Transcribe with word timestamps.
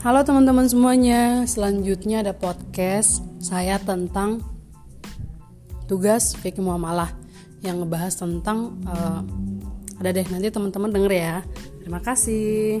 Halo 0.00 0.24
teman-teman 0.24 0.64
semuanya, 0.64 1.44
selanjutnya 1.44 2.24
ada 2.24 2.32
podcast 2.32 3.20
saya 3.36 3.76
tentang 3.76 4.40
tugas 5.84 6.32
fikih 6.40 6.64
muamalah 6.64 7.12
yang 7.60 7.84
ngebahas 7.84 8.16
tentang 8.16 8.80
uh, 8.88 9.20
ada 10.00 10.08
deh 10.16 10.24
nanti 10.32 10.48
teman-teman 10.48 10.88
denger 10.88 11.12
ya. 11.12 11.36
Terima 11.84 12.00
kasih. 12.00 12.80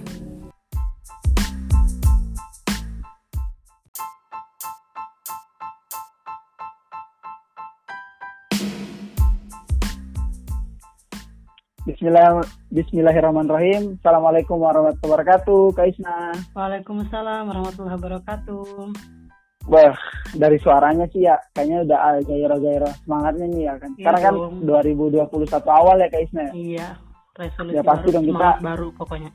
Bismillah, 12.10 12.42
Bismillahirrahmanirrahim. 12.74 13.94
Assalamualaikum 14.02 14.58
warahmatullahi 14.58 15.14
wabarakatuh, 15.14 15.62
Kak 15.78 15.94
Isna. 15.94 16.34
Waalaikumsalam 16.58 17.46
warahmatullahi 17.46 17.94
wabarakatuh. 18.02 18.66
Wah, 19.70 19.94
dari 20.34 20.58
suaranya 20.58 21.06
sih 21.14 21.22
ya, 21.22 21.38
kayaknya 21.54 21.86
udah 21.86 22.18
gairah-gairah 22.26 22.92
semangatnya 23.06 23.46
nih 23.54 23.62
ya 23.62 23.74
kan. 23.78 23.90
Sekarang 23.94 24.22
kan 24.26 24.34
2021 24.58 25.70
awal 25.70 26.02
ya, 26.02 26.08
Kak 26.10 26.22
Isna. 26.26 26.50
Iya, 26.50 26.98
resolusi 27.38 27.78
ya, 27.78 27.82
pasti 27.86 28.08
baru, 28.10 28.16
dong 28.18 28.26
kita, 28.26 28.50
baru 28.58 28.88
pokoknya. 28.98 29.30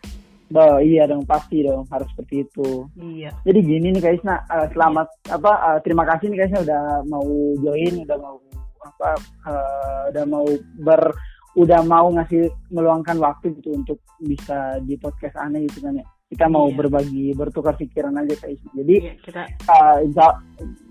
Oh, 0.52 0.78
iya 0.84 1.04
dong, 1.08 1.24
pasti 1.24 1.58
dong, 1.64 1.88
harus 1.88 2.12
seperti 2.12 2.44
itu. 2.44 2.92
Iya. 3.00 3.32
Jadi 3.48 3.60
gini 3.64 3.88
nih, 3.96 4.04
Kak 4.04 4.14
Isna, 4.20 4.36
uh, 4.52 4.68
selamat 4.76 5.08
apa? 5.32 5.52
Uh, 5.64 5.80
terima 5.80 6.04
kasih 6.12 6.28
nih, 6.28 6.44
Isna 6.44 6.60
udah 6.60 7.08
mau 7.08 7.24
join, 7.56 8.04
udah 8.04 8.20
mau 8.20 8.36
apa? 8.84 9.16
Uh, 9.48 10.02
udah 10.12 10.24
mau 10.28 10.44
ber 10.84 11.16
udah 11.56 11.80
mau 11.88 12.12
ngasih 12.12 12.52
meluangkan 12.68 13.16
waktu 13.16 13.56
gitu 13.60 13.72
untuk 13.72 14.04
bisa 14.20 14.80
di 14.84 15.00
podcast 15.00 15.40
aneh 15.40 15.64
gitu 15.72 15.88
kan 15.88 15.96
ya. 15.96 16.06
Kita 16.26 16.52
mau 16.52 16.68
iya. 16.68 16.76
berbagi 16.76 17.26
bertukar 17.32 17.80
pikiran 17.80 18.18
aja 18.20 18.36
kayak 18.44 18.60
jadi 18.76 18.96
iya, 18.98 19.14
kita 19.24 19.42
uh, 19.72 19.98
insya, 20.04 20.28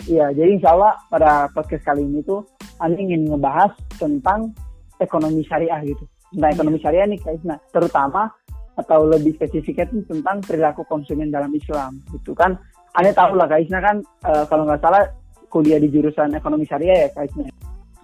ya 0.09 0.27
jadi 0.33 0.51
insya 0.57 0.73
Allah 0.73 0.95
pada 1.13 1.53
podcast 1.53 1.85
kali 1.85 2.01
ini 2.01 2.25
tuh 2.25 2.49
aneh 2.81 2.97
ingin 2.97 3.29
ngebahas 3.29 3.77
tentang 4.01 4.57
ekonomi 4.97 5.45
syariah 5.45 5.85
gitu. 5.85 6.05
Tentang 6.33 6.51
iya. 6.51 6.57
ekonomi 6.57 6.79
syariah 6.81 7.07
nih 7.13 7.21
kayak 7.21 7.45
nah 7.45 7.59
terutama 7.69 8.33
atau 8.75 9.07
lebih 9.07 9.37
spesifiknya 9.37 9.87
tuh 9.87 10.03
tentang 10.11 10.41
perilaku 10.43 10.83
konsumen 10.89 11.29
dalam 11.29 11.53
Islam 11.53 12.01
gitu 12.09 12.33
kan. 12.33 12.57
Aneh 12.95 13.13
tahu 13.13 13.37
lah 13.37 13.51
kaisnya 13.51 13.85
kan 13.85 14.01
uh, 14.25 14.47
kalau 14.49 14.65
nggak 14.65 14.81
salah 14.81 15.03
kuliah 15.51 15.83
di 15.83 15.93
jurusan 15.93 16.33
ekonomi 16.35 16.65
syariah 16.65 17.07
ya 17.07 17.09
kaisnya 17.15 17.51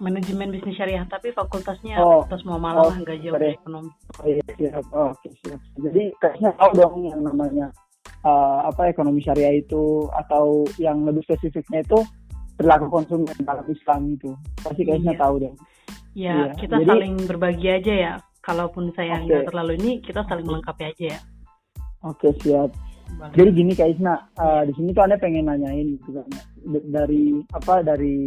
manajemen 0.01 0.49
bisnis 0.49 0.75
syariah 0.75 1.05
tapi 1.05 1.29
fakultasnya 1.29 2.01
oh, 2.01 2.25
fakultas 2.25 2.41
muamalah 2.49 2.89
oh, 2.89 2.93
nggak 2.97 3.17
jauh 3.21 3.37
dari 3.37 3.53
ekonomi. 3.53 3.91
Oh 4.17 4.25
iya 4.25 4.43
siap. 4.57 4.85
Oh, 4.89 5.13
oke 5.13 5.21
okay, 5.21 5.31
siap. 5.45 5.61
Jadi 5.77 6.03
kayaknya 6.17 6.49
tahu 6.57 6.71
dong 6.73 6.95
yang 7.05 7.21
namanya 7.21 7.65
uh, 8.25 8.65
apa 8.65 8.89
ekonomi 8.89 9.21
syariah 9.21 9.61
itu 9.61 10.09
atau 10.09 10.65
yang 10.81 11.05
lebih 11.05 11.21
spesifiknya 11.23 11.85
itu 11.85 12.01
perilaku 12.57 12.89
konsumen 12.89 13.37
dalam 13.45 13.65
Islam 13.69 14.01
itu. 14.17 14.33
Pasti 14.59 14.81
kayaknya 14.81 15.13
iya. 15.13 15.21
tahu 15.21 15.35
dong. 15.37 15.55
Ya, 16.11 16.35
iya. 16.35 16.53
kita 16.59 16.75
Jadi, 16.81 16.89
saling 16.89 17.15
berbagi 17.29 17.67
aja 17.69 17.93
ya. 17.93 18.13
Kalaupun 18.41 18.89
saya 18.97 19.21
nggak 19.21 19.45
okay. 19.45 19.49
terlalu 19.53 19.71
ini, 19.77 19.91
kita 20.01 20.25
saling 20.25 20.49
melengkapi 20.49 20.83
aja 20.89 21.05
ya. 21.13 21.19
Oke, 22.01 22.33
okay, 22.33 22.33
siap. 22.41 22.73
Jadi 23.31 23.49
gini 23.53 23.71
Kak 23.77 23.89
Isna, 23.95 24.13
uh, 24.39 24.63
di 24.65 24.73
sini 24.75 24.91
tuh 24.91 25.03
Anda 25.05 25.17
pengen 25.21 25.47
nanyain 25.47 25.97
gitu 25.99 26.09
kan 26.17 26.27
dari 26.67 27.41
apa 27.57 27.81
dari 27.81 28.17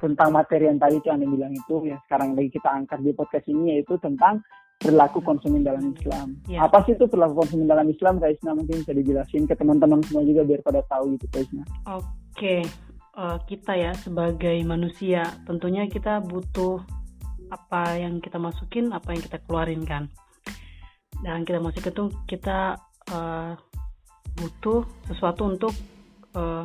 tentang 0.00 0.32
materi 0.32 0.64
yang 0.68 0.80
tadi 0.80 0.96
itu 0.96 1.08
Anda 1.12 1.28
bilang 1.28 1.52
itu 1.52 1.88
ya 1.88 1.96
sekarang 2.08 2.32
lagi 2.36 2.50
kita 2.52 2.68
angkat 2.68 3.00
di 3.04 3.12
podcast 3.12 3.46
ini 3.48 3.76
yaitu 3.76 4.00
tentang 4.00 4.40
perilaku 4.78 5.18
konsumen 5.20 5.66
dalam 5.66 5.90
Islam. 5.90 6.38
Ya. 6.46 6.62
Apa 6.64 6.86
sih 6.86 6.94
itu 6.94 7.10
perilaku 7.10 7.42
konsumen 7.42 7.66
dalam 7.66 7.90
Islam 7.90 8.22
Kak 8.22 8.30
Isna 8.30 8.54
mungkin 8.54 8.80
bisa 8.80 8.94
dijelasin 8.94 9.44
ke 9.50 9.54
teman-teman 9.58 10.00
semua 10.06 10.22
juga 10.22 10.46
biar 10.46 10.60
pada 10.62 10.80
tahu 10.86 11.18
gitu 11.18 11.26
Kak 11.34 11.42
Isna. 11.50 11.64
Oke, 11.90 12.62
uh, 13.18 13.38
kita 13.44 13.72
ya 13.74 13.92
sebagai 13.98 14.56
manusia 14.62 15.26
tentunya 15.44 15.90
kita 15.90 16.22
butuh 16.22 16.80
apa 17.50 17.98
yang 17.98 18.22
kita 18.22 18.38
masukin, 18.38 18.94
apa 18.94 19.16
yang 19.16 19.22
kita 19.24 19.38
keluarin 19.44 19.82
kan. 19.82 20.06
Dan 21.18 21.42
kita 21.42 21.58
masukin 21.58 21.90
itu 21.90 22.04
kita 22.30 22.78
uh, 23.10 23.58
butuh 24.38 24.86
sesuatu 25.10 25.42
untuk 25.50 25.74
uh, 26.38 26.64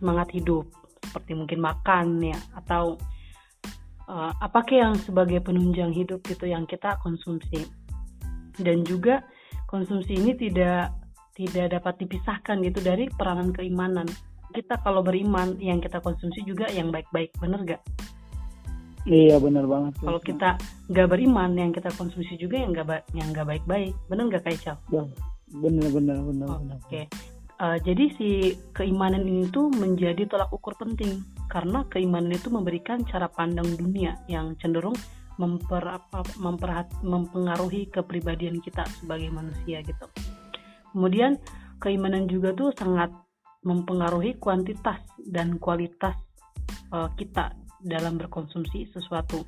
semangat 0.00 0.32
hidup 0.34 0.66
seperti 1.04 1.36
mungkin 1.36 1.60
makan 1.60 2.06
ya 2.24 2.38
atau 2.56 2.96
uh, 4.08 4.32
apakah 4.40 4.72
yang 4.72 4.94
sebagai 4.96 5.44
penunjang 5.44 5.92
hidup 5.92 6.24
gitu 6.24 6.48
yang 6.48 6.64
kita 6.64 6.96
konsumsi 7.04 7.68
dan 8.58 8.82
juga 8.82 9.22
konsumsi 9.68 10.16
ini 10.16 10.32
tidak 10.36 10.92
tidak 11.32 11.80
dapat 11.80 11.94
dipisahkan 12.04 12.60
gitu 12.60 12.80
dari 12.84 13.08
peranan 13.12 13.52
keimanan 13.52 14.08
kita 14.52 14.76
kalau 14.84 15.00
beriman 15.00 15.56
yang 15.56 15.80
kita 15.80 15.98
konsumsi 16.04 16.44
juga 16.44 16.68
yang 16.68 16.92
baik-baik 16.92 17.32
bener 17.40 17.60
gak? 17.64 17.82
Iya 19.02 19.42
bener 19.42 19.66
banget. 19.66 19.98
Kalau 19.98 20.20
kita 20.22 20.54
nggak 20.86 21.08
beriman 21.10 21.50
yang 21.58 21.74
kita 21.74 21.90
konsumsi 21.98 22.38
juga 22.38 22.62
yang 22.62 22.70
nggak 22.70 23.02
yang 23.18 23.34
nggak 23.34 23.48
baik-baik 23.48 23.92
bener 24.06 24.30
nggak 24.30 24.44
Kaical? 24.46 24.78
Ya, 24.94 25.02
bener. 25.54 26.18
Oh, 26.48 26.58
Oke. 26.58 26.80
Okay. 26.88 27.04
Uh, 27.62 27.78
jadi 27.78 28.10
si 28.18 28.28
keimanan 28.74 29.22
ini 29.22 29.46
tuh 29.52 29.70
menjadi 29.70 30.26
tolak 30.26 30.50
ukur 30.50 30.74
penting 30.74 31.22
karena 31.46 31.86
keimanan 31.86 32.34
itu 32.34 32.50
memberikan 32.50 33.06
cara 33.06 33.30
pandang 33.30 33.78
dunia 33.78 34.18
yang 34.26 34.58
cenderung 34.58 34.96
memper, 35.38 35.84
apa, 35.86 36.26
memperhat, 36.42 36.90
mempengaruhi 37.06 37.88
kepribadian 37.88 38.58
kita 38.58 38.82
sebagai 38.98 39.30
manusia 39.30 39.78
gitu. 39.86 40.06
Kemudian 40.92 41.38
keimanan 41.78 42.26
juga 42.26 42.52
tuh 42.52 42.74
sangat 42.74 43.14
mempengaruhi 43.62 44.36
kuantitas 44.42 44.98
dan 45.30 45.56
kualitas 45.62 46.18
uh, 46.90 47.08
kita 47.14 47.54
dalam 47.82 48.18
berkonsumsi 48.18 48.90
sesuatu, 48.94 49.42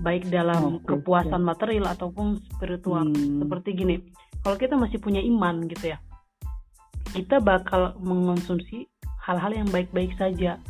baik 0.00 0.28
dalam 0.32 0.76
oh, 0.76 0.82
kepuasan 0.84 1.40
material 1.40 1.92
ataupun 1.92 2.40
spiritual. 2.56 3.08
Hmm. 3.08 3.44
Seperti 3.44 3.68
gini, 3.76 3.96
kalau 4.46 4.62
kita 4.62 4.78
masih 4.78 5.02
punya 5.02 5.18
iman 5.26 5.66
gitu 5.66 5.90
ya, 5.90 5.98
kita 7.10 7.42
bakal 7.42 7.98
mengonsumsi 7.98 8.86
hal-hal 9.18 9.50
yang 9.50 9.66
baik-baik 9.74 10.14
saja. 10.14 10.62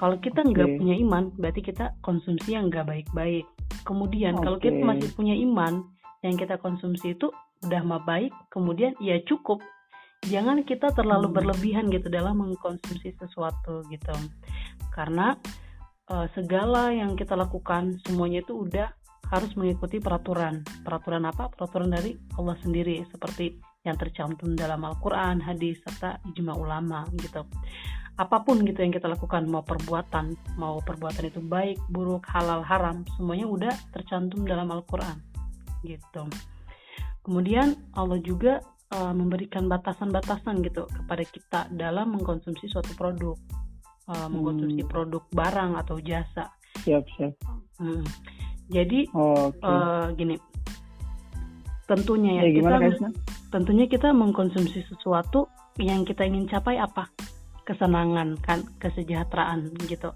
Kalau 0.00 0.16
kita 0.16 0.40
nggak 0.48 0.64
okay. 0.64 0.78
punya 0.80 0.96
iman, 1.04 1.28
berarti 1.36 1.60
kita 1.60 1.92
konsumsi 2.00 2.56
yang 2.56 2.72
nggak 2.72 2.88
baik-baik. 2.88 3.44
Kemudian 3.84 4.32
okay. 4.32 4.44
kalau 4.48 4.56
kita 4.56 4.80
masih 4.80 5.12
punya 5.12 5.36
iman, 5.44 5.84
yang 6.24 6.40
kita 6.40 6.56
konsumsi 6.56 7.12
itu 7.12 7.28
udah 7.68 7.84
mah 7.84 8.00
baik, 8.08 8.32
kemudian 8.48 8.96
ya 8.96 9.20
cukup. 9.28 9.60
Jangan 10.24 10.64
kita 10.64 10.96
terlalu 10.96 11.28
hmm. 11.28 11.36
berlebihan 11.36 11.84
gitu 11.92 12.08
dalam 12.08 12.40
mengkonsumsi 12.40 13.12
sesuatu 13.12 13.84
gitu. 13.92 14.16
Karena 14.88 15.36
uh, 16.08 16.24
segala 16.32 16.96
yang 16.96 17.12
kita 17.12 17.36
lakukan 17.36 18.00
semuanya 18.08 18.40
itu 18.40 18.56
udah 18.56 18.88
harus 19.28 19.52
mengikuti 19.56 20.00
peraturan. 20.00 20.64
Peraturan 20.84 21.28
apa? 21.28 21.52
Peraturan 21.52 21.92
dari 21.92 22.16
Allah 22.36 22.56
sendiri 22.64 23.04
seperti 23.12 23.60
yang 23.84 23.96
tercantum 23.96 24.56
dalam 24.56 24.84
Al-Quran, 24.84 25.40
hadis, 25.40 25.80
serta 25.84 26.20
ijma 26.32 26.56
ulama 26.56 27.04
gitu. 27.16 27.44
Apa 28.18 28.42
pun 28.42 28.66
gitu 28.66 28.82
yang 28.82 28.90
kita 28.90 29.06
lakukan, 29.06 29.46
mau 29.46 29.62
perbuatan, 29.62 30.58
mau 30.58 30.82
perbuatan 30.82 31.30
itu 31.30 31.38
baik, 31.38 31.78
buruk, 31.86 32.26
halal, 32.26 32.66
haram, 32.66 33.06
semuanya 33.14 33.46
udah 33.46 33.74
tercantum 33.94 34.42
dalam 34.42 34.66
Al-Quran 34.74 35.22
gitu. 35.86 36.26
Kemudian 37.22 37.76
Allah 37.94 38.18
juga 38.24 38.58
uh, 38.90 39.14
memberikan 39.14 39.68
batasan-batasan 39.70 40.64
gitu 40.66 40.88
kepada 40.90 41.22
kita 41.22 41.60
dalam 41.70 42.16
mengkonsumsi 42.16 42.66
suatu 42.72 42.90
produk, 42.98 43.36
uh, 44.10 44.26
mengkonsumsi 44.26 44.82
hmm. 44.82 44.90
produk 44.90 45.22
barang 45.30 45.78
atau 45.78 46.00
jasa. 46.02 46.50
Siap, 46.82 47.04
siap. 47.14 47.32
Hmm. 47.78 48.02
Jadi 48.68 49.08
oh, 49.16 49.48
okay. 49.48 49.64
uh, 49.64 50.06
gini, 50.12 50.36
tentunya 51.88 52.44
ya, 52.44 52.52
ya 52.52 52.52
kita 52.60 52.76
tentunya 53.48 53.88
kita 53.88 54.12
mengkonsumsi 54.12 54.84
sesuatu 54.92 55.48
yang 55.80 56.04
kita 56.04 56.28
ingin 56.28 56.44
capai 56.44 56.76
apa? 56.76 57.08
Kesenangan 57.64 58.36
kan 58.44 58.64
kesejahteraan 58.76 59.72
gitu. 59.88 60.12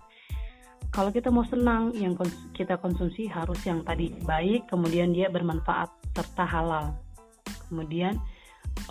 Kalau 0.92 1.08
kita 1.08 1.32
mau 1.32 1.48
senang 1.48 1.96
yang 1.96 2.12
kita 2.52 2.76
konsumsi 2.76 3.24
harus 3.24 3.56
yang 3.64 3.80
tadi 3.80 4.12
baik 4.28 4.68
kemudian 4.68 5.16
dia 5.16 5.32
bermanfaat 5.32 5.88
serta 6.12 6.44
halal. 6.44 6.92
Kemudian 7.72 8.20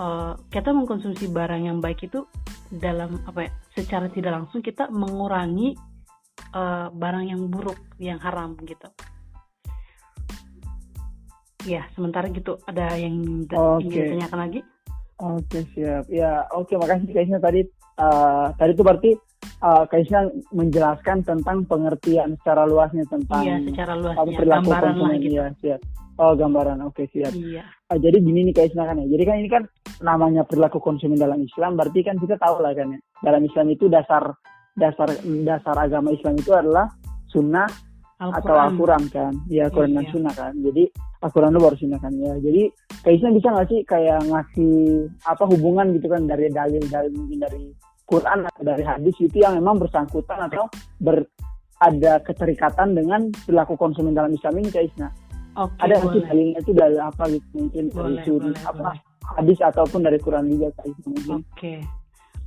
uh, 0.01 0.33
kita 0.49 0.73
mengkonsumsi 0.73 1.29
barang 1.29 1.69
yang 1.69 1.77
baik 1.77 2.09
itu 2.09 2.25
dalam 2.73 3.21
apa 3.29 3.45
ya 3.45 3.51
secara 3.77 4.09
tidak 4.09 4.41
langsung 4.41 4.65
kita 4.65 4.89
mengurangi 4.89 5.77
uh, 6.55 6.87
barang 6.89 7.25
yang 7.29 7.45
buruk 7.51 7.77
yang 7.99 8.17
haram 8.17 8.55
gitu 8.63 8.87
Ya, 11.65 11.85
sementara 11.93 12.27
gitu 12.33 12.57
ada 12.65 12.93
yang 12.97 13.45
okay. 13.47 13.85
ingin 13.85 14.01
ditanyakan 14.17 14.39
lagi? 14.49 14.59
Oke, 15.21 15.45
okay, 15.45 15.63
siap. 15.77 16.03
Ya, 16.09 16.49
oke, 16.49 16.73
okay, 16.73 16.75
makasih 16.81 17.13
Kaisnya 17.13 17.37
tadi. 17.37 17.61
Uh, 18.01 18.49
tadi 18.57 18.73
itu 18.73 18.81
berarti 18.81 19.11
uh, 19.61 19.85
Kaisnya 19.85 20.33
menjelaskan 20.49 21.21
tentang 21.21 21.61
pengertian 21.69 22.33
secara 22.41 22.65
luasnya 22.65 23.05
tentang 23.05 23.45
Iya, 23.45 23.55
secara 23.69 23.93
luasnya. 23.93 24.33
Perilaku 24.33 24.69
gambaran 24.73 24.95
lah 24.97 25.11
gitu. 25.21 25.37
Ya, 25.37 25.45
siap. 25.61 25.81
Oh, 26.17 26.33
gambaran. 26.33 26.81
Oke, 26.81 27.05
okay, 27.05 27.05
siap. 27.13 27.33
Iya. 27.37 27.61
Uh, 27.93 27.97
jadi 28.01 28.17
gini 28.17 28.49
nih 28.49 28.53
Kaisnya 28.57 28.89
kan 28.89 28.97
ya. 28.97 29.05
Jadi 29.05 29.23
kan 29.29 29.35
ini 29.37 29.49
kan 29.49 29.63
namanya 30.01 30.41
perilaku 30.43 30.81
konsumen 30.81 31.15
dalam 31.15 31.39
Islam 31.45 31.77
berarti 31.77 32.01
kan 32.01 32.17
kita 32.17 32.35
tahu 32.41 32.59
lah 32.59 32.73
kan 32.73 32.97
ya 32.97 32.99
dalam 33.21 33.45
Islam 33.45 33.69
itu 33.69 33.85
dasar 33.87 34.33
dasar 34.73 35.07
dasar 35.45 35.75
agama 35.77 36.09
Islam 36.09 36.35
itu 36.35 36.51
adalah 36.51 36.89
sunnah 37.29 37.69
Al 38.21 38.29
atau 38.37 38.53
Al-Quran 38.53 39.03
kan 39.09 39.33
ya 39.49 39.65
Al-Quran 39.65 39.97
dan 39.97 40.05
iya. 40.05 40.11
sunnah 40.13 40.33
kan 40.37 40.53
jadi 40.61 40.83
Al-Quran 41.25 41.51
itu 41.57 41.61
baru 41.65 41.77
sunnah 41.81 41.99
kan 41.99 42.13
ya 42.21 42.33
jadi 42.37 42.63
kayaknya 43.01 43.29
bisa 43.33 43.47
nggak 43.49 43.67
sih 43.73 43.79
kayak 43.89 44.19
ngasih 44.29 44.75
apa 45.25 45.43
hubungan 45.49 45.85
gitu 45.97 46.05
kan 46.05 46.21
dari 46.29 46.53
dalil-dalil 46.53 47.11
mungkin 47.17 47.39
dari 47.41 47.63
Quran 48.05 48.45
atau 48.45 48.61
dari 48.61 48.83
hadis 48.85 49.15
itu 49.17 49.41
yang 49.41 49.57
memang 49.57 49.81
bersangkutan 49.81 50.37
atau 50.45 50.69
ber 51.01 51.25
ada 51.81 52.21
keterikatan 52.21 52.93
dengan 52.93 53.33
perilaku 53.41 53.73
konsumen 53.73 54.13
dalam 54.13 54.29
Islam 54.37 54.61
ini 54.61 54.69
kayaknya 54.69 55.09
Okay, 55.51 55.83
ada 55.83 55.99
nggak 55.99 56.15
sih 56.15 56.23
dalilnya 56.23 56.59
itu 56.63 56.71
dari 56.71 56.95
apa 56.95 57.23
gitu 57.27 57.47
mungkin 57.59 57.83
boleh, 57.91 58.07
dari 58.07 58.15
suri 58.23 58.51
apa 58.63 58.95
boleh. 58.95 58.99
hadis 59.35 59.59
ataupun 59.59 59.99
dari 59.99 60.15
Quran 60.23 60.47
juga 60.47 60.67
kayaknya 60.79 61.03
Oke. 61.11 61.35
Okay. 61.59 61.79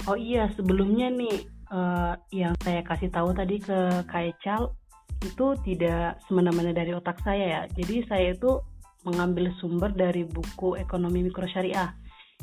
Oh 0.09 0.17
iya 0.17 0.49
sebelumnya 0.57 1.13
nih 1.13 1.37
uh, 1.69 2.17
yang 2.33 2.57
saya 2.65 2.81
kasih 2.81 3.13
tahu 3.13 3.37
tadi 3.37 3.61
ke 3.61 4.09
Kaical 4.09 4.73
itu 5.23 5.47
tidak 5.63 6.19
semena-mena 6.27 6.75
dari 6.75 6.91
otak 6.97 7.21
saya 7.23 7.45
ya. 7.45 7.63
Jadi 7.71 8.07
saya 8.09 8.35
itu 8.35 8.59
mengambil 9.05 9.53
sumber 9.61 9.93
dari 9.93 10.25
buku 10.25 10.81
ekonomi 10.81 11.29
mikro 11.29 11.45
syariah 11.45 11.93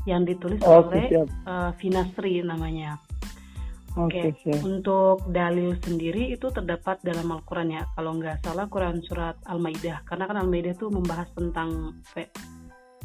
yang 0.06 0.26
ditulis 0.26 0.62
oh, 0.64 0.86
oleh 0.86 1.10
uh, 1.46 1.74
Finasri 1.78 2.42
namanya. 2.46 3.02
Oke, 4.00 4.32
okay, 4.32 4.56
untuk 4.64 5.20
dalil 5.36 5.76
sendiri 5.84 6.32
itu 6.32 6.48
terdapat 6.48 7.04
dalam 7.04 7.28
Al-Quran 7.28 7.76
ya. 7.76 7.84
Kalau 7.92 8.16
nggak 8.16 8.40
salah 8.40 8.64
Quran 8.72 9.04
surat 9.04 9.36
Al-Maidah. 9.52 10.08
Karena 10.08 10.32
kan 10.32 10.40
Al-Maidah 10.40 10.72
itu 10.80 10.88
membahas 10.88 11.28
tentang 11.36 12.00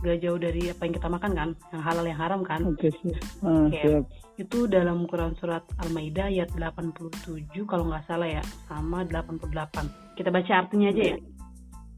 gak 0.06 0.18
jauh 0.22 0.38
dari 0.38 0.70
apa 0.70 0.86
yang 0.86 0.94
kita 0.94 1.08
makan 1.10 1.32
kan, 1.34 1.50
yang 1.74 1.82
halal 1.82 2.06
yang 2.06 2.20
haram 2.22 2.40
kan. 2.46 2.60
Oke, 2.70 2.86
okay, 2.86 3.18
uh, 3.42 3.66
okay. 3.66 3.98
Itu 4.36 4.68
dalam 4.68 5.08
Quran 5.08 5.32
surat 5.40 5.64
Al-Maidah 5.80 6.28
ayat 6.28 6.52
87 6.52 7.56
kalau 7.64 7.88
nggak 7.88 8.04
salah 8.04 8.28
ya, 8.28 8.44
sama 8.68 9.04
88. 9.08 10.16
Kita 10.16 10.28
baca 10.28 10.52
artinya 10.52 10.92
aja 10.92 11.16
ya. 11.16 11.18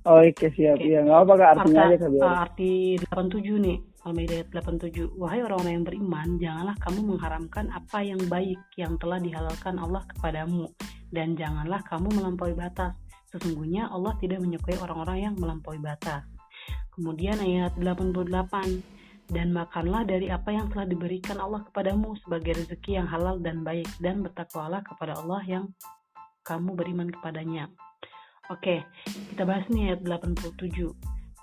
Oh, 0.07 0.23
oke 0.23 0.33
okay, 0.39 0.51
siap. 0.55 0.79
Iya, 0.79 1.03
nggak 1.03 1.19
apa-apa 1.27 1.45
artinya 1.59 1.83
Arta, 1.91 1.95
aja 1.99 2.07
Uh, 2.09 2.39
arti 2.47 2.73
87 3.03 3.59
nih. 3.59 3.79
Al-Maidah 4.07 4.41
87. 4.55 5.19
Wahai 5.19 5.43
orang-orang 5.43 5.83
yang 5.83 5.85
beriman, 5.85 6.29
janganlah 6.39 6.77
kamu 6.81 7.01
mengharamkan 7.13 7.67
apa 7.75 7.99
yang 8.01 8.23
baik 8.31 8.61
yang 8.79 8.95
telah 8.97 9.19
dihalalkan 9.19 9.77
Allah 9.77 10.07
kepadamu 10.15 10.65
dan 11.13 11.35
janganlah 11.37 11.83
kamu 11.85 12.09
melampaui 12.15 12.55
batas. 12.55 12.95
Sesungguhnya 13.29 13.93
Allah 13.93 14.17
tidak 14.17 14.41
menyukai 14.41 14.81
orang-orang 14.81 15.19
yang 15.29 15.35
melampaui 15.37 15.77
batas. 15.83 16.25
Kemudian 16.95 17.37
ayat 17.39 17.77
88 17.77 18.98
dan 19.29 19.53
makanlah 19.53 20.09
dari 20.09 20.33
apa 20.33 20.49
yang 20.49 20.73
telah 20.73 20.89
diberikan 20.89 21.37
Allah 21.37 21.61
kepadamu 21.69 22.17
sebagai 22.25 22.65
rezeki 22.65 23.01
yang 23.01 23.09
halal 23.09 23.37
dan 23.41 23.61
baik 23.61 23.89
dan 24.01 24.25
bertakwalah 24.25 24.81
kepada 24.81 25.21
Allah 25.21 25.45
yang 25.45 25.65
kamu 26.49 26.73
beriman 26.73 27.13
kepadanya. 27.13 27.69
Oke, 28.49 28.81
kita 29.05 29.45
bahas 29.45 29.69
nih 29.69 29.93
ayat 29.93 30.01
87 30.25 30.65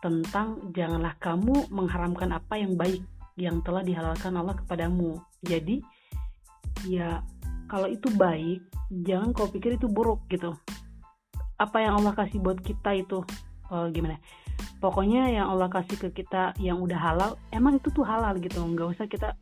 tentang 0.01 0.73
janganlah 0.73 1.13
kamu 1.21 1.69
mengharamkan 1.69 2.33
apa 2.33 2.57
yang 2.57 2.73
baik 2.73 3.05
yang 3.37 3.61
telah 3.61 3.85
dihalalkan 3.85 4.33
Allah 4.33 4.57
kepadamu. 4.57 5.21
Jadi 5.45 5.85
ya 6.89 7.21
kalau 7.69 7.85
itu 7.89 8.09
baik, 8.13 8.65
jangan 9.05 9.29
kau 9.33 9.49
pikir 9.49 9.77
itu 9.77 9.85
buruk 9.85 10.25
gitu. 10.29 10.53
Apa 11.61 11.85
yang 11.85 12.01
Allah 12.01 12.13
kasih 12.17 12.41
buat 12.41 12.57
kita 12.61 12.97
itu 12.97 13.21
uh, 13.69 13.89
gimana? 13.93 14.17
Pokoknya 14.83 15.31
yang 15.31 15.49
Allah 15.49 15.71
kasih 15.71 15.97
ke 15.97 16.09
kita 16.23 16.53
yang 16.61 16.83
udah 16.83 16.99
halal, 16.99 17.31
emang 17.49 17.79
itu 17.79 17.89
tuh 17.89 18.05
halal 18.05 18.37
gitu. 18.37 18.61
Nggak 18.61 18.87
usah 18.97 19.05
kita 19.09 19.33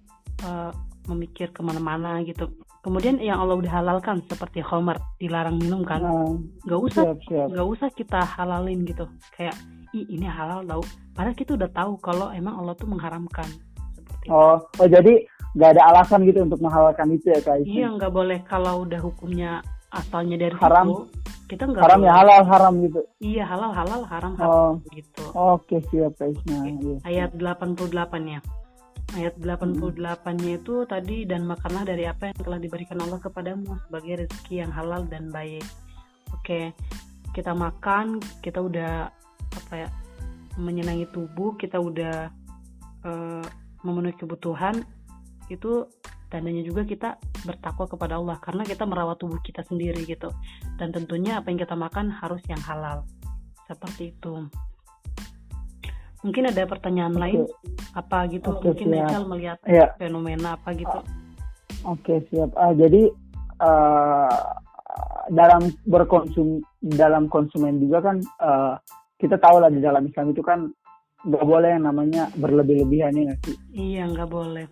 uh, 0.45 0.71
memikir 1.09 1.51
ke 1.51 1.59
mana-mana 1.59 2.24
gitu. 2.24 2.47
Kemudian 2.83 3.19
yang 3.19 3.39
Allah 3.39 3.59
udah 3.59 3.71
halalkan 3.80 4.24
seperti 4.27 4.59
homer 4.59 5.00
dilarang 5.15 5.56
minum 5.56 5.88
kan, 5.88 6.03
nah, 6.03 6.35
nggak 6.68 6.80
usah 6.83 7.03
nggak 7.27 7.68
usah 7.68 7.88
kita 7.95 8.19
halalin 8.24 8.83
gitu. 8.83 9.07
Kayak 9.31 9.56
ih 9.94 10.06
ini 10.09 10.25
halal 10.25 10.65
tau 10.65 10.81
padahal 11.13 11.38
kita 11.38 11.53
udah 11.53 11.69
tahu 11.69 11.94
kalau 12.01 12.33
emang 12.33 12.57
Allah 12.57 12.74
tuh 12.74 12.89
mengharamkan 12.89 13.45
seperti 13.94 14.25
oh 14.33 14.57
itu. 14.57 14.81
oh 14.81 14.88
jadi 14.89 15.13
nggak 15.53 15.69
ada 15.77 15.81
alasan 15.94 16.25
gitu 16.25 16.39
untuk 16.41 16.59
menghalalkan 16.65 17.07
itu 17.13 17.30
ya 17.30 17.39
kak 17.45 17.62
iya 17.62 17.88
nggak 17.94 18.09
boleh 18.09 18.41
kalau 18.50 18.81
udah 18.81 18.97
hukumnya 18.97 19.62
asalnya 19.94 20.41
dari 20.41 20.57
haram 20.57 20.89
situ, 20.89 21.06
kita 21.50 21.63
nggak 21.69 21.84
haram 21.84 22.01
ya, 22.01 22.04
boleh. 22.04 22.10
ya 22.10 22.13
halal 22.19 22.42
haram 22.48 22.74
gitu 22.81 23.01
iya 23.19 23.44
halal 23.44 23.72
halal 23.75 24.01
haram 24.07 24.34
haram 24.40 24.74
oh. 24.80 24.92
gitu 24.95 25.24
oke 25.36 25.63
okay, 25.68 25.80
siap 25.92 26.13
guys 26.18 26.40
nah 26.48 26.63
iya. 26.66 26.95
ayat 27.04 27.31
88 27.36 27.92
ya 28.28 28.40
ayat 29.13 29.36
88-nya 29.38 30.51
itu 30.57 30.75
tadi 30.90 31.28
dan 31.30 31.45
makanlah 31.45 31.86
dari 31.86 32.10
apa 32.10 32.34
yang 32.34 32.38
telah 32.42 32.57
diberikan 32.57 32.98
Allah 32.98 33.22
kepadamu 33.22 33.78
sebagai 33.86 34.25
rezeki 34.25 34.66
yang 34.66 34.72
halal 34.74 35.06
dan 35.06 35.30
baik. 35.30 35.62
Oke, 36.34 36.74
kita 37.30 37.54
makan, 37.54 38.18
kita 38.42 38.57
udah 38.57 39.13
apa 39.54 39.74
ya 39.86 39.90
menyenangi 40.57 41.10
tubuh 41.13 41.54
kita 41.57 41.78
udah 41.78 42.30
uh, 43.06 43.45
memenuhi 43.86 44.18
kebutuhan 44.18 44.86
itu 45.50 45.86
tandanya 46.33 46.65
juga 46.65 46.81
kita 46.81 47.21
bertakwa 47.45 47.85
kepada 47.85 48.18
Allah 48.18 48.41
karena 48.41 48.65
kita 48.65 48.89
merawat 48.89 49.21
tubuh 49.21 49.38
kita 49.45 49.62
sendiri 49.69 50.01
gitu. 50.09 50.33
Dan 50.81 50.89
tentunya 50.89 51.38
apa 51.38 51.53
yang 51.53 51.62
kita 51.62 51.77
makan 51.77 52.09
harus 52.09 52.41
yang 52.50 52.57
halal. 52.65 53.06
Seperti 53.69 54.18
itu. 54.18 54.50
Mungkin 56.25 56.50
ada 56.50 56.65
pertanyaan 56.65 57.13
okay. 57.13 57.21
lain? 57.21 57.39
Apa 57.94 58.25
gitu? 58.33 58.50
Okay, 58.57 58.65
mungkin 58.74 58.88
Michael 58.89 59.25
melihat 59.30 59.57
yeah. 59.69 59.94
fenomena 60.01 60.57
apa 60.57 60.74
gitu? 60.74 61.00
Oke 61.85 62.01
okay, 62.01 62.18
siap. 62.33 62.50
Uh, 62.57 62.74
jadi 62.74 63.13
uh, 63.62 64.39
dalam 65.30 65.69
berkonsum 65.85 66.65
dalam 66.81 67.30
konsumen 67.30 67.77
juga 67.77 68.09
kan 68.09 68.18
uh, 68.41 68.80
kita 69.21 69.38
tahu 69.38 69.62
lah 69.62 69.69
di 69.69 69.80
dalam 69.80 70.09
Islam 70.09 70.33
itu 70.33 70.41
kan 70.41 70.71
nggak 71.24 71.45
boleh 71.47 71.80
yang 71.80 71.88
namanya 71.88 72.27
berlebih-lebihan 72.35 73.15
ya 73.15 73.21
nggak 73.31 73.39
sih? 73.45 73.56
Iya 73.71 74.03
nggak 74.12 74.30
boleh. 74.31 74.68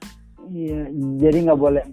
Iya, 0.50 0.90
jadi 1.22 1.38
nggak 1.50 1.62
boleh 1.62 1.84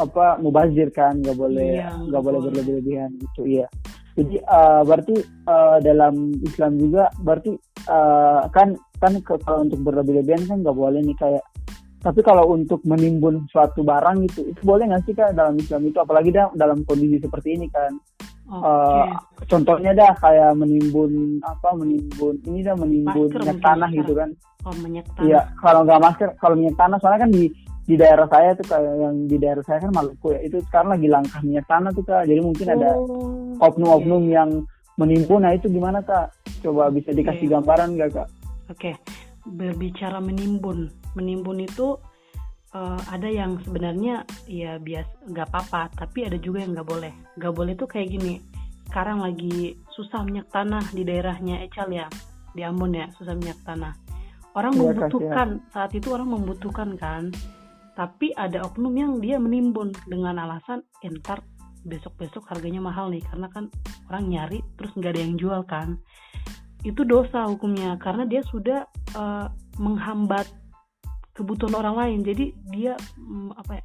apa 0.00 0.40
mubazir 0.40 0.88
kan, 0.92 1.20
nggak 1.20 1.36
boleh 1.36 1.80
iya, 1.80 1.92
nggak 1.96 2.22
boleh, 2.24 2.40
boleh 2.40 2.50
berlebih-lebihan 2.52 3.10
gitu, 3.20 3.42
iya. 3.44 3.66
Jadi 4.12 4.36
uh, 4.44 4.84
berarti 4.84 5.16
uh, 5.48 5.80
dalam 5.80 6.36
Islam 6.44 6.76
juga 6.76 7.08
berarti 7.24 7.56
uh, 7.88 8.44
kan 8.52 8.76
kan 9.00 9.12
kalau 9.24 9.64
untuk 9.64 9.80
berlebih-lebihan 9.80 10.44
kan 10.44 10.58
nggak 10.60 10.76
boleh 10.76 11.00
nih 11.00 11.16
kayak 11.16 11.44
tapi 12.02 12.20
kalau 12.20 12.50
untuk 12.50 12.82
menimbun 12.82 13.46
suatu 13.48 13.86
barang 13.86 14.26
gitu 14.26 14.52
itu 14.52 14.60
boleh 14.66 14.90
nggak 14.90 15.02
sih 15.06 15.14
kan 15.16 15.32
dalam 15.32 15.54
Islam 15.56 15.86
itu 15.86 15.96
apalagi 16.02 16.34
dalam 16.34 16.82
kondisi 16.84 17.22
seperti 17.22 17.56
ini 17.56 17.66
kan 17.72 17.94
Okay. 18.52 18.68
Uh, 18.68 19.16
contohnya 19.48 19.96
dah 19.96 20.12
kayak 20.20 20.52
menimbun 20.58 21.40
apa 21.40 21.72
menimbun 21.72 22.36
ini 22.44 22.60
dah 22.60 22.76
menimbun 22.76 23.32
masker 23.32 23.48
minyak 23.48 23.64
tanah 23.64 23.88
gitu 23.96 24.12
kan. 24.12 24.28
Oh 24.68 24.74
minyak 24.84 25.08
tanah. 25.16 25.24
Iya 25.24 25.40
kalau 25.56 25.80
nggak 25.88 26.02
masker 26.04 26.28
kalau 26.36 26.54
minyak 26.60 26.76
tanah 26.76 27.00
soalnya 27.00 27.24
kan 27.24 27.32
di 27.32 27.48
di 27.92 28.00
daerah 28.00 28.24
saya 28.24 28.56
tuh 28.56 28.64
kayak 28.64 28.94
yang 29.04 29.16
di 29.28 29.36
daerah 29.36 29.64
saya 29.68 29.84
kan 29.84 29.92
Maluku 29.92 30.32
ya. 30.32 30.40
Itu 30.40 30.64
sekarang 30.64 30.96
lagi 30.96 31.08
langkah 31.12 31.40
minyak 31.44 31.68
tanah 31.68 31.92
tuh 31.92 32.04
kak. 32.08 32.24
Jadi 32.24 32.40
mungkin 32.40 32.66
oh, 32.72 32.74
ada 32.80 32.90
oknum-oknum 33.60 34.22
okay. 34.24 34.32
yang 34.32 34.50
menimbun 34.96 35.44
nah 35.44 35.52
itu 35.52 35.68
gimana 35.68 36.00
kak? 36.00 36.32
Coba 36.64 36.88
bisa 36.88 37.12
dikasih 37.12 37.52
okay. 37.52 37.52
gambaran 37.52 37.88
gak 38.00 38.10
kak? 38.16 38.28
Oke. 38.72 38.80
Okay. 38.80 38.94
berbicara 39.42 40.22
menimbun. 40.24 40.88
Menimbun 41.18 41.60
itu 41.60 42.00
uh, 42.72 43.00
ada 43.12 43.28
yang 43.28 43.60
sebenarnya 43.60 44.24
ya 44.48 44.80
bias 44.80 45.04
nggak 45.28 45.52
apa-apa. 45.52 45.92
Tapi 45.92 46.32
ada 46.32 46.40
juga 46.40 46.64
yang 46.64 46.72
nggak 46.72 46.88
boleh. 46.88 47.12
Nggak 47.36 47.52
boleh 47.52 47.72
tuh 47.76 47.88
kayak 47.92 48.08
gini. 48.08 48.40
Sekarang 48.88 49.20
lagi 49.20 49.76
susah 49.92 50.24
minyak 50.24 50.48
tanah 50.48 50.88
di 50.96 51.04
daerahnya 51.04 51.60
Ecal 51.60 51.92
ya. 51.92 52.08
Di 52.56 52.64
Ambon 52.64 52.96
ya 52.96 53.12
susah 53.20 53.36
minyak 53.36 53.60
tanah. 53.68 53.92
Orang 54.56 54.76
ya, 54.76 54.80
membutuhkan. 54.80 55.48
Kasih. 55.60 55.72
saat 55.76 55.90
itu 55.92 56.08
orang 56.12 56.28
membutuhkan 56.32 56.96
kan 56.96 57.28
tapi 57.92 58.32
ada 58.32 58.64
oknum 58.64 58.94
yang 58.96 59.12
dia 59.20 59.36
menimbun 59.36 59.92
dengan 60.08 60.40
alasan 60.40 60.80
entar 61.04 61.40
eh, 61.40 61.62
besok-besok 61.82 62.46
harganya 62.48 62.80
mahal 62.80 63.10
nih 63.10 63.20
karena 63.26 63.50
kan 63.50 63.68
orang 64.08 64.24
nyari 64.30 64.58
terus 64.78 64.94
nggak 64.96 65.12
ada 65.12 65.22
yang 65.22 65.34
jual 65.36 65.60
kan 65.66 65.98
itu 66.82 67.02
dosa 67.06 67.46
hukumnya 67.46 67.94
karena 67.98 68.26
dia 68.26 68.42
sudah 68.46 68.86
uh, 69.14 69.46
menghambat 69.78 70.50
kebutuhan 71.34 71.74
orang 71.78 71.94
lain 71.94 72.18
jadi 72.26 72.44
dia 72.70 72.94
mm, 73.18 73.54
apa 73.54 73.78
ya 73.78 73.84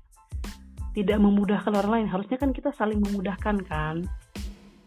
tidak 0.97 1.17
memudahkan 1.21 1.73
orang 1.77 1.91
lain 1.93 2.07
harusnya 2.09 2.37
kan 2.41 2.49
kita 2.53 2.73
saling 2.73 3.01
memudahkan 3.01 3.61
kan 3.65 4.05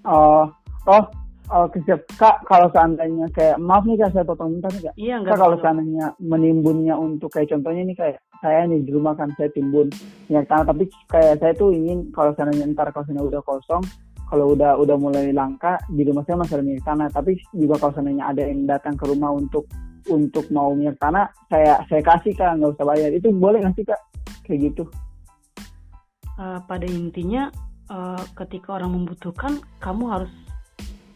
oh 0.06 0.48
oh 0.86 1.04
Oh, 1.50 1.66
siap. 1.82 2.06
Kak, 2.14 2.46
kalau 2.46 2.70
seandainya 2.70 3.26
kayak 3.34 3.58
maaf 3.58 3.82
nih 3.82 3.98
kak 3.98 4.14
saya 4.14 4.22
potong 4.22 4.54
bentar 4.54 4.70
nih 4.70 4.86
kak. 4.86 4.94
Iya 4.94 5.14
enggak. 5.18 5.34
Kak 5.34 5.40
kalau 5.42 5.56
seandainya 5.58 6.06
menimbunnya 6.22 6.94
untuk 6.94 7.34
kayak 7.34 7.50
contohnya 7.50 7.82
nih 7.90 7.96
kayak 7.98 8.18
saya 8.40 8.64
nih 8.66 8.80
di 8.82 8.90
rumah 8.92 9.14
kan 9.14 9.30
saya 9.36 9.52
timbun. 9.52 9.92
Minyak 10.26 10.48
tanah 10.48 10.64
tapi 10.72 10.84
kayak 11.12 11.40
saya 11.40 11.52
tuh 11.54 11.70
ingin 11.72 12.08
kalau 12.12 12.32
seandainya 12.34 12.72
ntar 12.72 12.88
kalau 12.90 13.04
seandainya 13.06 13.28
udah 13.36 13.42
kosong 13.44 13.84
kalau 14.30 14.54
udah 14.54 14.78
udah 14.78 14.96
mulai 14.96 15.34
langka 15.34 15.76
di 15.90 16.06
rumah 16.06 16.22
saya 16.22 16.38
masih 16.38 16.54
ada 16.62 16.64
minyak 16.64 16.86
tanah 16.86 17.08
tapi 17.10 17.34
juga 17.50 17.74
kalau 17.82 17.92
seandainya 17.98 18.24
ada 18.30 18.42
yang 18.46 18.62
datang 18.62 18.94
ke 18.94 19.04
rumah 19.10 19.34
untuk 19.34 19.66
untuk 20.06 20.46
mau 20.54 20.70
minyak 20.72 20.96
tanah 21.02 21.28
saya 21.50 21.82
saya 21.90 22.00
kasih 22.00 22.32
kak 22.38 22.56
nggak 22.56 22.72
usah 22.78 22.86
bayar. 22.86 23.10
Itu 23.10 23.34
boleh 23.34 23.58
nggak 23.60 23.74
sih 23.76 23.84
kak? 23.84 24.00
Kayak 24.46 24.72
gitu. 24.72 24.84
Uh, 26.40 26.56
pada 26.64 26.86
intinya 26.88 27.52
uh, 27.92 28.22
ketika 28.38 28.80
orang 28.80 28.96
membutuhkan 28.96 29.60
kamu 29.82 30.04
harus 30.08 30.32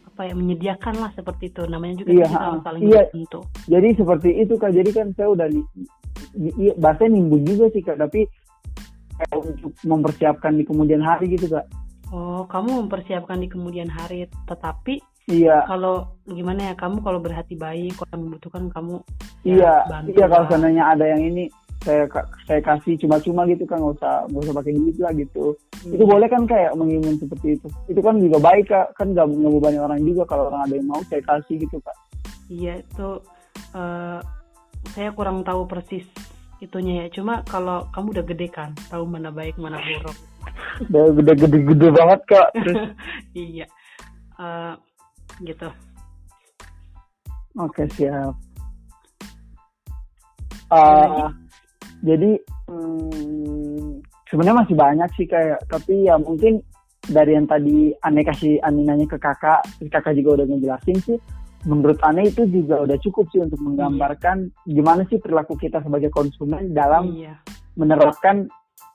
apa 0.05 0.29
ya 0.29 0.33
menyediakan 0.37 0.95
lah 0.99 1.11
seperti 1.15 1.49
itu. 1.49 1.63
Namanya 1.65 2.03
juga 2.03 2.11
Iya, 2.13 2.27
kita 2.29 2.47
saling 2.61 2.81
iya. 2.83 3.03
membantu. 3.09 3.39
Jadi 3.65 3.87
seperti 3.95 4.29
itu 4.43 4.53
kak. 4.59 4.71
Jadi 4.75 4.89
kan 4.91 5.07
saya 5.15 5.27
udah 5.31 5.47
iya, 6.35 6.73
bahasanya 6.75 7.19
nimbun 7.19 7.43
juga 7.43 7.71
sih 7.71 7.81
kak. 7.81 7.97
Tapi 7.99 8.27
kayak 9.15 9.37
untuk 9.39 9.73
mempersiapkan 9.87 10.53
di 10.59 10.63
kemudian 10.67 11.01
hari 11.03 11.31
gitu 11.35 11.47
kak. 11.51 11.65
Oh 12.11 12.45
kamu 12.45 12.85
mempersiapkan 12.85 13.39
di 13.39 13.47
kemudian 13.47 13.87
hari. 13.87 14.27
Tetapi 14.47 14.99
iya. 15.31 15.63
kalau 15.65 16.15
gimana 16.27 16.71
ya 16.71 16.73
kamu 16.77 17.01
kalau 17.01 17.19
berhati 17.23 17.57
baik 17.57 17.97
kalau 17.97 18.17
membutuhkan 18.21 18.69
kamu 18.69 19.01
iya 19.41 19.81
bantu 19.89 20.13
iya 20.13 20.25
kalau 20.29 20.45
lah. 20.45 20.49
seandainya 20.53 20.83
ada 20.85 21.05
yang 21.09 21.21
ini 21.21 21.49
saya 21.85 22.09
saya 22.49 22.61
kasih 22.65 22.97
cuma-cuma 22.97 23.45
gitu 23.45 23.61
kan 23.69 23.77
nggak 23.77 24.01
usah 24.01 24.25
nggak 24.25 24.41
usah 24.41 24.55
pakai 24.57 24.73
duit 24.73 24.97
lah 24.97 25.13
gitu. 25.13 25.53
Itu 25.85 26.01
boleh 26.01 26.25
kan 26.25 26.49
kayak 26.49 26.73
mengimun 26.73 27.21
seperti 27.21 27.61
itu? 27.61 27.67
Itu 27.85 28.01
kan 28.01 28.17
juga 28.17 28.37
baik 28.41 28.65
kak. 28.73 28.97
Kan 28.97 29.13
nggak 29.13 29.29
ngebebani 29.29 29.77
orang 29.77 30.01
juga 30.01 30.25
kalau 30.25 30.49
orang 30.49 30.65
ada 30.65 30.73
yang 30.81 30.89
mau 30.89 31.01
saya 31.05 31.21
kasih 31.21 31.61
gitu 31.61 31.77
kak. 31.85 31.97
Iya 32.49 32.81
itu 32.81 33.09
eh, 33.77 34.19
saya 34.93 35.09
kurang 35.11 35.41
tahu 35.41 35.65
persis 35.65 36.05
itunya 36.59 37.05
ya. 37.05 37.21
Cuma 37.21 37.41
kalau 37.47 37.87
kamu 37.91 38.19
udah 38.19 38.25
gede 38.25 38.47
kan, 38.51 38.71
tahu 38.89 39.03
mana 39.07 39.33
baik 39.33 39.57
mana 39.57 39.79
buruk. 39.81 40.17
udah 40.91 41.03
gede 41.17 41.33
gede 41.41 41.57
gede 41.65 41.87
banget 41.89 42.19
kak. 42.29 42.47
Terus? 42.53 42.77
Iya, 43.35 43.65
Eh, 44.35 44.73
gitu. 45.47 45.69
oke 47.55 47.83
siap. 47.95 48.35
Eh, 50.67 51.27
jadi? 52.03 52.31
hmm, 52.67 54.01
sebenarnya 54.27 54.59
masih 54.65 54.75
banyak 54.75 55.09
sih 55.15 55.27
kayak 55.29 55.61
tapi 55.69 56.09
ya 56.09 56.17
mungkin 56.19 56.59
dari 57.05 57.37
yang 57.37 57.45
tadi 57.45 57.93
aneh 58.01 58.25
kasih 58.25 58.57
aneh 58.65 58.83
nanya 58.83 59.05
ke 59.05 59.15
kakak 59.21 59.61
kakak 59.93 60.17
juga 60.17 60.41
udah 60.41 60.45
ngejelasin 60.49 60.97
sih 61.05 61.17
menurut 61.65 61.97
aneh 62.01 62.25
itu 62.25 62.45
juga 62.45 62.79
udah 62.79 62.97
cukup 62.99 63.25
sih 63.29 63.41
untuk 63.41 63.57
menggambarkan 63.59 64.37
gimana 64.63 65.01
sih 65.05 65.17
perilaku 65.17 65.53
kita 65.55 65.81
sebagai 65.81 66.09
konsumen 66.09 66.71
dalam 66.71 67.09
Iya, 67.11 67.41
menerapkan 67.75 68.45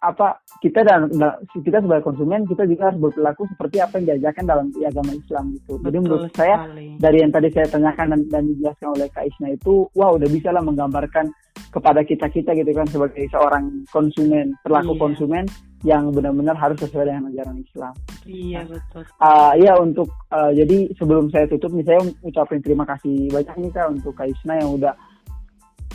apa 0.00 0.40
kita 0.58 0.80
dan 0.80 1.12
da- 1.12 1.36
kita 1.52 1.76
sebagai 1.78 2.00
konsumen 2.02 2.48
kita 2.48 2.64
juga 2.64 2.88
harus 2.88 3.00
berperilaku 3.02 3.44
seperti 3.46 3.76
apa 3.78 3.92
yang 3.96 4.06
diajarkan 4.08 4.44
dalam 4.46 4.66
agama 4.72 5.12
Islam 5.12 5.44
gitu. 5.52 5.76
Jadi 5.76 5.84
betul 5.92 6.00
menurut 6.00 6.32
saya 6.32 6.56
sekali. 6.58 6.86
dari 6.96 7.16
yang 7.18 7.30
tadi 7.30 7.48
saya 7.50 7.66
tanyakan 7.68 8.06
dan, 8.08 8.20
dan 8.26 8.42
dijelaskan 8.46 8.88
oleh 8.90 9.06
Kak 9.10 9.24
Isna 9.26 9.48
itu, 9.50 9.72
wah 9.92 10.10
udah 10.10 10.28
bisa 10.30 10.48
lah 10.48 10.62
menggambarkan 10.62 11.26
kepada 11.68 12.00
kita 12.00 12.26
kita 12.26 12.50
gitu 12.54 12.70
kan 12.72 12.88
sebagai 12.88 13.28
seorang 13.28 13.64
konsumen 13.86 14.56
perilaku 14.60 14.92
Iya. 14.94 15.00
konsumen 15.00 15.44
yang 15.80 16.12
benar-benar 16.12 16.52
harus 16.54 16.76
sesuai 16.76 17.08
dengan 17.08 17.32
ajaran 17.32 17.56
Islam. 17.56 17.94
Iya 18.22 18.60
betul. 18.68 19.02
Ah 19.16 19.56
ya 19.56 19.72
untuk 19.80 20.12
ah, 20.28 20.52
jadi 20.52 20.92
sebelum 20.94 21.32
saya 21.32 21.48
tutup 21.48 21.72
nih 21.72 21.88
saya 21.88 22.00
ucapin 22.20 22.60
terima 22.60 22.84
kasih 22.84 23.32
banyak 23.32 23.56
nih 23.56 23.70
kak 23.72 23.88
untuk 23.88 24.12
Kak 24.12 24.28
Isna 24.28 24.60
yang 24.60 24.76
udah 24.76 24.92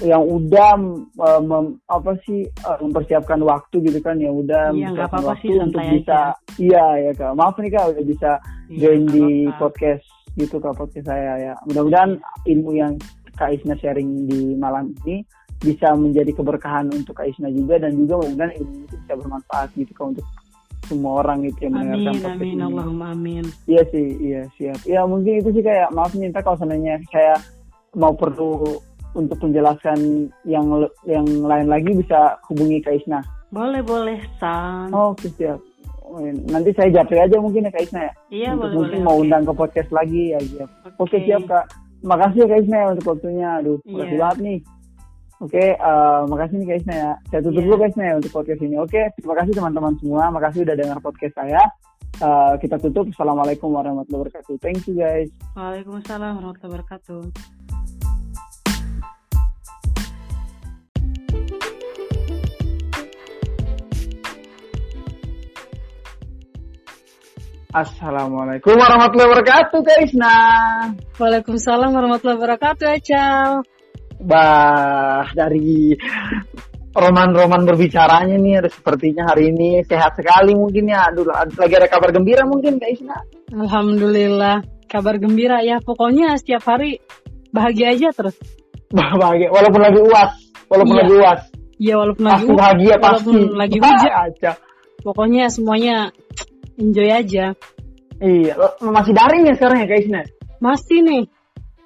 yang 0.03 0.23
udah 0.27 0.75
ah, 1.23 1.39
mem- 1.39 1.79
apa 1.87 2.17
sih 2.27 2.43
ah, 2.65 2.75
mempersiapkan 2.81 3.39
waktu 3.39 3.79
gitu 3.85 3.99
kan 4.01 4.19
yang 4.19 4.35
udah 4.35 4.73
Iya, 4.73 4.91
mempersiapkan 4.91 5.07
apa-apa 5.21 5.29
waktu 5.31 5.47
sih, 5.47 5.61
untuk 5.61 5.81
bisa 5.87 6.19
iya 6.59 6.85
ya 6.99 7.11
kak 7.15 7.31
maaf 7.37 7.55
nih 7.55 7.71
kak 7.71 7.85
udah 7.95 8.03
bisa 8.03 8.31
Iya, 8.67 8.77
join 8.81 9.03
di 9.07 9.25
apa-apa. 9.45 9.59
podcast 9.61 10.05
gitu 10.35 10.55
kak 10.59 10.75
podcast 10.75 11.05
saya 11.07 11.31
ya 11.39 11.53
mudah-mudahan 11.63 12.11
ilmu 12.43 12.71
yang 12.73 12.93
Kak 13.35 13.51
Isna 13.51 13.75
sharing 13.75 14.25
di 14.25 14.55
malam 14.55 14.95
ini 15.03 15.19
bisa 15.59 15.95
menjadi 15.95 16.31
keberkahan 16.31 16.91
untuk 16.91 17.15
Kak 17.15 17.27
Isna 17.27 17.49
juga 17.49 17.79
dan 17.79 17.95
juga 17.95 18.19
mudah-mudahan 18.21 18.53
ilmu 18.55 18.75
itu 18.83 18.95
bisa 18.99 19.13
bermanfaat 19.15 19.69
gitu 19.73 19.91
kak 19.91 20.07
untuk 20.13 20.25
semua 20.85 21.25
orang 21.25 21.41
gitu 21.41 21.65
yang 21.65 21.73
mendengarkan 21.73 21.97
Amin, 21.97 22.13
podcast 22.13 22.37
amin, 22.37 22.51
ini. 22.51 22.61
Allahumma 22.61 23.05
amin. 23.11 23.43
Iya 23.65 23.83
sih, 23.89 24.07
iya 24.21 24.41
siap. 24.53 24.79
Ya 24.85 25.01
mungkin 25.03 25.41
itu 25.41 25.49
sih 25.51 25.63
kayak 25.65 25.89
maaf 25.91 26.13
nih, 26.13 26.29
ntar 26.29 26.45
kalau 26.45 26.57
seandainya 26.59 27.01
saya 27.09 27.33
mau 27.93 28.13
perlu 28.13 28.77
untuk 29.15 29.39
menjelaskan 29.41 30.29
yang 30.43 30.65
yang 31.07 31.25
lain 31.25 31.67
lagi 31.67 31.89
bisa 31.89 32.37
hubungi 32.45 32.83
Kak 32.83 33.01
Isna. 33.01 33.23
Boleh, 33.49 33.81
boleh, 33.81 34.19
San. 34.37 34.91
Oh, 34.91 35.15
Oke 35.15 35.31
siap. 35.33 35.57
Oh, 36.05 36.21
Nanti 36.21 36.69
saya 36.75 36.93
japri 36.93 37.17
aja 37.17 37.41
mungkin 37.41 37.65
ya 37.65 37.71
Kak 37.73 37.81
Isna 37.81 38.01
ya. 38.05 38.13
iya, 38.29 38.49
untuk 38.53 38.61
boleh, 38.61 38.75
mungkin 38.77 38.99
boleh. 39.01 39.07
mau 39.07 39.15
oke. 39.17 39.23
undang 39.25 39.41
ke 39.41 39.53
podcast 39.55 39.89
lagi 39.89 40.35
ya 40.35 40.39
siap. 40.43 40.69
Oke 41.01 41.17
siap 41.25 41.41
Kak. 41.49 41.65
Makasih 42.05 42.45
ya 42.45 42.47
Kak 42.47 42.59
Isna 42.61 42.77
ya 42.77 42.87
untuk 42.93 43.05
waktunya. 43.09 43.49
Aduh, 43.57 43.77
Iya. 43.81 43.89
makasih 43.89 44.17
banget 44.21 44.37
nih. 44.37 44.57
Oke, 45.43 45.75
eh, 45.75 46.21
makasih 46.31 46.63
nih 46.63 46.79
Isna 46.79 46.95
ya. 46.95 47.11
Saya 47.27 47.39
tutup 47.43 47.59
Iya. 47.59 47.67
dulu 47.75 47.83
Isna 47.83 48.03
ya 48.07 48.13
untuk 48.15 48.31
podcast 48.31 48.61
ini. 48.63 48.75
Oke, 48.79 49.01
terima 49.19 49.35
kasih 49.35 49.51
teman-teman 49.51 49.93
semua. 49.99 50.23
Makasih 50.31 50.63
udah 50.63 50.75
dengar 50.79 50.97
podcast 51.03 51.35
saya. 51.35 51.61
Eh, 52.15 52.53
kita 52.63 52.79
tutup. 52.79 53.11
Assalamualaikum 53.11 53.67
warahmatullahi 53.75 54.31
wabarakatuh. 54.31 54.55
Thank 54.63 54.87
you 54.87 54.95
guys. 54.95 55.27
Waalaikumsalam 55.59 56.39
warahmatullahi 56.39 56.71
wabarakatuh. 56.71 57.21
Assalamualaikum 67.75 68.71
warahmatullahi 68.79 69.29
wabarakatuh 69.35 69.79
Kak 69.83 69.99
Isna. 70.07 70.35
Waalaikumsalam 71.19 71.91
warahmatullahi 71.91 72.37
wabarakatuh, 72.39 72.87
Acal. 72.87 73.49
Bah, 74.25 75.29
dari 75.31 75.93
roman-roman 76.89 77.61
berbicaranya 77.61 78.35
nih 78.35 78.53
ada 78.57 78.69
sepertinya 78.71 79.29
hari 79.29 79.53
ini 79.53 79.85
sehat 79.85 80.17
sekali 80.17 80.57
mungkin 80.57 80.89
ya. 80.89 81.11
Aduh, 81.11 81.29
lagi 81.29 81.73
ada 81.75 81.85
kabar 81.85 82.09
gembira 82.09 82.41
mungkin 82.43 82.81
Kak 82.81 82.89
Isna. 82.89 83.17
Alhamdulillah, 83.53 84.65
kabar 84.87 85.21
gembira 85.21 85.61
ya. 85.61 85.77
Pokoknya 85.77 86.33
setiap 86.39 86.65
hari 86.65 86.97
bahagia 87.53 87.93
aja 87.93 88.09
terus. 88.11 88.33
Bah, 88.89 89.13
bahagia 89.21 89.53
walaupun 89.53 89.81
lagi 89.81 89.99
uas, 90.01 90.31
walaupun 90.65 90.95
Iya. 90.95 91.01
lagi 91.03 91.13
uas. 91.15 91.41
Ya 91.75 91.93
walaupun 91.99 92.23
lagi 92.23 92.39
Pasti 92.39 92.53
bahagia 92.55 92.95
pasti. 92.95 93.05
walaupun 93.27 93.37
lagi 93.53 93.77
Bah, 93.77 93.89
hujan. 93.93 94.13
aja. 94.25 94.51
Pokoknya 95.03 95.43
semuanya 95.51 95.95
enjoy 96.81 97.09
aja. 97.11 97.45
Iya, 98.15 98.53
masih 98.81 99.11
daring 99.11 99.43
ya 99.45 99.53
sekarang 99.53 99.83
ya 99.83 99.87
Kak 99.87 99.99
Isna? 100.01 100.21
Masih 100.63 100.99
nih. 101.03 101.23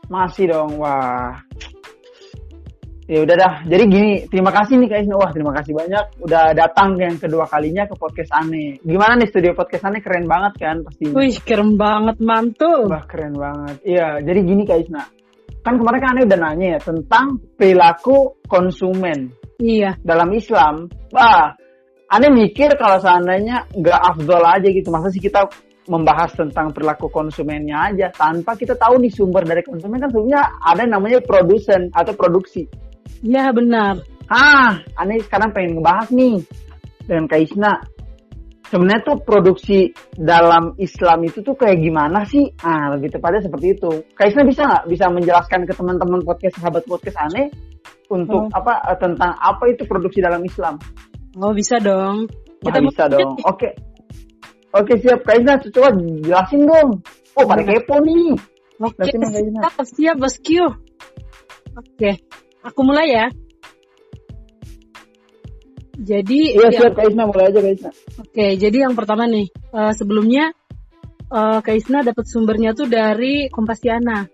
Masih 0.07 0.45
dong, 0.47 0.77
wah. 0.77 1.33
Ya 3.09 3.25
udah 3.25 3.35
dah. 3.41 3.53
Jadi 3.65 3.83
gini, 3.89 4.11
terima 4.29 4.53
kasih 4.53 4.77
nih 4.77 4.85
Kak 4.85 5.01
Isna. 5.01 5.17
Wah, 5.17 5.33
terima 5.33 5.49
kasih 5.57 5.73
banyak 5.73 6.21
udah 6.21 6.53
datang 6.53 6.93
yang 7.01 7.17
kedua 7.17 7.49
kalinya 7.49 7.89
ke 7.89 7.97
podcast 7.97 8.29
Aneh. 8.37 8.77
Gimana 8.85 9.17
nih 9.17 9.33
studio 9.33 9.57
podcast 9.57 9.89
Aneh 9.89 10.05
keren 10.05 10.29
banget 10.29 10.61
kan 10.61 10.85
pastinya. 10.85 11.17
Wih, 11.17 11.41
keren 11.41 11.73
banget 11.73 12.21
mantul. 12.21 12.85
Wah, 12.85 13.01
keren 13.09 13.33
banget. 13.33 13.81
Iya, 13.81 14.21
jadi 14.21 14.39
gini 14.45 14.61
Kak 14.61 14.77
Isna. 14.85 15.01
Kan 15.65 15.81
kemarin 15.81 15.99
kan 16.05 16.09
Aneh 16.13 16.23
udah 16.29 16.37
nanya 16.37 16.67
ya 16.77 16.79
tentang 16.85 17.25
perilaku 17.57 18.37
konsumen 18.45 19.33
Iya. 19.57 19.97
dalam 20.05 20.29
Islam. 20.29 20.85
Wah, 21.09 21.57
Aneh 22.13 22.29
mikir 22.29 22.77
kalau 22.77 23.01
seandainya 23.01 23.73
nggak 23.73 24.01
afdol 24.05 24.45
aja 24.45 24.69
gitu. 24.69 24.93
Masa 24.93 25.09
sih 25.09 25.17
kita 25.17 25.49
membahas 25.89 26.37
tentang 26.37 26.69
perilaku 26.69 27.09
konsumennya 27.09 27.89
aja 27.89 28.13
tanpa 28.13 28.53
kita 28.53 28.77
tahu 28.77 29.01
nih 29.01 29.09
sumber 29.09 29.41
dari 29.41 29.65
konsumen 29.65 29.97
kan 29.97 30.13
sebenarnya 30.13 30.61
ada 30.61 30.85
yang 30.85 30.93
namanya 31.01 31.19
produsen 31.25 31.89
atau 31.89 32.13
produksi. 32.13 32.69
Iya 33.19 33.51
benar. 33.51 33.99
Ah, 34.29 34.79
aneh 34.95 35.19
sekarang 35.25 35.51
pengen 35.51 35.79
ngebahas 35.79 36.07
nih 36.13 36.45
dengan 37.03 37.25
Kak 37.25 37.41
Isna. 37.41 37.73
Sebenarnya 38.69 39.01
tuh 39.01 39.17
produksi 39.25 39.89
dalam 40.13 40.77
Islam 40.77 41.25
itu 41.25 41.41
tuh 41.41 41.57
kayak 41.57 41.81
gimana 41.81 42.21
sih? 42.23 42.45
Ah, 42.61 42.93
lebih 42.93 43.09
tepatnya 43.09 43.41
seperti 43.41 43.73
itu. 43.73 43.91
Kak 44.13 44.29
Isna 44.29 44.45
bisa 44.45 44.61
nggak 44.69 44.85
bisa 44.85 45.05
menjelaskan 45.09 45.65
ke 45.65 45.73
teman-teman 45.73 46.21
podcast 46.21 46.61
sahabat 46.61 46.85
podcast 46.85 47.17
aneh 47.17 47.49
untuk 48.09 48.45
Oh. 48.45 48.53
apa 48.53 48.93
eh, 48.93 48.97
tentang 49.01 49.33
apa 49.33 49.63
itu 49.69 49.89
produksi 49.89 50.21
dalam 50.21 50.45
Islam? 50.45 50.77
Oh 51.37 51.49
bisa 51.51 51.81
dong. 51.81 52.29
Wah, 52.61 52.69
Kita 52.69 52.79
bisa 52.85 53.03
mau- 53.05 53.13
dong. 53.17 53.31
Oke. 53.43 53.69
Oke 54.69 54.93
siap 55.01 55.25
Kak 55.25 55.41
Isna, 55.41 55.57
coba 55.73 55.89
jelasin 56.21 56.61
dong. 56.69 56.89
Oh, 57.33 57.45
pada 57.49 57.65
kepo 57.65 57.97
nih. 58.05 58.37
Oke, 58.79 59.01
Isna. 59.09 59.27
siap, 59.33 59.73
siap 59.89 60.15
bosku. 60.21 60.61
Oke, 61.73 62.11
aku 62.63 62.81
mulai 62.83 63.07
ya. 63.11 63.27
Jadi, 65.99 66.55
Iya 66.55 66.71
ya, 66.71 66.79
siap 66.79 66.93
Kak 66.95 67.11
Isna, 67.11 67.27
mulai 67.27 67.51
aja 67.51 67.59
Kak 67.59 67.73
Isna. 67.75 67.91
oke, 68.23 68.45
jadi 68.55 68.77
yang 68.87 68.95
pertama 68.95 69.27
nih, 69.27 69.51
eh, 69.51 69.93
sebelumnya 69.95 70.55
eh 71.29 71.59
Kak 71.61 71.75
Isna 71.75 72.01
dapat 72.01 72.25
sumbernya 72.25 72.71
tuh 72.71 72.87
dari 72.87 73.51
Kompasiana 73.51 74.25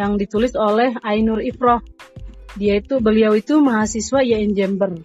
yang 0.00 0.16
ditulis 0.16 0.56
oleh 0.56 0.96
Ainur 1.04 1.44
Ifroh. 1.44 1.84
Dia 2.56 2.80
itu 2.80 2.98
beliau 2.98 3.36
itu 3.36 3.60
mahasiswa 3.60 4.24
YN 4.24 4.56
Jember. 4.56 4.96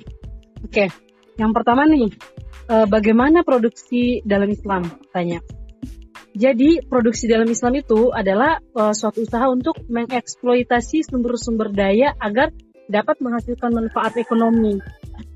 Oke, 0.64 0.90
yang 1.36 1.52
pertama 1.52 1.84
nih, 1.84 2.10
eh, 2.72 2.88
bagaimana 2.88 3.44
produksi 3.44 4.24
dalam 4.24 4.48
Islam? 4.48 4.88
Tanya. 5.12 5.44
Jadi 6.36 6.84
produksi 6.84 7.32
dalam 7.32 7.48
Islam 7.48 7.80
itu 7.80 8.12
adalah 8.12 8.60
uh, 8.76 8.92
suatu 8.92 9.24
usaha 9.24 9.48
untuk 9.48 9.80
mengeksploitasi 9.88 11.08
sumber-sumber 11.08 11.72
daya 11.72 12.12
agar 12.20 12.52
dapat 12.86 13.18
menghasilkan 13.22 13.72
manfaat 13.74 14.18
ekonomi. 14.18 14.80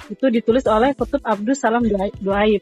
Itu 0.10 0.30
ditulis 0.30 0.66
oleh 0.66 0.94
Kutub 0.98 1.22
Abdul 1.22 1.56
Salam 1.58 1.86
Duaib. 2.22 2.62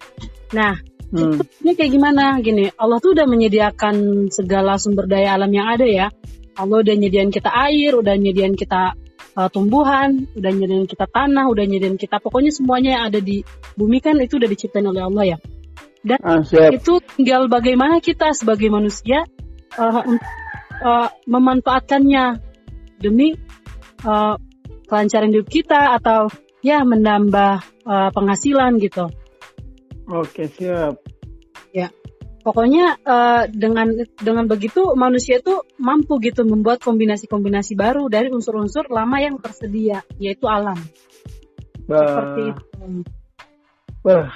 Nah, 0.56 0.80
hmm. 1.12 1.64
ini 1.64 1.72
kayak 1.76 1.92
gimana? 1.92 2.40
Gini, 2.44 2.72
Allah 2.76 2.98
tuh 3.00 3.16
udah 3.16 3.28
menyediakan 3.28 4.28
segala 4.32 4.76
sumber 4.80 5.08
daya 5.08 5.36
alam 5.36 5.52
yang 5.52 5.68
ada 5.68 5.88
ya. 5.88 6.08
Allah 6.58 6.82
udah 6.82 6.96
nyediain 6.98 7.30
kita 7.30 7.54
air, 7.54 7.94
udah 7.94 8.18
nyediain 8.18 8.58
kita 8.58 8.98
uh, 9.38 9.50
tumbuhan, 9.54 10.26
udah 10.34 10.52
nyediain 10.52 10.90
kita 10.90 11.06
tanah, 11.06 11.46
udah 11.48 11.64
nyediain 11.70 11.96
kita 12.02 12.18
pokoknya 12.18 12.50
semuanya 12.50 12.90
yang 12.98 13.04
ada 13.14 13.20
di 13.22 13.46
bumi 13.78 14.02
kan 14.02 14.18
itu 14.18 14.42
udah 14.42 14.50
diciptain 14.50 14.88
oleh 14.90 15.06
Allah 15.06 15.38
ya. 15.38 15.38
Dan 16.02 16.20
ah, 16.24 16.40
itu 16.72 17.04
tinggal 17.04 17.52
bagaimana 17.52 18.00
kita 18.00 18.32
sebagai 18.32 18.72
manusia 18.72 19.28
uh, 19.76 20.02
uh, 20.82 21.10
memanfaatkannya 21.28 22.40
demi 23.02 23.36
uh, 24.08 24.40
kelancaran 24.88 25.30
hidup 25.30 25.48
kita 25.52 26.00
atau 26.00 26.32
ya 26.64 26.82
menambah 26.82 27.62
uh, 27.86 28.10
penghasilan 28.16 28.80
gitu. 28.82 29.12
Oke 30.08 30.48
siap. 30.48 31.04
Ya, 31.76 31.92
pokoknya 32.42 32.96
uh, 33.04 33.44
dengan 33.52 33.92
dengan 34.18 34.48
begitu 34.48 34.96
manusia 34.96 35.44
itu 35.44 35.62
mampu 35.78 36.18
gitu 36.24 36.48
membuat 36.48 36.80
kombinasi-kombinasi 36.80 37.76
baru 37.76 38.08
dari 38.08 38.32
unsur-unsur 38.32 38.88
lama 38.88 39.20
yang 39.20 39.38
tersedia, 39.38 40.02
yaitu 40.18 40.48
alam. 40.48 40.80
Bah. 41.86 42.08
Seperti 42.08 42.42
itu. 42.56 42.64
Wah, 44.08 44.32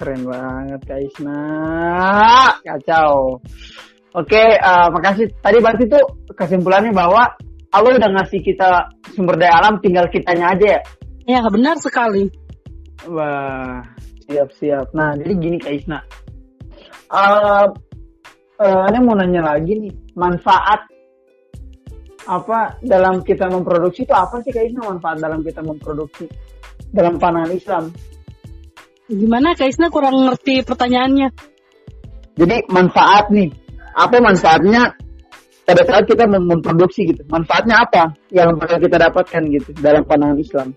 Keren 0.00 0.24
banget 0.24 0.80
Kak 0.88 1.00
Isna. 1.04 1.44
Kacau. 2.64 3.36
Oke, 4.16 4.42
uh, 4.56 4.88
makasih. 4.88 5.28
Tadi 5.44 5.60
berarti 5.60 5.84
tuh 5.92 6.04
kesimpulannya 6.32 6.96
bahwa 6.96 7.36
Allah 7.70 8.02
udah 8.02 8.10
ngasih 8.18 8.42
kita 8.42 8.90
sumber 9.14 9.38
daya 9.38 9.54
alam, 9.62 9.78
tinggal 9.78 10.10
kitanya 10.10 10.58
aja 10.58 10.66
ya? 10.78 10.80
Ya, 11.38 11.40
benar 11.46 11.78
sekali. 11.78 12.26
Wah, 13.06 13.86
siap-siap. 14.26 14.90
Nah, 14.90 15.14
jadi 15.14 15.32
gini 15.38 15.56
Kak 15.62 15.74
Isna. 15.78 15.98
Uh, 17.10 17.70
uh, 18.58 18.84
ini 18.90 18.98
mau 19.02 19.14
nanya 19.14 19.54
lagi 19.54 19.78
nih, 19.78 19.94
manfaat 20.18 20.90
apa 22.26 22.78
dalam 22.84 23.24
kita 23.24 23.48
memproduksi 23.48 24.04
itu 24.06 24.14
apa 24.14 24.42
sih 24.42 24.50
Kak 24.50 24.66
Isna 24.66 24.90
manfaat 24.90 25.22
dalam 25.22 25.40
kita 25.46 25.62
memproduksi 25.62 26.26
dalam 26.90 27.22
pandangan 27.22 27.54
Islam? 27.54 27.84
Gimana 29.06 29.54
Kak 29.54 29.70
Isna 29.70 29.94
kurang 29.94 30.26
ngerti 30.26 30.66
pertanyaannya? 30.66 31.28
Jadi 32.34 32.56
manfaat 32.66 33.30
nih, 33.30 33.50
apa 33.94 34.18
manfaatnya 34.18 34.94
pada 35.64 35.82
saat 35.86 36.04
kita 36.08 36.26
memproduksi 36.26 37.10
gitu? 37.10 37.22
Manfaatnya 37.30 37.84
apa 37.84 38.14
yang 38.32 38.56
bakal 38.58 38.78
kita 38.82 38.96
dapatkan 38.96 39.42
gitu 39.50 39.70
dalam 39.78 40.02
pandangan 40.06 40.38
Islam? 40.40 40.68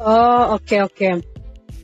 Oh 0.00 0.56
oke 0.56 0.64
okay, 0.64 0.80
oke. 0.84 0.96
Okay. 0.96 1.14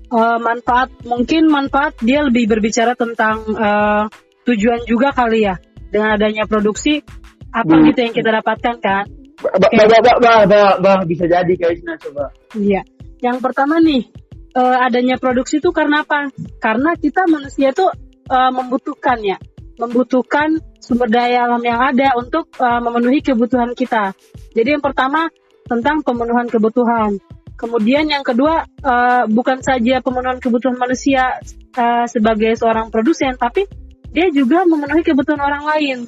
Uh, 0.06 0.38
manfaat 0.38 0.88
mungkin 1.02 1.50
manfaat 1.50 1.98
dia 1.98 2.22
lebih 2.22 2.46
berbicara 2.46 2.94
tentang 2.94 3.42
uh, 3.58 4.06
tujuan 4.46 4.86
juga 4.86 5.10
kali 5.10 5.50
ya 5.50 5.58
dengan 5.90 6.14
adanya 6.14 6.46
produksi 6.46 7.02
apa 7.50 7.75
hmm. 7.75 7.84
gitu 7.90 7.98
yang 8.06 8.14
kita 8.14 8.30
dapatkan 8.30 8.76
kan? 8.78 9.04
Ba, 9.36 9.68
okay. 9.68 9.84
ba, 9.84 9.98
ba, 10.00 10.12
ba, 10.16 10.32
ba, 10.48 10.60
ba, 10.80 10.92
bisa 11.04 11.28
jadi 11.28 11.52
Kak 11.58 11.70
Isna 11.76 11.94
coba. 12.00 12.32
Iya. 12.56 12.86
Yang 13.20 13.38
pertama 13.44 13.80
nih 13.82 14.08
uh, 14.56 14.76
adanya 14.84 15.20
produksi 15.20 15.60
itu 15.60 15.70
karena 15.72 16.04
apa? 16.04 16.32
Karena 16.60 16.96
kita 16.96 17.28
manusia 17.28 17.72
itu 17.72 17.84
uh, 18.32 18.50
membutuhkan 18.52 19.20
ya, 19.20 19.36
membutuhkan 19.76 20.61
sumber 20.80 21.09
daya 21.11 21.45
alam 21.49 21.61
yang 21.61 21.80
ada 21.80 22.16
untuk 22.16 22.49
uh, 22.56 22.80
memenuhi 22.80 23.21
kebutuhan 23.21 23.76
kita. 23.76 24.16
Jadi 24.56 24.78
yang 24.78 24.85
pertama 24.85 25.28
tentang 25.66 26.00
pemenuhan 26.00 26.49
kebutuhan. 26.49 27.21
Kemudian 27.56 28.08
yang 28.12 28.21
kedua 28.21 28.69
uh, 28.84 29.25
bukan 29.28 29.65
saja 29.65 30.04
pemenuhan 30.04 30.41
kebutuhan 30.41 30.76
manusia 30.76 31.41
uh, 31.76 32.04
sebagai 32.04 32.52
seorang 32.56 32.93
produsen, 32.93 33.36
tapi 33.41 33.65
dia 34.12 34.28
juga 34.32 34.65
memenuhi 34.69 35.04
kebutuhan 35.04 35.41
orang 35.41 35.65
lain. 35.65 35.99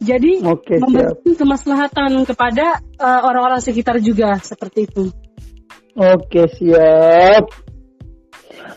Jadi 0.00 0.40
okay, 0.40 0.80
memberikan 0.80 1.36
kemaslahatan 1.36 2.24
kepada 2.24 2.80
orang-orang 3.00 3.60
uh, 3.60 3.64
sekitar 3.64 4.00
juga 4.00 4.40
seperti 4.40 4.88
itu. 4.88 5.12
Oke 5.92 6.48
siap. 6.56 7.44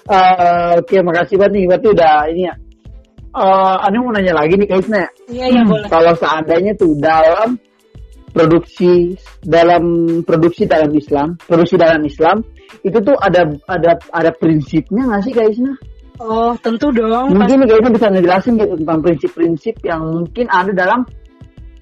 Uh, 0.03 0.83
Oke, 0.83 0.99
okay, 0.99 0.99
makasih 0.99 1.39
banget 1.39 1.53
nih. 1.55 1.65
Berarti 1.71 1.87
udah 1.95 2.15
ini 2.27 2.41
ya. 2.51 2.55
Uh, 3.33 3.81
Anda 3.81 3.97
mau 3.97 4.13
nanya 4.13 4.37
lagi 4.37 4.53
nih 4.61 4.67
kayaknya. 4.69 5.09
Iya, 5.25 5.45
iya 5.49 5.61
hmm, 5.65 5.71
boleh. 5.73 5.87
Kalau 5.89 6.13
seandainya 6.13 6.77
tuh 6.77 6.93
dalam 7.01 7.57
produksi 8.29 9.17
dalam 9.41 9.83
produksi 10.21 10.69
dalam 10.69 10.93
Islam, 10.93 11.37
produksi 11.45 11.75
dalam 11.77 12.01
Islam 12.05 12.45
itu 12.81 12.97
tuh 13.01 13.17
ada 13.17 13.49
ada 13.69 13.97
ada 14.13 14.31
prinsipnya 14.37 15.09
nggak 15.09 15.21
sih 15.25 15.33
kayaknya? 15.33 15.73
Oh, 16.21 16.53
tentu 16.61 16.93
dong. 16.93 17.33
Mungkin 17.33 17.65
nih 17.65 17.67
kayaknya 17.73 17.91
bisa 17.93 18.07
ngejelasin 18.13 18.53
gitu 18.61 18.73
tentang 18.77 18.99
prinsip-prinsip 19.01 19.75
yang 19.81 20.01
mungkin 20.05 20.45
ada 20.53 20.69
dalam 20.69 20.99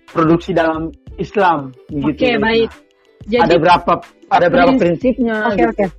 produksi 0.07 0.55
dalam 0.55 0.91
Islam. 1.19 1.75
Gitu, 1.91 2.07
Oke, 2.07 2.15
okay, 2.15 2.33
baik. 2.39 2.69
Jadi, 3.27 3.43
ada 3.43 3.55
berapa 3.59 3.93
ada 4.31 4.47
berapa 4.47 4.71
prinsipnya? 4.79 5.51
Oke, 5.51 5.55
okay, 5.55 5.59
gitu. 5.59 5.71
oke. 5.71 5.75
Okay. 5.75 5.89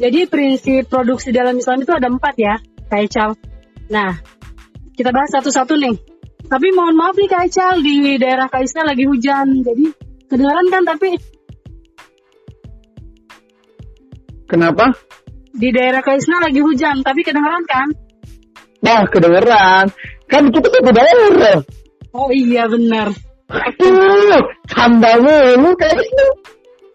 Jadi 0.00 0.20
prinsip 0.32 0.82
produksi 0.88 1.28
dalam 1.32 1.56
Islam 1.60 1.84
itu 1.84 1.92
ada 1.92 2.08
empat 2.08 2.34
ya, 2.40 2.56
Kak 2.88 3.00
Ical. 3.04 3.30
Nah, 3.92 4.16
kita 5.00 5.16
bahas 5.16 5.32
satu-satu 5.32 5.80
nih. 5.80 5.96
Tapi 6.44 6.76
mohon 6.76 6.92
maaf 6.92 7.16
nih 7.16 7.24
Kak 7.24 7.48
Ical, 7.48 7.80
di 7.80 8.20
daerah 8.20 8.52
Kak 8.52 8.60
Isna 8.60 8.84
lagi 8.84 9.08
hujan. 9.08 9.64
Jadi 9.64 9.88
kedengaran 10.28 10.68
kan 10.68 10.82
tapi... 10.84 11.16
Kenapa? 14.44 14.92
Di 15.56 15.72
daerah 15.72 16.04
Kak 16.04 16.20
Isna 16.20 16.44
lagi 16.44 16.60
hujan, 16.60 17.00
tapi 17.00 17.24
kedengaran 17.24 17.64
kan? 17.64 17.88
Nah, 18.84 19.08
kedengeran. 19.08 19.88
Kan 20.28 20.52
kita 20.52 20.68
satu 20.68 20.92
daerah. 20.92 21.64
Oh 22.12 22.28
iya 22.28 22.68
benar. 22.68 23.08
Aduh, 23.48 24.44
canda 24.68 25.16
mulu 25.16 25.72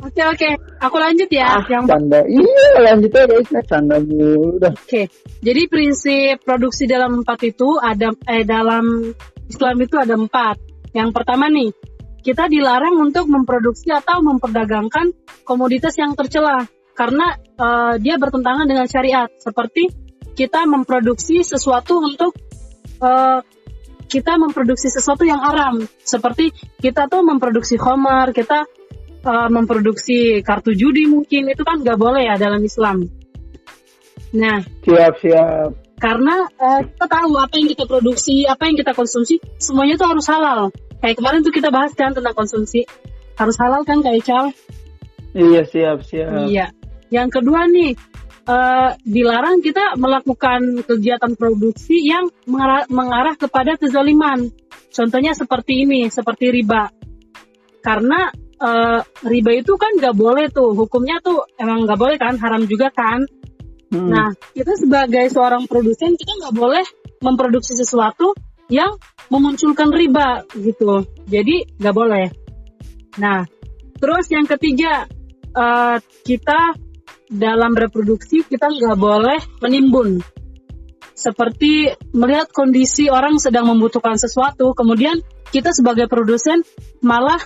Kak 0.05 0.13
Isna. 0.13 0.29
Oke 0.29 0.37
oke, 0.37 0.49
aku 0.81 0.97
lanjut 1.01 1.29
ya. 1.33 1.47
Ah, 1.57 1.65
yang 1.65 1.85
canda, 1.89 2.21
iya 2.29 2.69
lanjut 2.77 3.11
ya 3.11 3.23
guys, 3.25 3.49
canda 3.65 3.97
dulu. 3.97 4.61
Oke, 4.61 5.09
jadi 5.41 5.61
prinsip 5.65 6.45
produksi 6.45 6.85
dalam 6.85 7.25
empat 7.25 7.39
itu 7.49 7.77
ada 7.81 8.13
eh 8.29 8.45
dalam 8.45 9.13
Islam 9.49 9.75
itu 9.81 9.95
ada 9.97 10.13
empat. 10.13 10.61
Yang 10.93 11.09
pertama 11.11 11.49
nih, 11.49 11.73
kita 12.21 12.47
dilarang 12.47 13.01
untuk 13.01 13.27
memproduksi 13.27 13.91
atau 13.91 14.21
memperdagangkan 14.21 15.11
komoditas 15.43 15.97
yang 15.97 16.13
tercela 16.13 16.65
karena 16.95 17.35
uh, 17.59 17.95
dia 17.99 18.15
bertentangan 18.15 18.65
dengan 18.65 18.87
syariat. 18.87 19.27
Seperti 19.41 19.91
kita 20.35 20.63
memproduksi 20.67 21.43
sesuatu 21.43 21.99
untuk 21.99 22.31
uh, 23.03 23.43
kita 24.05 24.37
memproduksi 24.39 24.87
sesuatu 24.87 25.27
yang 25.27 25.41
haram. 25.43 25.83
Seperti 26.05 26.53
kita 26.79 27.09
tuh 27.11 27.25
memproduksi 27.25 27.75
homer, 27.75 28.31
kita 28.31 28.63
uh, 29.25 29.49
memproduksi 29.49 30.39
kartu 30.45 30.77
judi 30.77 31.09
mungkin 31.09 31.49
itu 31.49 31.65
kan 31.65 31.81
nggak 31.81 31.97
boleh 31.97 32.29
ya 32.29 32.37
dalam 32.37 32.61
Islam. 32.61 33.09
Nah, 34.35 34.61
siap 34.85 35.17
siap. 35.19 35.69
Karena 35.97 36.45
uh, 36.45 36.81
kita 36.85 37.05
tahu 37.07 37.39
apa 37.39 37.55
yang 37.57 37.67
kita 37.71 37.83
produksi, 37.89 38.45
apa 38.45 38.67
yang 38.69 38.77
kita 38.77 38.93
konsumsi, 38.93 39.41
semuanya 39.57 39.97
itu 39.97 40.05
harus 40.05 40.25
halal. 40.29 40.69
Kayak 40.99 41.17
kemarin 41.19 41.39
tuh 41.41 41.53
kita 41.55 41.69
bahas 41.73 41.91
kan 41.97 42.13
tentang 42.13 42.35
konsumsi 42.35 42.85
harus 43.35 43.55
halal 43.59 43.83
kan 43.83 43.99
kayak 43.99 44.23
Cal? 44.23 44.45
Iya 45.35 45.67
siap 45.67 46.07
siap. 46.07 46.47
Iya. 46.47 46.71
Yang 47.11 47.29
kedua 47.39 47.67
nih, 47.67 47.95
uh, 48.47 48.95
dilarang 49.03 49.59
kita 49.59 49.99
melakukan 49.99 50.83
kegiatan 50.83 51.35
produksi 51.35 52.03
yang 52.03 52.31
mengarah, 52.47 52.87
mengarah 52.87 53.35
kepada 53.35 53.75
kezaliman. 53.75 54.51
Contohnya 54.95 55.35
seperti 55.35 55.83
ini, 55.83 56.07
seperti 56.07 56.51
riba. 56.51 56.87
Karena 57.83 58.31
uh, 58.59 59.01
riba 59.25 59.51
itu 59.59 59.73
kan 59.75 59.95
nggak 59.97 60.15
boleh 60.15 60.47
tuh. 60.51 60.75
Hukumnya 60.75 61.19
tuh 61.19 61.43
emang 61.59 61.87
nggak 61.87 61.99
boleh 61.99 62.17
kan 62.19 62.35
haram 62.39 62.63
juga 62.67 62.91
kan. 62.91 63.23
Hmm. 63.85 64.09
nah 64.09 64.33
kita 64.57 64.73
sebagai 64.81 65.29
seorang 65.29 65.69
produsen 65.69 66.17
kita 66.17 66.33
nggak 66.41 66.57
boleh 66.57 66.81
memproduksi 67.21 67.77
sesuatu 67.77 68.33
yang 68.67 68.97
memunculkan 69.29 69.93
riba 69.93 70.41
gitu. 70.57 71.05
Jadi 71.29 71.77
nggak 71.77 71.95
boleh. 71.95 72.27
Nah 73.21 73.45
terus 74.01 74.25
yang 74.33 74.49
ketiga 74.49 75.05
uh, 75.53 75.97
kita 76.25 76.75
dalam 77.29 77.77
reproduksi 77.77 78.41
kita 78.45 78.73
nggak 78.73 78.97
boleh 78.97 79.39
menimbun. 79.61 80.21
Seperti 81.15 81.95
melihat 82.11 82.51
kondisi 82.51 83.07
orang 83.07 83.39
sedang 83.39 83.69
membutuhkan 83.69 84.19
sesuatu 84.19 84.75
kemudian 84.75 85.23
kita 85.53 85.71
sebagai 85.71 86.11
produsen 86.11 86.65
malah 86.99 87.39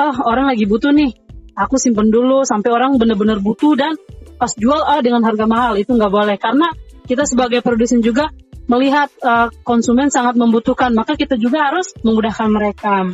oh 0.00 0.14
orang 0.24 0.48
lagi 0.48 0.64
butuh 0.64 0.90
nih 0.96 1.12
aku 1.52 1.76
simpen 1.76 2.08
dulu 2.08 2.42
sampai 2.48 2.72
orang 2.72 2.96
bener-bener 2.96 3.36
butuh 3.44 3.76
dan 3.76 4.00
pas 4.40 4.50
jual 4.56 4.80
ah 4.80 5.04
dengan 5.04 5.20
harga 5.20 5.44
mahal 5.44 5.76
itu 5.76 5.92
nggak 5.92 6.12
boleh 6.12 6.36
karena 6.40 6.72
kita 7.04 7.28
sebagai 7.28 7.60
produsen 7.60 8.00
juga 8.00 8.32
melihat 8.70 9.10
uh, 9.26 9.50
konsumen 9.66 10.14
sangat 10.14 10.38
membutuhkan, 10.38 10.94
maka 10.94 11.18
kita 11.18 11.34
juga 11.34 11.66
harus 11.66 11.90
memudahkan 12.06 12.46
mereka. 12.46 13.10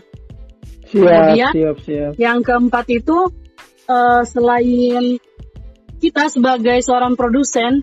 Siap, 0.93 1.01
Kemudian, 1.01 1.53
siap, 1.57 1.77
siap. 1.81 2.13
Yang 2.21 2.39
keempat 2.45 2.87
itu 2.93 3.33
uh, 3.89 4.23
selain 4.29 5.17
kita 5.97 6.29
sebagai 6.29 6.77
seorang 6.85 7.17
produsen, 7.17 7.81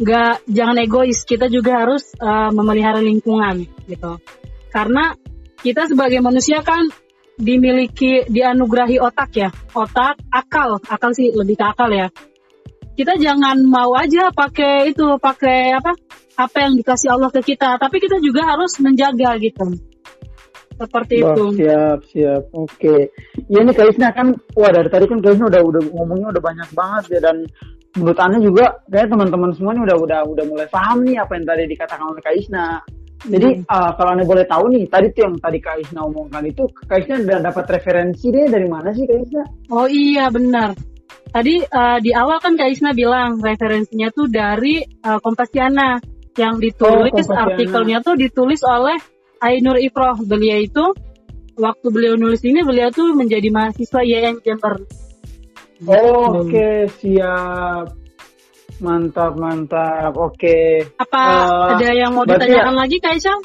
nggak 0.00 0.48
jangan 0.48 0.80
egois, 0.80 1.28
kita 1.28 1.52
juga 1.52 1.84
harus 1.84 2.08
uh, 2.16 2.48
memelihara 2.56 3.04
lingkungan 3.04 3.68
gitu. 3.84 4.16
Karena 4.72 5.12
kita 5.60 5.84
sebagai 5.92 6.24
manusia 6.24 6.64
kan 6.64 6.88
dimiliki 7.38 8.26
dianugerahi 8.30 8.98
otak 9.02 9.30
ya, 9.34 9.50
otak, 9.74 10.18
akal, 10.30 10.78
akal 10.86 11.10
sih 11.12 11.34
lebih 11.34 11.58
ke 11.58 11.64
akal 11.66 11.90
ya. 11.90 12.08
Kita 12.94 13.18
jangan 13.18 13.58
mau 13.66 13.90
aja 13.98 14.30
pakai 14.30 14.94
itu, 14.94 15.18
pakai 15.18 15.74
apa? 15.74 15.98
Apa 16.34 16.66
yang 16.66 16.78
dikasih 16.78 17.14
Allah 17.14 17.30
ke 17.30 17.42
kita, 17.42 17.78
tapi 17.78 17.98
kita 17.98 18.22
juga 18.22 18.46
harus 18.54 18.78
menjaga 18.78 19.38
gitu 19.38 19.74
seperti 20.74 21.22
Wah, 21.22 21.34
itu. 21.34 21.44
Siap, 21.62 21.98
siap. 22.10 22.42
Oke. 22.54 22.74
Okay. 22.78 23.00
Ya 23.46 23.62
ini 23.62 23.72
Kak 23.72 23.94
Isna 23.94 24.10
kan, 24.10 24.34
wah 24.58 24.70
dari 24.74 24.90
tadi 24.90 25.06
kan 25.06 25.22
Kak 25.22 25.38
Isna 25.38 25.46
udah 25.46 25.62
udah 25.62 25.82
ngomongnya 25.94 26.28
udah 26.34 26.42
banyak 26.42 26.68
banget 26.74 27.04
ya 27.18 27.20
dan 27.30 27.36
menurut 27.94 28.18
Anda 28.18 28.38
juga 28.42 28.64
kayak 28.90 29.08
teman-teman 29.10 29.50
semua 29.54 29.72
ini 29.78 29.86
udah 29.86 29.96
udah 30.02 30.20
udah 30.26 30.44
mulai 30.50 30.66
paham 30.66 31.06
nih 31.06 31.22
apa 31.22 31.38
yang 31.38 31.46
tadi 31.46 31.62
dikatakan 31.70 32.06
oleh 32.10 32.22
Kak 32.22 32.34
Isna. 32.34 32.66
Jadi 33.24 33.48
hmm. 33.64 33.68
uh, 33.68 33.90
kalau 33.96 34.10
Anda 34.12 34.24
boleh 34.28 34.44
tahu 34.44 34.64
nih, 34.68 34.84
tadi 34.92 35.06
tuh 35.16 35.20
yang 35.24 35.34
tadi 35.40 35.58
Kak 35.60 35.80
Isna 35.80 36.04
omongkan 36.04 36.44
itu, 36.44 36.68
Kak 36.84 37.04
Isna 37.04 37.24
udah 37.24 37.40
dapat 37.40 37.64
referensi 37.72 38.28
deh 38.28 38.46
dari 38.52 38.68
mana 38.68 38.92
sih 38.92 39.08
Kak 39.08 39.18
Isna? 39.24 39.44
Oh 39.72 39.88
iya 39.88 40.28
benar. 40.28 40.76
Tadi 41.32 41.64
uh, 41.66 41.98
di 41.98 42.10
awal 42.12 42.38
kan 42.38 42.54
Kak 42.54 42.68
Isna 42.68 42.92
bilang 42.92 43.40
referensinya 43.40 44.12
tuh 44.12 44.28
dari 44.28 44.84
uh, 44.84 45.18
Kompasiana 45.18 45.98
yang 46.36 46.60
ditulis 46.60 47.26
oh, 47.30 47.34
artikelnya 47.34 48.02
tuh 48.02 48.18
ditulis 48.18 48.60
oleh 48.66 48.98
Ainur 49.42 49.78
Ifroh 49.78 50.18
beliau 50.24 50.58
itu 50.62 50.84
waktu 51.54 51.86
beliau 51.90 52.14
nulis 52.18 52.42
ini 52.42 52.62
beliau 52.66 52.90
tuh 52.90 53.14
menjadi 53.14 53.50
mahasiswa 53.50 54.00
IAIN 54.02 54.42
Jember. 54.42 54.82
Oh, 55.84 56.42
Oke 56.42 56.54
okay, 56.54 56.76
siap. 57.02 58.03
Mantap 58.82 59.38
mantap. 59.38 60.12
Oke. 60.18 60.34
Okay. 60.40 60.70
Apa 60.98 61.20
uh, 61.20 61.68
ada 61.78 61.88
yang 61.94 62.10
mau 62.14 62.26
ditanyakan 62.26 62.74
ya, 62.74 62.80
lagi 62.80 62.96
Kak 62.98 63.14
Isyam? 63.18 63.40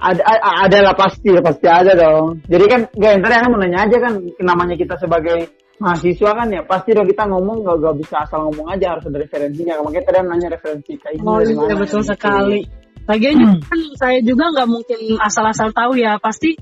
Ada, 0.00 0.22
ada 0.64 0.78
lah 0.80 0.94
pasti 0.96 1.28
pasti 1.44 1.66
ada 1.68 1.92
dong. 1.92 2.40
Jadi 2.48 2.64
kan 2.70 2.80
gak 2.96 3.20
tadi 3.20 3.34
mau 3.52 3.60
nanya 3.60 3.84
aja 3.84 3.96
kan 4.00 4.12
namanya 4.40 4.74
kita 4.78 4.96
sebagai 4.96 5.60
mahasiswa 5.80 6.30
kan 6.36 6.48
ya 6.52 6.60
pasti 6.68 6.92
dong 6.92 7.08
kita 7.08 7.24
ngomong 7.24 7.64
gak, 7.64 7.76
gak 7.80 7.96
bisa 8.04 8.16
asal 8.20 8.48
ngomong 8.48 8.68
aja 8.68 8.96
harus 8.96 9.04
ada 9.08 9.18
referensinya 9.24 9.80
makanya 9.80 10.04
tadi 10.12 10.18
nanya 10.28 10.48
referensi 10.52 10.92
kayak 11.00 11.16
ini 11.16 11.24
oh, 11.24 11.40
iya, 11.40 11.74
betul 11.76 12.04
gitu. 12.04 12.12
sekali 12.12 12.60
lagian 13.08 13.34
hmm. 13.40 13.64
kan 13.64 13.80
saya 13.96 14.18
juga 14.20 14.44
nggak 14.52 14.68
mungkin 14.68 15.00
asal-asal 15.16 15.72
tahu 15.72 15.96
ya 15.96 16.20
pasti 16.20 16.52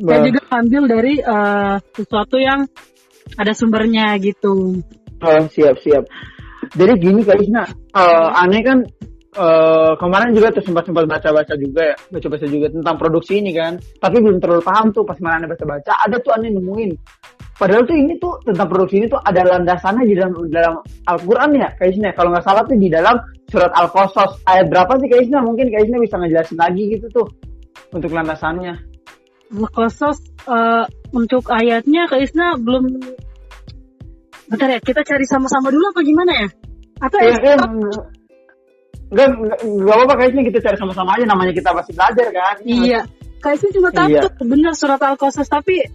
bah. 0.00 0.14
saya 0.14 0.30
juga 0.30 0.40
ambil 0.54 0.82
dari 0.86 1.14
uh, 1.18 1.82
sesuatu 1.98 2.38
yang 2.38 2.70
ada 3.36 3.52
sumbernya 3.54 4.16
gitu. 4.18 4.80
Oh 5.20 5.42
siap 5.52 5.76
siap. 5.84 6.08
Jadi 6.74 6.92
gini 7.02 7.20
kak 7.26 7.38
Isna 7.42 7.66
uh, 7.98 8.28
aneh 8.40 8.62
kan 8.62 8.78
uh, 9.36 9.92
kemarin 9.98 10.32
juga 10.32 10.54
tuh 10.54 10.64
sempat 10.64 10.86
sempat 10.86 11.04
baca 11.10 11.28
baca 11.34 11.54
juga 11.58 11.94
ya 11.94 11.96
baca 12.14 12.26
baca 12.30 12.46
juga 12.46 12.66
tentang 12.70 12.96
produksi 12.96 13.42
ini 13.42 13.52
kan. 13.52 13.76
Tapi 13.78 14.16
belum 14.22 14.38
terlalu 14.38 14.62
paham 14.64 14.94
tuh 14.94 15.04
pas 15.04 15.18
mana 15.18 15.44
baca 15.50 15.64
baca 15.66 15.92
ada 16.06 16.16
tuh 16.22 16.32
aneh 16.34 16.50
nemuin. 16.54 16.90
Padahal 17.60 17.84
tuh 17.84 17.92
ini 17.92 18.16
tuh 18.16 18.40
tentang 18.40 18.72
produksi 18.72 19.04
ini 19.04 19.06
tuh 19.12 19.20
ada 19.20 19.44
landasannya 19.44 20.08
di 20.08 20.16
dalam 20.16 20.32
dalam 20.48 20.80
Al-Qur'an 21.04 21.52
ya, 21.52 21.68
kayaknya 21.76 22.16
kalau 22.16 22.32
nggak 22.32 22.40
salah 22.40 22.64
tuh 22.64 22.72
di 22.72 22.88
dalam 22.88 23.20
surat 23.52 23.68
Al-Qasas 23.76 24.48
ayat 24.48 24.72
berapa 24.72 24.96
sih 24.96 25.12
kayaknya 25.12 25.44
mungkin 25.44 25.68
kayaknya 25.68 26.00
bisa 26.00 26.16
ngejelasin 26.16 26.56
lagi 26.56 26.88
gitu 26.96 27.06
tuh 27.12 27.28
untuk 27.92 28.16
landasannya. 28.16 28.89
Al-Qasas 29.50 30.18
uh, 30.46 30.86
untuk 31.10 31.50
ayatnya 31.50 32.06
kayaknya 32.06 32.54
belum 32.58 33.02
Bentar 34.50 34.66
ya, 34.66 34.82
kita 34.82 35.06
cari 35.06 35.22
sama-sama 35.30 35.70
dulu 35.70 35.94
apa 35.94 36.02
gimana 36.02 36.32
ya? 36.34 36.48
Atau 36.98 37.22
ya, 37.22 37.38
ya 37.38 37.54
Enggak, 39.10 39.26
enggak 39.62 39.94
apa-apa 39.94 40.14
kayaknya 40.18 40.42
kita 40.50 40.58
cari 40.58 40.76
sama-sama 40.78 41.14
aja 41.14 41.24
namanya 41.26 41.54
kita 41.54 41.70
masih 41.70 41.94
belajar 41.94 42.26
kan. 42.34 42.56
Iya. 42.66 43.00
Kayaknya 43.42 43.70
cuma 43.78 43.88
tahu 43.94 44.08
iya. 44.10 44.22
benar 44.42 44.72
surat 44.74 44.98
Al-Qasas 44.98 45.46
tapi 45.46 45.86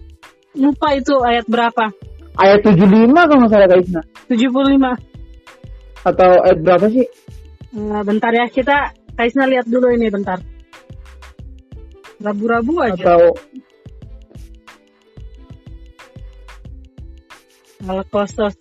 lupa 0.56 0.96
itu 0.96 1.14
ayat 1.20 1.44
berapa 1.46 1.92
ayat 2.40 2.60
75 2.64 3.12
kalau 3.12 3.40
nggak 3.44 3.52
salah 3.52 3.68
Kaisna 3.68 4.02
75 4.28 6.06
atau 6.06 6.30
ayat 6.44 6.58
berapa 6.64 6.86
sih 6.92 7.06
uh, 7.76 8.02
bentar 8.02 8.32
ya 8.32 8.46
kita 8.48 8.76
Kaisna 9.16 9.44
lihat 9.48 9.68
dulu 9.68 9.92
ini 9.92 10.08
bentar 10.08 10.40
rabu-rabu 12.22 12.74
aja 12.82 12.96
atau 12.96 13.22
kosos 18.08 18.54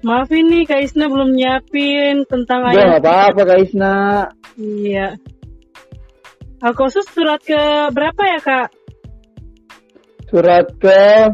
Maaf 0.00 0.32
ini 0.32 0.64
Kaisna 0.64 1.12
belum 1.12 1.36
nyiapin 1.36 2.24
tentang 2.24 2.72
ayat. 2.72 2.80
Ya 2.80 2.96
apa-apa 3.04 3.44
Kaisna. 3.44 4.32
Iya. 4.56 5.20
Al-Kosus 6.64 7.04
surat 7.12 7.44
ke 7.44 7.92
berapa 7.92 8.22
ya 8.24 8.40
Kak? 8.40 8.80
surat 10.30 10.70
ke 10.78 11.26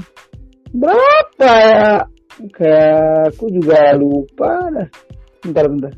berapa 0.72 1.52
ya 1.52 2.08
kayak 2.48 3.36
aku 3.36 3.52
juga 3.52 3.92
lupa 3.92 4.72
dah 4.72 4.88
bentar 5.44 5.64
bentar 5.68 5.92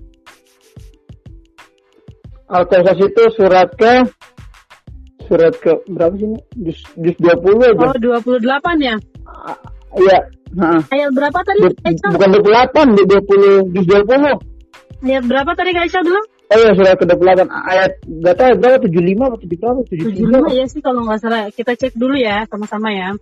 Al-Qasas 2.48 2.98
itu 3.04 3.22
surat 3.37 3.68
ke 3.76 4.08
surat 5.28 5.52
ke 5.61 5.72
berapa 5.92 6.16
sih? 6.16 6.28
Jus, 6.56 6.80
jus 6.96 7.16
20 7.20 7.76
aja. 7.76 7.92
Oh, 7.92 7.96
28 7.96 8.80
ya? 8.80 8.96
Iya. 10.00 10.18
Uh, 10.56 10.80
Ayat 10.88 11.12
berapa 11.12 11.38
tadi? 11.44 11.61
Du, 11.61 11.68
bukan 12.16 12.28
28, 12.40 12.96
20, 13.68 13.76
jus 13.76 13.87
20. 13.87 15.04
Ayat 15.04 15.24
berapa 15.28 15.50
tadi 15.52 15.70
Kak 15.76 15.84
Aisyah 15.84 16.02
bilang? 16.02 16.26
Oh 16.48 16.56
iya 16.56 16.72
surat 16.72 16.96
ke-28 16.96 17.44
ayat 17.44 17.92
gak 18.24 18.37
tahu 18.40 18.52
berapa 18.56 18.76
75 18.80 19.20
atau 19.20 19.38
70 19.44 20.32
berapa 20.32 20.48
75 20.48 20.56
ya 20.56 20.64
sih 20.64 20.80
kalau 20.80 21.04
nggak 21.04 21.20
salah 21.20 21.52
kita 21.52 21.76
cek 21.76 21.92
dulu 21.92 22.16
ya 22.16 22.48
sama-sama 22.48 22.88
ya. 22.88 23.12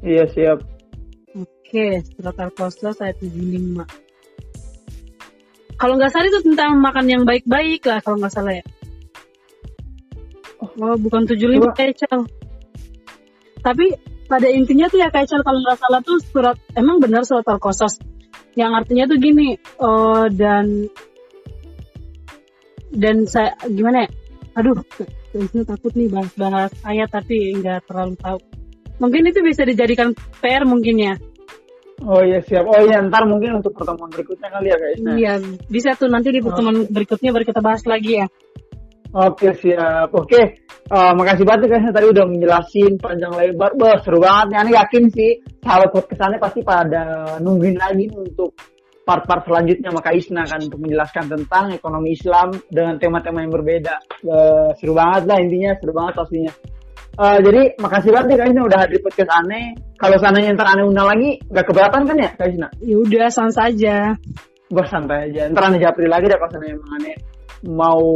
Iya 0.00 0.24
siap. 0.32 0.64
Oke 1.36 2.00
surat 2.16 2.40
Al-Qasas 2.40 3.04
ayat 3.04 3.20
75. 3.20 4.07
Kalau 5.78 5.94
nggak 5.94 6.10
salah 6.10 6.26
itu 6.26 6.42
tentang 6.42 6.82
makan 6.82 7.06
yang 7.06 7.22
baik-baik 7.22 7.86
lah 7.86 8.02
kalau 8.02 8.18
nggak 8.18 8.34
salah 8.34 8.50
ya. 8.58 8.64
Oh 10.58 10.98
bukan 10.98 11.22
75 11.30 11.70
Kaical. 11.78 12.26
Tapi 13.62 13.86
pada 14.26 14.50
intinya 14.50 14.90
tuh 14.90 14.98
ya 14.98 15.08
Kaical 15.14 15.46
kalau 15.46 15.62
nggak 15.62 15.78
salah 15.78 16.00
tuh 16.02 16.18
surat 16.18 16.58
emang 16.74 16.98
benar 16.98 17.22
surat 17.22 17.46
Al-Qasas? 17.46 18.02
Yang 18.58 18.72
artinya 18.74 19.04
tuh 19.06 19.18
gini 19.22 19.54
uh, 19.78 20.26
dan 20.34 20.90
dan 22.90 23.30
saya 23.30 23.54
gimana 23.70 24.06
ya? 24.06 24.10
Aduh 24.58 24.82
saya 25.30 25.62
takut 25.62 25.94
nih 25.94 26.10
bahas-bahas 26.10 26.74
ayat 26.82 27.06
tapi 27.14 27.54
nggak 27.54 27.86
terlalu 27.86 28.18
tahu. 28.18 28.38
Mungkin 28.98 29.30
itu 29.30 29.46
bisa 29.46 29.62
dijadikan 29.62 30.10
PR 30.42 30.66
mungkin 30.66 30.98
ya 30.98 31.14
Oh 32.06 32.22
iya 32.22 32.38
siap. 32.38 32.62
Oh 32.62 32.78
iya 32.78 33.02
ntar 33.02 33.26
mungkin 33.26 33.58
untuk 33.58 33.74
pertemuan 33.74 34.06
berikutnya 34.10 34.48
kali 34.54 34.66
ya 34.70 34.76
guys. 34.78 34.98
Iya 35.02 35.32
bisa 35.66 35.98
tuh 35.98 36.06
nanti 36.06 36.30
di 36.30 36.38
pertemuan 36.38 36.86
oh. 36.86 36.90
berikutnya 36.90 37.34
baru 37.34 37.44
kita 37.46 37.58
bahas 37.58 37.82
lagi 37.82 38.22
ya. 38.22 38.26
Oke 39.08 39.56
siap. 39.56 40.12
Oke, 40.12 40.62
uh, 40.92 41.12
makasih 41.16 41.42
banget 41.48 41.74
guys 41.74 41.90
tadi 41.90 42.06
udah 42.06 42.24
menjelasin 42.28 42.92
panjang 43.02 43.34
lebar. 43.34 43.74
Bah 43.74 43.98
seru 44.04 44.22
banget 44.22 44.46
nih. 44.54 44.58
Ani 44.62 44.72
yakin 44.78 45.04
sih 45.10 45.30
sahabat 45.64 45.90
podcastnya 45.90 46.38
pasti 46.38 46.60
pada 46.62 47.02
nungguin 47.42 47.80
lagi 47.80 48.06
untuk 48.14 48.54
part-part 49.08 49.48
selanjutnya 49.48 49.88
maka 49.88 50.12
Isna 50.12 50.44
akan 50.44 50.68
untuk 50.68 50.84
menjelaskan 50.84 51.24
tentang 51.32 51.72
ekonomi 51.72 52.12
Islam 52.12 52.52
dengan 52.68 53.00
tema-tema 53.00 53.40
yang 53.40 53.52
berbeda. 53.56 53.96
Uh, 54.22 54.70
seru 54.76 54.92
banget 54.92 55.24
lah 55.24 55.40
intinya, 55.40 55.72
seru 55.80 55.92
banget 55.96 56.14
pastinya. 56.14 56.52
Uh, 57.18 57.38
jadi 57.42 57.74
makasih 57.82 58.14
banget 58.14 58.26
nih 58.30 58.36
Kak 58.38 58.46
Isna 58.54 58.62
udah 58.62 58.78
hadir 58.78 59.00
podcast 59.02 59.32
aneh. 59.34 59.66
Kalau 59.98 60.16
seandainya 60.22 60.54
ntar 60.54 60.70
aneh 60.70 60.86
undang 60.86 61.10
lagi, 61.10 61.42
gak 61.50 61.66
keberatan 61.66 62.06
kan 62.06 62.16
ya 62.16 62.30
Kak 62.38 62.46
Isna? 62.46 62.68
Ya 62.78 62.96
udah, 63.02 63.26
santai 63.26 63.56
saja. 63.58 63.96
Gue 64.70 64.84
santai 64.86 65.18
aja. 65.26 65.50
Ntar 65.50 65.62
aneh 65.66 65.82
japri 65.82 66.06
lagi 66.06 66.30
deh 66.30 66.38
kalau 66.38 66.50
seandainya 66.54 66.78
emang 66.78 66.92
aneh 67.02 67.16
mau 67.66 68.06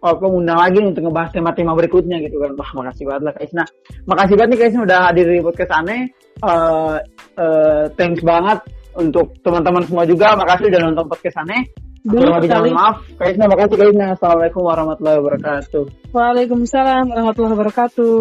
apa 0.00 0.24
undang 0.24 0.56
lagi 0.56 0.80
untuk 0.80 1.04
ngebahas 1.04 1.28
tema-tema 1.28 1.76
berikutnya 1.76 2.16
gitu 2.24 2.40
kan. 2.40 2.56
Wah 2.56 2.70
makasih 2.80 3.04
banget 3.04 3.22
lah 3.28 3.32
Kak 3.36 3.44
Isna. 3.44 3.64
Makasih 4.08 4.34
banget 4.40 4.48
nih 4.48 4.58
Kak 4.58 4.68
Isna 4.72 4.80
udah 4.88 4.98
hadir 5.12 5.26
di 5.28 5.40
podcast 5.44 5.72
aneh. 5.76 6.00
Uh, 6.40 6.96
uh, 7.36 7.84
thanks 8.00 8.24
banget 8.24 8.58
untuk 8.96 9.36
teman-teman 9.44 9.84
semua 9.84 10.08
juga 10.08 10.32
makasih 10.40 10.72
udah 10.72 10.80
nonton 10.88 11.04
podcast 11.04 11.36
aneh 11.44 11.68
Kurang 12.06 12.38
lebih 12.38 12.70
maaf. 12.70 13.02
Kaisna 13.18 13.50
makasih 13.50 13.78
Kaisna. 13.82 14.14
Assalamualaikum 14.14 14.62
warahmatullahi 14.62 15.18
wabarakatuh. 15.18 16.14
Waalaikumsalam 16.14 17.10
warahmatullahi 17.10 17.54
wabarakatuh. 17.58 18.14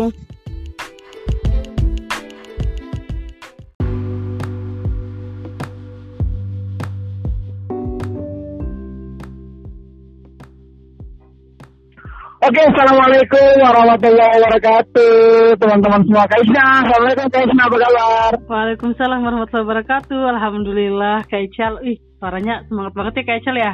Oke, 12.45 12.61
assalamualaikum 12.61 13.51
warahmatullahi 13.57 14.37
wabarakatuh, 14.37 15.13
teman-teman 15.57 16.01
semua. 16.05 16.25
Kaisna, 16.29 16.63
assalamualaikum 16.85 17.27
Kaisna, 17.33 17.61
apa 17.65 17.77
kabar? 17.81 18.31
Waalaikumsalam 18.45 19.19
warahmatullahi 19.25 19.65
wabarakatuh. 19.65 20.21
Alhamdulillah, 20.29 21.17
Kak 21.25 21.41
Ical. 21.41 21.73
Ih, 21.81 21.97
suaranya 22.21 22.61
semangat 22.69 22.93
banget 22.93 23.13
ya 23.17 23.23
Kak 23.25 23.37
Ical 23.41 23.55
ya. 23.57 23.73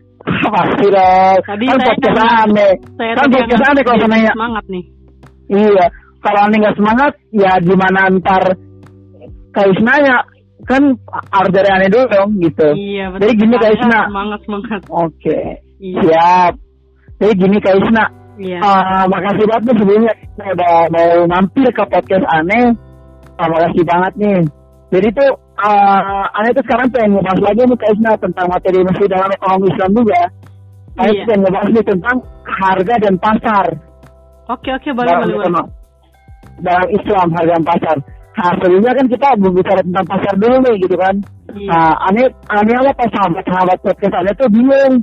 Pasti 0.56 0.86
dong. 0.88 1.38
Tadi 1.44 1.64
kan 1.68 1.76
saya 1.76 1.88
podcast 1.92 2.16
kan- 2.16 2.32
aneh. 2.48 2.72
Saya 2.96 3.12
Kan 3.12 3.26
podcast 3.28 3.64
aneh 3.68 3.82
kalau 3.84 3.98
sananya. 4.00 4.32
semangat 4.32 4.64
nih. 4.72 4.84
Iya, 5.48 5.86
kalau 6.24 6.40
aneh 6.48 6.56
nggak 6.64 6.76
semangat, 6.80 7.12
ya 7.32 7.52
gimana 7.60 8.00
ntar 8.16 8.44
Kaisna 9.52 9.94
ya 10.00 10.16
kan 10.64 10.82
harus 11.32 11.52
dari 11.52 11.68
aneh 11.72 11.88
dulu 11.92 12.04
dong 12.08 12.30
gitu. 12.40 12.68
Iya, 12.72 13.12
betul. 13.12 13.20
Jadi 13.20 13.32
gini 13.36 13.54
Kak 13.60 13.70
Isna. 13.76 14.00
Semangat, 14.08 14.40
semangat. 14.48 14.80
Oke, 14.88 15.38
Iya. 15.76 16.00
siap. 16.00 16.54
Jadi 17.18 17.32
gini 17.34 17.56
Kak 17.58 17.74
Isna, 17.74 18.04
Iya. 18.38 18.58
Eh, 18.62 19.04
makasih 19.10 19.44
banget 19.50 19.62
nih 19.66 19.76
sebelumnya 19.82 20.12
udah 20.38 20.74
mau 20.94 21.10
mampir 21.26 21.66
ke 21.74 21.82
podcast 21.90 22.26
aneh. 22.30 22.70
Ah, 23.34 23.50
makasih 23.50 23.82
banget 23.82 24.12
nih. 24.14 24.38
Jadi 24.94 25.08
tuh 25.10 25.30
eh, 25.58 26.24
aneh 26.38 26.50
tuh 26.54 26.62
sekarang 26.62 26.88
pengen 26.94 27.18
ngebahas 27.18 27.40
lagi 27.42 27.62
nih 27.66 27.78
Kak 27.82 27.90
Isna 27.98 28.12
tentang 28.22 28.46
materi 28.46 28.78
masih 28.86 29.06
dalam 29.10 29.30
ekonomi 29.34 29.66
Islam 29.74 29.90
juga. 29.90 30.22
Iya. 30.98 31.10
tuh 31.10 31.26
pengen 31.26 31.40
ngebahas 31.42 31.68
nih 31.74 31.84
tentang 31.86 32.16
harga 32.48 32.94
dan 32.98 33.14
pasar 33.22 33.66
Oke, 34.48 34.72
oke, 34.72 34.88
boleh, 34.96 35.12
dalam 35.12 35.28
boleh. 35.28 35.66
Dalam 36.64 36.88
Islam 36.88 37.26
harga 37.36 37.52
dan 37.52 37.64
pasar. 37.68 37.96
Nah, 38.38 38.52
sebelumnya 38.56 38.92
kan 38.96 39.06
kita 39.10 39.28
berbicara 39.34 39.80
tentang 39.82 40.06
pasar 40.08 40.34
dulu 40.38 40.56
nih 40.62 40.74
gitu 40.78 40.96
kan. 40.96 41.14
Iya. 41.52 41.68
Nah, 41.68 41.92
aneh 42.06 42.26
aneh 42.48 42.74
apa 42.80 42.92
pas 42.96 43.10
sahabat-sahabat 43.12 43.78
podcast 43.82 44.14
aneh 44.14 44.34
tuh 44.38 44.48
bingung. 44.48 44.94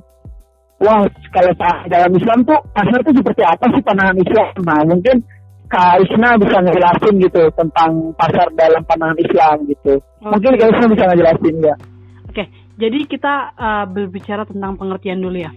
Wah, 0.76 1.08
kalau 1.32 1.52
dalam 1.88 2.12
Islam 2.20 2.44
tuh 2.44 2.60
pasar 2.76 3.00
tuh 3.00 3.16
seperti 3.16 3.42
apa 3.48 3.66
sih 3.72 3.82
pandangan 3.82 4.18
Islam? 4.20 4.52
Nah, 4.60 4.82
mungkin 4.84 5.24
Kak 5.66 6.04
Isna 6.04 6.38
bisa 6.38 6.62
ngejelasin 6.62 7.16
gitu 7.26 7.42
tentang 7.58 8.14
pasar 8.20 8.48
dalam 8.54 8.84
pandangan 8.86 9.18
Islam 9.18 9.56
gitu. 9.72 9.98
Mungkin 10.22 10.52
Kak 10.60 10.70
Isna 10.76 10.86
bisa 10.92 11.04
ngejelasin 11.10 11.56
ya. 11.64 11.76
Oke, 12.30 12.44
jadi 12.76 13.00
kita 13.08 13.34
uh, 13.56 13.86
berbicara 13.88 14.44
tentang 14.44 14.76
pengertian 14.76 15.24
dulu 15.24 15.40
ya. 15.40 15.52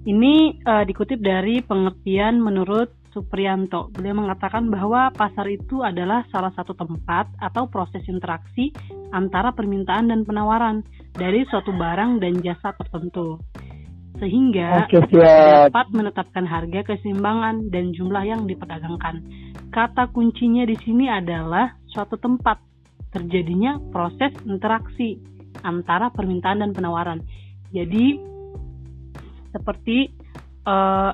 Ini 0.00 0.64
uh, 0.66 0.84
dikutip 0.84 1.22
dari 1.22 1.62
pengertian 1.62 2.42
menurut 2.42 2.90
Supriyanto. 3.10 3.90
Beliau 3.90 4.22
mengatakan 4.22 4.70
bahwa 4.70 5.10
pasar 5.10 5.50
itu 5.50 5.82
adalah 5.82 6.22
salah 6.30 6.54
satu 6.54 6.78
tempat 6.78 7.26
atau 7.42 7.66
proses 7.66 8.06
interaksi 8.06 8.70
antara 9.10 9.50
permintaan 9.50 10.14
dan 10.14 10.22
penawaran 10.22 10.86
dari 11.10 11.42
suatu 11.50 11.74
barang 11.74 12.22
dan 12.22 12.38
jasa 12.38 12.70
tertentu. 12.78 13.42
Sehingga 14.18 14.84
Oke, 14.84 14.98
siap. 15.08 15.70
dapat 15.70 15.86
menetapkan 15.94 16.44
harga 16.44 16.80
keseimbangan 16.82 17.70
dan 17.70 17.94
jumlah 17.94 18.24
yang 18.26 18.42
diperdagangkan. 18.44 19.22
Kata 19.70 20.10
kuncinya 20.10 20.66
di 20.66 20.74
sini 20.82 21.06
adalah 21.06 21.78
suatu 21.86 22.18
tempat 22.18 22.58
terjadinya 23.14 23.78
proses 23.94 24.34
interaksi 24.42 25.18
antara 25.62 26.10
permintaan 26.10 26.62
dan 26.62 26.70
penawaran. 26.74 27.22
Jadi 27.70 28.18
seperti 29.54 30.10
eh, 30.66 31.10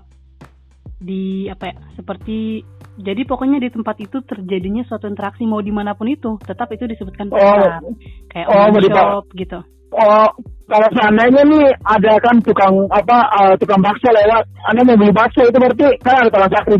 di 0.96 1.46
apa 1.52 1.64
ya? 1.68 1.76
Seperti 1.94 2.64
jadi 2.96 3.28
pokoknya 3.28 3.60
di 3.60 3.68
tempat 3.68 4.00
itu 4.00 4.24
terjadinya 4.24 4.80
suatu 4.88 5.04
interaksi 5.04 5.44
mau 5.44 5.60
di 5.60 5.68
mana 5.68 5.92
pun 5.92 6.08
itu, 6.08 6.40
tetap 6.40 6.72
itu 6.72 6.88
disebutkan 6.88 7.28
pasar. 7.28 7.84
Kayak 8.32 8.46
Oh, 8.48 8.66
mau 8.72 8.80
dipa- 8.80 9.04
shop 9.20 9.26
gitu. 9.36 9.60
Oh, 9.96 10.28
kalau 10.66 10.88
seandainya 10.92 11.42
nih 11.42 11.64
ada 11.82 12.12
kan 12.20 12.36
tukang 12.44 12.74
apa 12.92 13.16
eh, 13.40 13.54
tukang 13.56 13.80
bakso 13.80 14.12
lewat, 14.12 14.44
Anda 14.68 14.84
mau 14.84 14.96
beli 14.96 15.12
bakso 15.12 15.40
itu 15.40 15.56
berarti 15.56 15.86
kan 16.04 16.20
ada 16.20 16.30
transaksi. 16.30 16.76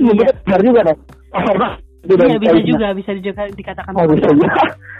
Iya, 0.00 0.12
Iya. 0.12 0.28
benar 0.42 0.60
juga 0.64 0.80
dong. 0.88 0.98
Pasar 1.28 1.56
bakso. 1.60 1.80
Iya 2.04 2.36
bisa 2.36 2.60
juga, 2.60 2.86
bisa 2.92 3.10
juga 3.16 3.42
dikatakan 3.48 3.92
Oh, 3.96 4.04
bisa 4.08 4.28
pasar. 4.28 4.36
juga. 4.36 4.48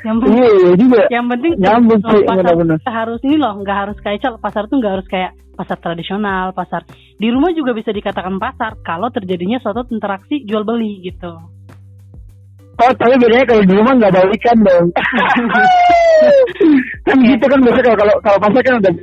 Yang 0.04 0.16
penting 0.20 0.36
Iya, 0.36 0.50
iya 0.52 0.72
juga. 0.76 1.00
yang 1.08 1.26
penting 1.28 1.52
Nyambung 1.56 2.00
oh, 2.00 2.10
sih, 2.12 2.22
pasar 2.24 2.52
tuh 2.52 2.92
harus 2.92 3.20
ini 3.24 3.36
loh 3.36 3.54
nggak 3.60 3.78
harus 3.80 3.96
kayak 4.00 4.18
cal 4.20 4.34
pasar 4.36 4.62
tuh 4.68 4.76
nggak 4.80 4.92
harus 5.00 5.08
kayak 5.08 5.32
pasar 5.54 5.78
tradisional 5.78 6.50
pasar 6.50 6.82
di 7.14 7.30
rumah 7.30 7.54
juga 7.54 7.70
bisa 7.70 7.94
dikatakan 7.94 8.42
pasar 8.42 8.74
kalau 8.82 9.06
terjadinya 9.08 9.62
suatu 9.62 9.86
interaksi 9.86 10.42
jual 10.42 10.66
beli 10.66 10.98
gitu 11.00 11.30
Oh, 12.74 12.92
tapi 12.98 13.14
bedanya 13.22 13.46
kalau 13.46 13.62
di 13.62 13.74
rumah 13.78 13.94
nggak 13.94 14.26
ikan 14.40 14.58
dong. 14.66 14.86
kan 17.06 17.16
gitu 17.22 17.44
kan 17.46 17.58
biasa 17.62 17.80
kalau 17.86 17.96
kalau 17.98 18.14
kalau 18.24 18.38
pasar 18.42 18.62
kan 18.66 18.74
udah 18.82 18.94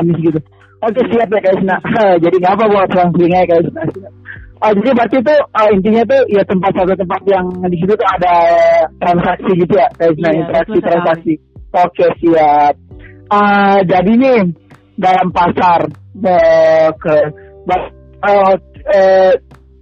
amis 0.00 0.18
gitu. 0.24 0.38
Oke 0.84 1.00
siap 1.12 1.28
ya 1.28 1.40
guys. 1.44 1.62
Nah, 1.64 1.80
jadi 2.24 2.34
nggak 2.40 2.54
apa 2.56 2.64
buat 2.72 2.88
orang 2.96 3.10
telinga 3.12 3.38
ya 3.44 3.46
guys. 3.52 3.68
Oh, 4.56 4.72
jadi 4.72 4.90
berarti 4.96 5.16
itu 5.20 5.34
eh, 5.36 5.68
intinya 5.76 6.02
tuh 6.08 6.22
ya 6.32 6.42
tempat 6.48 6.72
satu 6.72 6.94
tempat 6.96 7.20
yang 7.28 7.46
di 7.68 7.76
situ 7.76 7.92
tuh 7.92 8.08
ada 8.08 8.34
transaksi 8.96 9.50
gitu 9.60 9.74
ya 9.76 9.88
guys. 10.00 10.16
Nah, 10.16 10.32
Iya, 10.32 10.40
interaksi 10.40 10.78
transaksi. 10.80 11.32
Oke 11.76 12.06
siap. 12.24 12.74
Ah, 13.28 13.78
jadi 13.84 14.12
nih 14.16 14.40
dalam 14.96 15.28
pasar 15.36 15.84
eh, 16.24 16.88
ke 16.96 17.14
eh, 18.24 18.54
eh, 18.96 19.32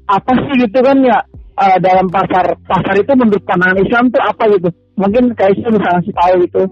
apa 0.05 0.33
sih 0.35 0.55
gitu 0.66 0.79
kan 0.83 0.98
ya 1.07 1.22
eh, 1.55 1.79
dalam 1.79 2.07
pasar 2.09 2.55
pasar 2.64 2.95
itu 2.97 3.12
menurut 3.14 3.43
pandangan 3.45 3.79
Islam 3.79 4.05
tuh 4.09 4.23
apa 4.23 4.43
gitu? 4.53 4.69
Mungkin 4.95 5.35
kayaknya 5.35 5.69
bisa 5.75 5.88
ngasih 5.90 6.14
tahu 6.14 6.35
gitu. 6.47 6.62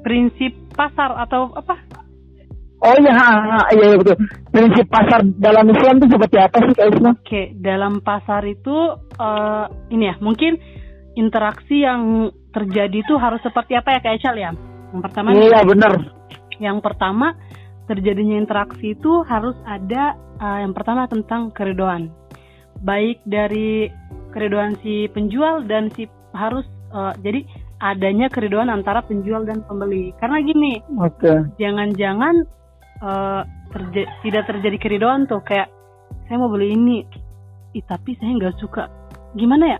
prinsip 0.00 0.52
pasar 0.72 1.10
atau 1.18 1.50
apa 1.52 1.74
Oh 2.76 2.92
iya, 3.00 3.08
iya, 3.10 3.58
iya 3.72 3.96
betul. 3.96 4.14
Prinsip 4.52 4.86
pasar 4.86 5.24
dalam 5.40 5.64
Islam 5.66 5.96
tuh 5.96 6.12
seperti 6.12 6.36
apa 6.36 6.56
sih 6.60 6.72
Kak 6.76 6.86
Isma? 6.92 7.10
oke 7.16 7.42
dalam 7.58 7.98
pasar 7.98 8.44
itu 8.44 8.76
eh, 9.16 9.64
ini 9.90 10.04
ya 10.06 10.14
mungkin 10.20 10.60
interaksi 11.16 11.82
yang 11.82 12.28
terjadi 12.52 13.00
itu 13.00 13.16
harus 13.16 13.40
seperti 13.40 13.74
apa 13.74 13.96
ya 13.96 14.00
kayak 14.04 14.20
Cal 14.20 14.36
ya 14.36 14.52
yang 14.92 15.02
pertama 15.02 15.32
Iya 15.32 15.60
benar. 15.64 15.92
yang 16.60 16.78
pertama 16.78 17.32
terjadinya 17.84 18.36
interaksi 18.36 18.92
itu 18.92 19.24
harus 19.24 19.56
ada 19.64 20.12
eh, 20.36 20.58
yang 20.62 20.76
pertama 20.76 21.08
tentang 21.08 21.50
keridoan 21.50 22.12
baik 22.86 23.18
dari 23.26 23.90
keridoan 24.30 24.78
si 24.78 25.10
penjual 25.10 25.66
dan 25.66 25.90
si 25.90 26.06
harus 26.30 26.62
eh, 26.88 27.12
jadi 27.20 27.40
adanya 27.78 28.30
keridoan 28.30 28.70
antara 28.70 29.02
penjual 29.02 29.42
dan 29.42 29.60
pembeli 29.60 30.14
karena 30.16 30.38
gini 30.40 30.78
Oke. 30.96 31.50
jangan-jangan 31.56 32.46
eh, 33.00 33.42
terja- 33.68 34.10
tidak 34.22 34.44
terjadi 34.46 34.76
keridoan 34.78 35.26
tuh 35.26 35.42
kayak 35.42 35.66
saya 36.24 36.38
mau 36.38 36.48
beli 36.48 36.72
ini 36.72 37.02
Ih, 37.72 37.84
tapi 37.84 38.16
saya 38.16 38.32
nggak 38.32 38.56
suka 38.56 38.88
gimana 39.34 39.76
ya 39.76 39.78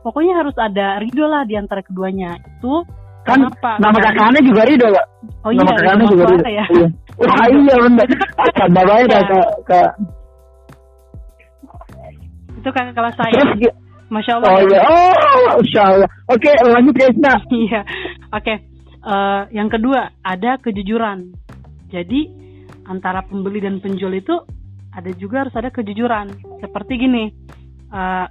pokoknya 0.00 0.38
harus 0.38 0.54
ada 0.54 1.00
ridho 1.00 1.24
lah 1.24 1.42
di 1.42 1.56
antara 1.56 1.80
keduanya 1.80 2.36
itu 2.38 2.84
Kan 3.24 3.40
kenapa 3.40 3.80
nama 3.80 3.98
kakaknya 3.98 4.40
juga 4.44 4.62
Ridho, 4.68 4.86
Kak. 4.86 5.06
oh 5.42 5.50
iya 5.50 5.60
nama 5.64 5.72
kakaknya 5.72 6.04
juga 6.06 6.24
Ridho. 6.28 6.44
Ya 6.44 6.64
Iya. 6.68 6.88
Wah 7.16 7.46
iya 7.48 7.74
banget 7.80 8.08
Iya. 9.08 9.08
ya 9.08 9.20
Kak. 9.24 9.46
Kak. 9.64 9.90
Itu 12.64 12.72
kakak 12.72 12.96
kelas 12.96 13.16
saya 13.20 13.40
masya 14.08 14.40
Allah 14.40 14.48
Oh 14.48 14.60
ya. 14.72 14.80
Oh, 14.88 15.60
Masya 15.60 15.80
Allah. 15.84 16.08
Oke, 16.32 16.48
lanjut 16.64 16.94
Kak 16.96 17.12
Isma. 17.12 17.32
Iya, 17.64 17.80
oke. 18.32 18.54
Eh, 19.04 19.42
yang 19.52 19.68
kedua 19.68 20.08
ada 20.24 20.56
kejujuran. 20.56 21.28
Jadi 21.92 22.24
antara 22.88 23.20
pembeli 23.20 23.60
dan 23.60 23.84
penjual 23.84 24.12
itu 24.12 24.32
ada 24.92 25.10
juga 25.12 25.44
harus 25.44 25.52
ada 25.56 25.68
kejujuran. 25.68 26.32
Seperti 26.60 26.92
gini, 26.96 27.28
eh, 27.90 28.26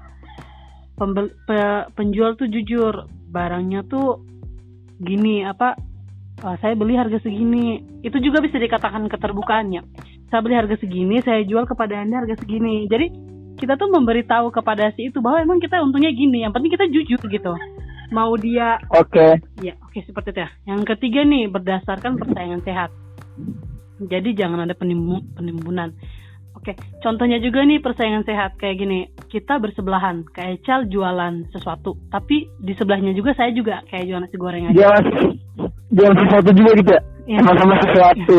pembel- 0.95 1.37
pe- 1.45 1.85
penjual 1.93 2.33
tuh 2.33 2.49
jujur, 2.49 3.05
barangnya 3.29 3.85
tuh 3.85 4.21
gini 4.97 5.45
apa? 5.45 5.77
eh, 6.33 6.57
saya 6.59 6.73
beli 6.73 6.97
harga 6.97 7.21
segini. 7.21 7.81
Itu 8.01 8.17
juga 8.17 8.41
bisa 8.41 8.57
dikatakan 8.57 9.05
keterbukaannya. 9.07 9.81
Saya 10.27 10.41
beli 10.41 10.57
harga 10.57 10.75
segini, 10.81 11.21
saya 11.21 11.45
jual 11.45 11.63
kepada 11.63 12.01
anda 12.01 12.25
harga 12.25 12.35
segini. 12.41 12.89
Jadi 12.89 13.07
kita 13.57 13.77
tuh 13.77 13.89
memberitahu 13.89 14.49
kepada 14.51 14.91
si 14.95 15.09
itu 15.09 15.21
bahwa 15.23 15.41
emang 15.41 15.59
kita 15.61 15.79
untungnya 15.79 16.11
gini. 16.11 16.43
Yang 16.43 16.53
penting 16.59 16.71
kita 16.73 16.85
jujur 16.89 17.21
gitu. 17.27 17.53
Mau 18.13 18.33
dia 18.37 18.77
Oke. 18.93 19.41
Ya, 19.63 19.73
oke 19.81 19.99
seperti 20.05 20.35
itu 20.35 20.39
ya. 20.45 20.49
Yang 20.69 20.81
ketiga 20.95 21.25
nih 21.25 21.49
berdasarkan 21.49 22.19
persaingan 22.21 22.61
sehat. 22.61 22.93
Jadi 24.03 24.35
jangan 24.37 24.65
ada 24.65 24.75
penimbu- 24.77 25.25
penimbunan. 25.33 25.93
Oke, 26.53 26.77
contohnya 27.01 27.41
juga 27.41 27.65
nih 27.65 27.81
persaingan 27.81 28.23
sehat 28.23 28.55
kayak 28.61 28.77
gini. 28.79 28.99
Kita 29.27 29.59
bersebelahan, 29.59 30.23
kayak 30.31 30.63
Cal 30.63 30.87
jualan 30.87 31.49
sesuatu, 31.51 31.97
tapi 32.07 32.47
di 32.61 32.71
sebelahnya 32.77 33.11
juga 33.11 33.35
saya 33.35 33.51
juga 33.51 33.81
kayak 33.89 34.05
jualan 34.07 34.23
nasi 34.23 34.37
goreng 34.37 34.69
aja. 34.69 34.77
Jual 34.77 35.01
jual 35.91 36.13
sesuatu 36.13 36.49
juga 36.55 36.71
gitu 36.77 36.91
ya. 36.93 37.01
Iya. 37.27 37.37
Sama-sama 37.43 37.73
sesuatu. 37.83 38.37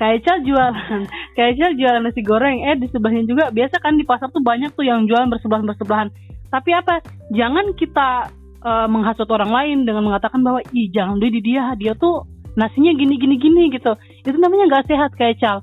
Cal 0.00 0.40
jualan, 0.40 1.04
Cal 1.36 1.52
jualan 1.76 2.00
nasi 2.00 2.24
goreng, 2.24 2.64
eh 2.64 2.76
di 2.80 2.88
sebelahnya 2.88 3.28
juga 3.28 3.44
biasa 3.52 3.76
kan 3.84 4.00
di 4.00 4.08
pasar 4.08 4.32
tuh 4.32 4.40
banyak 4.40 4.72
tuh 4.72 4.88
yang 4.88 5.04
jualan 5.04 5.28
bersebelahan 5.28 5.68
bersebelahan. 5.68 6.08
Tapi 6.48 6.70
apa? 6.72 7.04
Jangan 7.28 7.76
kita 7.76 8.32
eh, 8.64 8.88
menghasut 8.88 9.28
orang 9.28 9.52
lain 9.52 9.78
dengan 9.84 10.08
mengatakan 10.08 10.40
bahwa 10.40 10.64
ih 10.72 10.88
jangan 10.88 11.20
beli 11.20 11.44
di 11.44 11.52
dia, 11.52 11.76
dia 11.76 11.92
tuh 11.92 12.24
nasinya 12.56 12.96
gini 12.96 13.20
gini 13.20 13.36
gini 13.36 13.68
gitu. 13.76 13.92
Itu 14.24 14.40
namanya 14.40 14.72
nggak 14.72 14.88
sehat 14.88 15.12
Cal. 15.20 15.60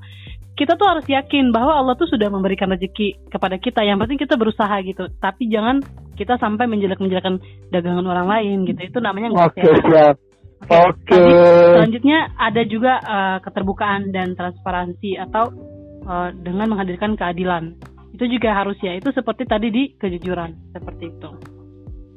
kita 0.57 0.73
tuh 0.73 0.89
harus 0.89 1.05
yakin 1.05 1.53
bahwa 1.53 1.77
Allah 1.77 1.93
tuh 1.93 2.09
sudah 2.09 2.33
memberikan 2.33 2.73
rezeki 2.73 3.29
kepada 3.29 3.61
kita. 3.61 3.85
Yang 3.85 4.05
penting 4.05 4.19
kita 4.25 4.41
berusaha 4.41 4.73
gitu. 4.81 5.05
Tapi 5.21 5.53
jangan 5.53 5.85
kita 6.17 6.41
sampai 6.41 6.65
menjelek-menjelekan 6.65 7.37
dagangan 7.69 8.05
orang 8.09 8.25
lain 8.25 8.57
gitu. 8.65 8.89
Itu 8.89 8.97
namanya 8.97 9.37
nggak 9.37 9.53
Oke, 9.53 9.61
siap. 9.61 10.17
Oke. 10.65 10.73
Oke. 10.73 11.13
Lanjut- 11.13 11.75
Selanjutnya 11.77 12.19
ada 12.35 12.61
juga 12.65 12.93
eh, 12.99 13.37
keterbukaan 13.45 14.09
dan 14.09 14.33
transparansi 14.33 15.21
atau 15.29 15.53
eh, 16.03 16.29
dengan 16.41 16.73
menghadirkan 16.73 17.13
keadilan. 17.13 17.77
Itu 18.17 18.25
juga 18.25 18.57
harus 18.57 18.75
ya. 18.81 18.97
Itu 18.97 19.13
seperti 19.13 19.45
tadi 19.45 19.67
di 19.69 19.83
kejujuran 19.93 20.73
seperti 20.73 21.13
itu. 21.13 21.29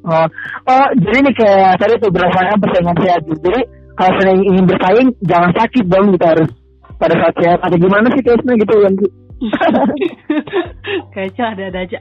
Oh, 0.01 0.25
oh, 0.65 0.89
jadi 0.97 1.29
nih 1.29 1.35
kayak 1.37 1.77
tadi 1.77 2.01
tuh 2.01 2.09
berdasarkan 2.09 2.57
persaingan 2.57 2.97
sehat. 3.05 3.21
gitu. 3.29 3.41
Jadi 3.45 3.61
kalau 3.93 4.13
saya 4.17 4.33
ingin 4.33 4.65
bersaing, 4.65 5.09
jangan 5.21 5.53
sakit 5.53 5.85
dong 5.93 6.09
kita 6.17 6.27
harus 6.33 6.49
pada 6.97 7.15
saat 7.21 7.35
sehat. 7.37 7.59
Atau 7.61 7.77
gimana 7.77 8.09
sih 8.17 8.25
tesnya 8.25 8.55
gitu 8.57 8.75
yang 8.81 8.95
Kecil 11.13 11.45
ada-ada 11.45 11.81
aja. 11.85 11.99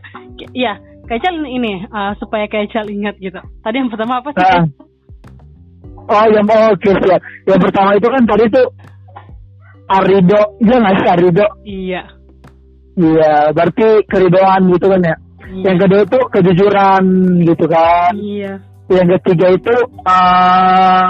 Iya, 0.55 0.73
Kecil 1.07 1.43
ini 1.43 1.83
eh, 1.83 2.11
supaya 2.19 2.47
Kecil 2.47 2.87
ingat 2.87 3.19
gitu. 3.19 3.39
Tadi 3.59 3.75
yang 3.75 3.91
pertama 3.91 4.23
apa 4.23 4.31
sih? 4.31 4.39
Nah. 4.39 4.88
Oh, 6.09 6.25
yang 6.33 6.45
oh, 6.49 6.73
oke 6.73 6.89
siap. 7.05 7.21
Yang 7.45 7.59
pertama 7.69 7.89
itu 7.93 8.07
kan 8.09 8.23
tadi 8.25 8.45
tuh 8.49 8.67
Arido, 9.89 10.41
iya 10.61 10.75
nggak 10.81 10.95
sih 11.01 11.07
Arido? 11.09 11.45
Iya. 11.65 12.01
Iya, 12.99 13.33
berarti 13.53 13.87
keridoan 14.09 14.61
gitu 14.73 14.85
kan 14.89 15.01
ya. 15.05 15.15
Iya. 15.49 15.63
Yang 15.65 15.77
kedua 15.85 16.01
itu 16.05 16.19
kejujuran 16.33 17.03
gitu 17.45 17.65
kan. 17.69 18.13
Iya. 18.17 18.53
Yang 18.89 19.07
ketiga 19.21 19.47
itu 19.53 19.75
eh, 20.05 21.09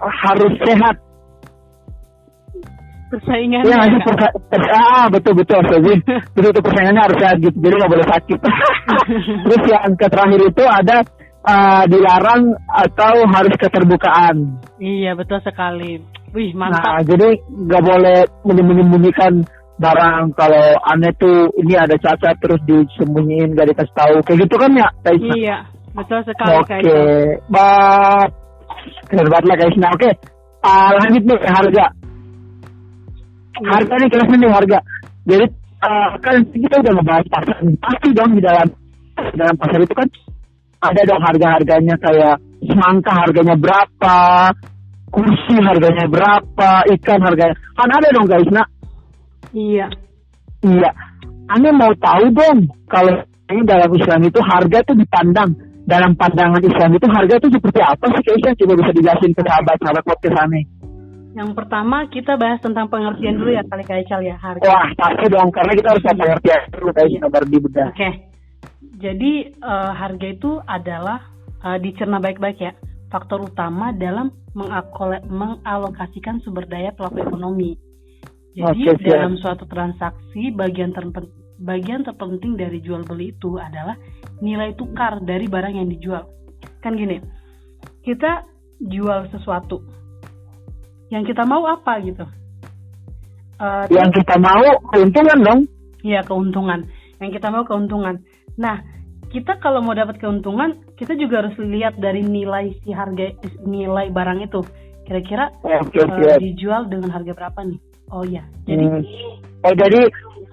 harus 0.00 0.52
sehat. 0.64 0.96
Persaingan. 3.08 3.64
Iya 3.64 3.76
ya, 3.88 3.98
persa- 4.04 4.36
persa- 4.52 4.76
ah 4.76 5.06
betul 5.08 5.32
betul. 5.40 5.60
Betul 6.36 6.50
itu 6.52 6.60
persaingannya 6.60 7.02
harus 7.08 7.16
sehat 7.16 7.36
gitu. 7.40 7.56
Jadi 7.56 7.74
nggak 7.80 7.92
boleh 7.96 8.06
sakit. 8.12 8.38
Terus 9.48 9.62
yang 9.72 9.92
terakhir 9.96 10.40
itu 10.44 10.64
ada 10.68 10.96
eh, 11.48 11.82
dilarang 11.88 12.42
atau 12.68 13.14
harus 13.32 13.54
keterbukaan. 13.56 14.36
Iya, 14.76 15.16
betul 15.16 15.40
sekali. 15.40 15.96
Wih, 16.36 16.52
Nah, 16.52 16.68
mantap. 16.68 17.08
jadi 17.08 17.40
nggak 17.48 17.82
boleh 17.82 18.18
menyembunyikan 18.44 19.40
barang 19.80 20.34
kalau 20.36 20.76
aneh 20.92 21.08
tuh 21.16 21.48
ini 21.56 21.72
ada 21.72 21.94
cacat 21.96 22.36
terus 22.42 22.58
disembunyiin 22.66 23.54
gak 23.54 23.70
dikasih 23.72 23.94
tahu 23.94 24.14
kayak 24.26 24.38
gitu 24.44 24.54
kan 24.58 24.70
ya 24.74 24.88
Kaisna? 25.06 25.34
Iya, 25.38 25.56
betul 25.94 26.20
sekali 26.26 26.52
Oke, 26.58 26.98
bah 27.48 28.26
keren 29.08 29.30
banget 29.30 29.46
lah 29.48 29.56
Kaisna. 29.56 29.88
Oke, 29.94 30.10
Ah, 30.58 30.90
lanjut 30.98 31.22
nih 31.22 31.38
harga. 31.46 31.86
Harga 33.58 33.94
nih 33.98 34.08
kelasnya 34.10 34.36
nih 34.38 34.50
harga. 34.50 34.78
Jadi 35.24 35.46
ah, 35.86 36.10
kan 36.18 36.36
kita 36.50 36.74
udah 36.82 36.92
ngebahas 36.98 37.26
pasar. 37.30 37.56
Pasti 37.78 38.08
dong 38.14 38.30
di 38.34 38.42
dalam 38.42 38.66
di 39.18 39.36
dalam 39.38 39.56
pasar 39.58 39.78
itu 39.82 39.94
kan 39.94 40.08
ada 40.78 41.00
dong 41.06 41.22
harga-harganya 41.22 41.96
kayak 41.98 42.36
semangka 42.62 43.12
harganya 43.14 43.56
berapa, 43.58 44.18
kursi 45.10 45.56
harganya 45.58 46.06
berapa, 46.06 46.70
ikan 46.98 47.20
harganya. 47.22 47.54
Kan 47.74 47.90
ada 47.90 48.08
dong 48.14 48.26
guys, 48.30 48.48
nah. 48.54 48.68
Iya. 49.50 49.88
Iya. 50.62 50.90
Anda 51.48 51.70
mau 51.72 51.92
tahu 51.96 52.24
dong 52.30 52.68
kalau 52.92 53.24
ini 53.48 53.64
dalam 53.64 53.90
Islam 53.96 54.20
itu 54.28 54.40
harga 54.44 54.78
tuh 54.84 54.96
dipandang 55.00 55.56
dalam 55.88 56.12
pandangan 56.20 56.60
Islam 56.60 56.92
itu 56.92 57.06
harga 57.08 57.34
itu 57.40 57.48
seperti 57.48 57.80
apa 57.80 58.04
sih 58.12 58.22
Kaisha? 58.28 58.52
Coba 58.60 58.72
bisa 58.76 58.92
dijelasin 58.92 59.32
ke 59.32 59.40
sahabat-sahabat 59.40 60.04
podcast 60.04 60.36
aneh. 60.44 60.64
Yang 61.32 61.50
pertama 61.56 62.04
kita 62.12 62.36
bahas 62.36 62.60
tentang 62.60 62.92
pengertian 62.92 63.40
dulu 63.40 63.56
ya 63.56 63.64
kali 63.64 63.84
Ical 63.88 64.20
ya 64.20 64.36
harga. 64.36 64.68
Wah, 64.68 64.92
pasti 65.00 65.26
dong 65.32 65.48
karena 65.48 65.72
kita 65.72 65.88
harus 65.96 66.04
pengertian 66.04 66.60
dulu 66.76 66.90
Kaisha 66.92 67.26
baru 67.32 67.46
dibedah. 67.48 67.88
Oke. 67.88 68.27
Jadi 68.98 69.54
eh, 69.54 69.92
harga 69.94 70.26
itu 70.26 70.58
adalah 70.66 71.22
eh, 71.62 71.78
dicerna 71.78 72.18
baik-baik 72.18 72.58
ya. 72.58 72.72
Faktor 73.08 73.48
utama 73.48 73.94
dalam 73.96 74.28
mengalokasikan 74.52 76.44
sumber 76.44 76.68
daya 76.68 76.92
pelaku 76.92 77.24
ekonomi. 77.24 77.72
Jadi 78.52 78.90
siap. 78.90 79.00
dalam 79.06 79.38
suatu 79.38 79.64
transaksi 79.70 80.50
bagian 80.52 80.90
terpen- 80.92 81.30
bagian 81.62 82.02
terpenting 82.02 82.58
dari 82.58 82.82
jual 82.82 83.06
beli 83.06 83.32
itu 83.32 83.54
adalah 83.56 83.94
nilai 84.42 84.74
tukar 84.74 85.22
dari 85.22 85.46
barang 85.46 85.74
yang 85.78 85.88
dijual. 85.88 86.26
Kan 86.82 86.98
gini. 86.98 87.22
Kita 88.02 88.44
jual 88.82 89.30
sesuatu. 89.30 89.80
Yang 91.08 91.32
kita 91.32 91.46
mau 91.46 91.64
apa 91.70 92.02
gitu. 92.02 92.26
Eh, 93.62 93.84
Yang 93.94 94.22
kita 94.22 94.36
mau 94.36 94.68
keuntungan 94.90 95.38
dong. 95.40 95.60
Iya 96.02 96.20
keuntungan. 96.26 96.84
Yang 97.22 97.30
kita 97.40 97.48
mau 97.48 97.64
keuntungan. 97.64 98.20
Nah, 98.58 98.82
kita 99.30 99.60
kalau 99.62 99.80
mau 99.80 99.94
dapat 99.94 100.18
keuntungan, 100.18 100.82
kita 100.98 101.14
juga 101.14 101.46
harus 101.46 101.54
lihat 101.60 101.96
dari 101.96 102.24
nilai 102.26 102.74
si 102.82 102.90
harga 102.90 103.32
nilai 103.62 104.10
barang 104.10 104.40
itu. 104.44 104.60
Kira-kira 105.06 105.48
Oke, 105.64 106.04
eh, 106.04 106.04
siap. 106.04 106.38
dijual 106.42 106.82
dengan 106.90 107.08
harga 107.14 107.32
berapa 107.32 107.60
nih? 107.64 107.78
Oh 108.12 108.24
iya. 108.26 108.44
Jadi 108.66 108.84
Hmm. 108.84 109.02
Oh 109.64 109.74
jadi 109.74 110.00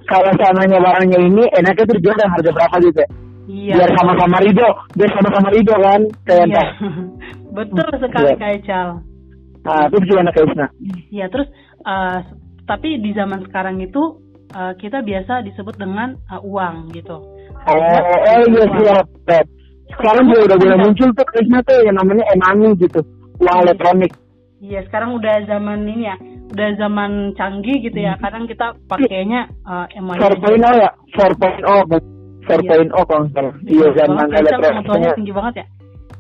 kalau 0.06 0.32
seandainya 0.38 0.80
barangnya 0.82 1.20
ini 1.22 1.44
enaknya 1.56 1.84
tuh 1.86 1.96
dijual 2.00 2.16
dengan 2.18 2.34
harga 2.40 2.52
berapa 2.52 2.76
gitu 2.84 3.00
ya? 3.04 3.10
iya. 3.46 3.74
Biar 3.78 3.92
sama-sama 4.00 4.38
ridho, 4.42 4.70
biar 4.96 5.12
sama-sama 5.14 5.48
ridho 5.54 5.76
kan. 5.78 6.02
Kayak 6.26 6.46
Iya. 6.50 6.66
Betul 7.58 7.90
sekali 8.00 8.32
Iya. 8.32 8.40
Kak 8.40 8.52
Ical. 8.60 8.90
Nah, 9.66 9.84
terus 9.90 10.04
gimana 10.06 10.30
Kaisna? 10.30 10.68
Iya, 11.10 11.26
terus 11.34 11.48
eh, 11.82 12.18
tapi 12.70 13.02
di 13.02 13.12
zaman 13.18 13.42
sekarang 13.50 13.82
itu 13.82 14.22
eh, 14.54 14.74
kita 14.78 15.02
biasa 15.02 15.42
disebut 15.42 15.76
dengan 15.80 16.16
eh, 16.30 16.42
uang 16.44 16.92
gitu. 16.94 17.18
Oh, 17.66 17.78
oh 17.78 18.44
iya 18.46 18.66
siap. 18.78 19.06
siap. 19.26 19.46
Sekarang 19.96 20.24
juga 20.30 20.42
udah 20.54 20.58
mulai 20.60 20.80
muncul 20.82 21.10
tuh 21.14 21.26
Krisna 21.30 21.60
tuh 21.66 21.78
yang 21.86 21.96
namanya 21.98 22.26
emani 22.34 22.76
gitu. 22.78 23.00
Uang 23.42 23.58
elektronik. 23.66 24.12
Iya, 24.64 24.82
sekarang 24.90 25.20
udah 25.20 25.46
zaman 25.46 25.86
ini 25.86 26.10
ya, 26.10 26.16
udah 26.50 26.70
zaman 26.80 27.36
canggih 27.38 27.86
gitu 27.86 28.00
ya. 28.02 28.18
Kadang 28.18 28.48
kita 28.50 28.74
pakainya 28.90 29.52
uh, 29.68 29.86
emang 29.94 30.18
4.0 30.18 30.58
ya? 30.80 30.90
4.0. 31.14 31.62
4.0 32.46 32.94
kalau 32.94 33.26
nggak 33.26 33.34
salah. 33.34 33.54
Iya, 33.66 33.88
zaman 33.94 34.28
elektroniknya 34.32 35.12
tinggi 35.18 35.34
banget 35.34 35.54
ya. 35.62 35.66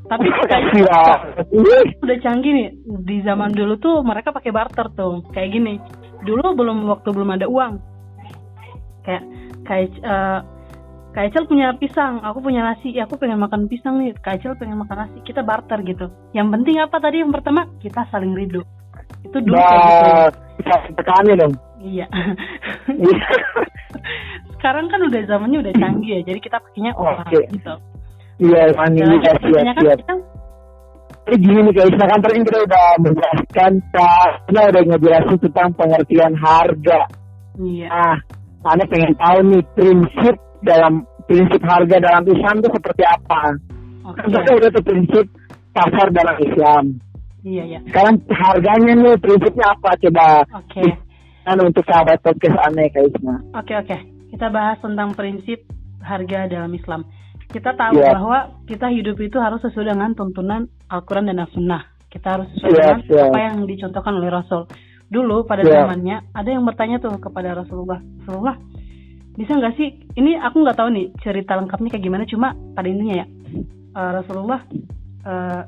Tapi 0.05 0.25
kayak 0.51 0.63
Iya. 0.77 1.01
Iya. 1.49 1.77
udah 2.05 2.17
canggih 2.21 2.51
nih. 2.53 2.69
Di 3.05 3.17
zaman 3.25 3.51
dulu 3.53 3.73
tuh 3.81 3.95
mereka 4.05 4.29
pakai 4.29 4.51
barter 4.53 4.87
tuh, 4.93 5.25
kayak 5.33 5.49
gini. 5.49 5.73
Dulu 6.25 6.53
belum 6.53 6.85
waktu 6.89 7.09
belum 7.13 7.29
ada 7.33 7.47
uang. 7.49 7.73
Kayak 9.05 9.23
kayak 9.65 9.89
uh, 10.05 10.39
Kak 11.15 11.31
Ecel 11.31 11.47
punya 11.47 11.71
pisang, 11.79 12.19
aku 12.19 12.43
punya 12.43 12.59
nasi, 12.59 12.91
ya 12.91 13.07
aku 13.07 13.15
pengen 13.15 13.39
makan 13.39 13.71
pisang 13.71 14.03
nih, 14.03 14.11
Kak 14.19 14.35
Ecel 14.35 14.51
pengen 14.59 14.83
makan 14.83 15.07
nasi, 15.07 15.23
kita 15.23 15.47
barter 15.47 15.79
gitu. 15.87 16.11
Yang 16.35 16.47
penting 16.59 16.75
apa 16.83 16.99
tadi 16.99 17.23
yang 17.23 17.31
pertama? 17.31 17.71
Kita 17.79 18.03
saling 18.11 18.35
ridho. 18.35 18.59
Itu 19.23 19.39
dulu 19.39 19.55
kayak 19.55 19.79
gitu. 19.79 20.11
Nah, 20.67 20.81
tekannya 20.91 21.33
dong. 21.39 21.53
Iya. 21.79 22.05
Iya. 22.91 23.27
Sekarang 24.59 24.91
kan 24.91 24.99
udah 25.07 25.21
zamannya 25.23 25.63
udah 25.63 25.73
canggih 25.79 26.19
ya, 26.19 26.21
jadi 26.27 26.39
kita 26.43 26.57
pakainya 26.59 26.91
uang 26.99 27.17
Oke. 27.23 27.39
gitu. 27.47 27.73
Iya. 28.43 28.61
Jalan 28.75 28.91
Iya, 28.99 29.05
siap. 29.79 29.97
kita 30.03 30.13
Jadi 31.25 31.37
gini 31.41 31.59
nih 31.63 31.73
guys, 31.73 31.95
nah 31.95 32.07
kan 32.11 32.19
tadi 32.21 32.37
kita 32.43 32.59
udah 32.59 32.85
menjelaskan, 33.01 33.71
kita 34.51 34.61
udah 34.67 34.81
ngejelasin 34.83 35.37
tentang 35.41 35.69
pengertian 35.79 36.33
harga. 36.37 36.99
iya. 37.63 37.87
Nah, 37.87 38.15
Anda 38.67 38.83
pengen 38.91 39.15
tahu 39.15 39.39
nih 39.47 39.63
prinsip 39.79 40.35
dalam 40.65 41.05
prinsip 41.29 41.61
harga 41.61 41.97
dalam 42.01 42.23
Islam 42.25 42.55
itu 42.59 42.69
seperti 42.73 43.03
apa? 43.05 43.41
Oke. 44.05 44.21
Kan 44.33 44.53
udah 44.57 44.69
tuh 44.69 44.83
prinsip 44.85 45.25
pasar 45.71 46.07
dalam 46.11 46.37
Islam. 46.41 46.83
Iya, 47.45 47.63
iya. 47.69 47.79
Sekarang 47.85 48.17
harganya 48.33 48.93
nih 48.97 49.15
prinsipnya 49.21 49.65
apa? 49.69 49.93
Coba 50.01 50.25
Oke. 50.57 50.81
kan 51.45 51.57
untuk 51.61 51.85
sahabat 51.85 52.17
podcast 52.25 52.57
aneh 52.65 52.89
Kaisna. 52.89 53.35
Oke, 53.53 53.73
oke. 53.77 53.97
Kita 54.33 54.49
bahas 54.49 54.81
tentang 54.81 55.13
prinsip 55.13 55.61
harga 56.01 56.49
dalam 56.49 56.73
Islam. 56.73 57.05
Kita 57.45 57.77
tahu 57.77 58.01
Iya. 58.01 58.17
bahwa 58.17 58.37
kita 58.65 58.89
hidup 58.89 59.21
itu 59.21 59.37
harus 59.37 59.61
sesuai 59.61 59.93
dengan 59.93 60.17
tuntunan 60.17 60.65
Al-Quran 60.89 61.29
dan 61.29 61.45
As-Sunnah. 61.45 61.85
Kita 62.09 62.27
harus 62.37 62.49
sesuai 62.57 62.73
Iya, 62.73 62.81
dengan 62.81 62.99
iya. 63.05 63.23
apa 63.29 63.39
yang 63.39 63.55
dicontohkan 63.69 64.13
oleh 64.17 64.29
Rasul. 64.33 64.61
Dulu 65.05 65.45
pada 65.45 65.61
Iya. 65.61 65.85
zamannya 65.85 66.17
ada 66.33 66.49
yang 66.49 66.65
bertanya 66.65 66.97
tuh 66.97 67.13
kepada 67.21 67.53
Rasulullah, 67.53 68.01
Rasulullah, 68.25 68.57
bisa 69.35 69.51
nggak 69.55 69.75
sih? 69.75 69.89
Ini 70.15 70.39
aku 70.39 70.63
nggak 70.63 70.77
tahu 70.79 70.89
nih 70.95 71.05
cerita 71.19 71.59
lengkapnya 71.59 71.91
kayak 71.91 72.05
gimana. 72.07 72.23
Cuma 72.27 72.55
pada 72.75 72.87
intinya 72.87 73.23
ya, 73.23 73.27
eh, 73.95 74.11
Rasulullah, 74.15 74.61
eh, 75.27 75.61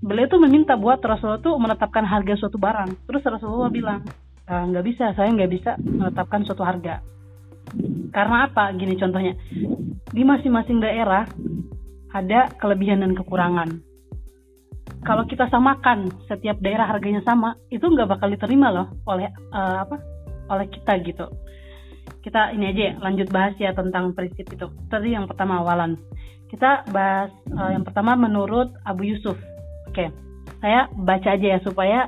beliau 0.00 0.26
tuh 0.28 0.40
meminta 0.40 0.74
buat 0.76 0.98
Rasulullah 1.04 1.40
tuh 1.40 1.54
menetapkan 1.60 2.04
harga 2.08 2.34
suatu 2.40 2.56
barang. 2.56 3.06
Terus 3.08 3.22
Rasulullah 3.28 3.68
bilang, 3.68 4.00
"Eh, 4.48 4.62
nggak 4.72 4.84
bisa, 4.84 5.12
saya 5.12 5.28
nggak 5.28 5.52
bisa 5.52 5.76
menetapkan 5.78 6.42
suatu 6.48 6.64
harga. 6.64 7.04
Karena 8.12 8.48
apa? 8.48 8.72
Gini 8.76 8.96
contohnya, 9.00 9.32
di 10.12 10.22
masing-masing 10.24 10.82
daerah 10.82 11.24
ada 12.12 12.52
kelebihan 12.60 13.00
dan 13.00 13.16
kekurangan. 13.16 13.80
Kalau 15.02 15.26
kita 15.26 15.50
samakan 15.50 16.12
setiap 16.30 16.62
daerah 16.62 16.86
harganya 16.86 17.24
sama, 17.26 17.58
itu 17.72 17.82
nggak 17.82 18.06
bakal 18.06 18.28
diterima 18.30 18.68
loh 18.70 18.86
oleh 19.08 19.28
eh, 19.32 19.76
apa? 19.84 19.96
Oleh 20.52 20.68
kita 20.68 21.00
gitu. 21.00 21.26
Kita 22.22 22.54
ini 22.54 22.70
aja 22.70 22.82
ya, 22.82 22.94
lanjut 23.02 23.28
bahas 23.34 23.54
ya 23.58 23.74
tentang 23.74 24.14
prinsip 24.14 24.46
itu. 24.46 24.66
Tadi 24.86 25.12
yang 25.12 25.26
pertama 25.26 25.58
awalan. 25.58 25.98
Kita 26.46 26.86
bahas 26.94 27.34
uh, 27.52 27.70
yang 27.74 27.82
pertama 27.82 28.14
menurut 28.14 28.70
Abu 28.86 29.10
Yusuf. 29.10 29.34
Oke, 29.90 30.08
saya 30.62 30.86
baca 30.94 31.34
aja 31.34 31.58
ya 31.58 31.60
supaya 31.60 32.06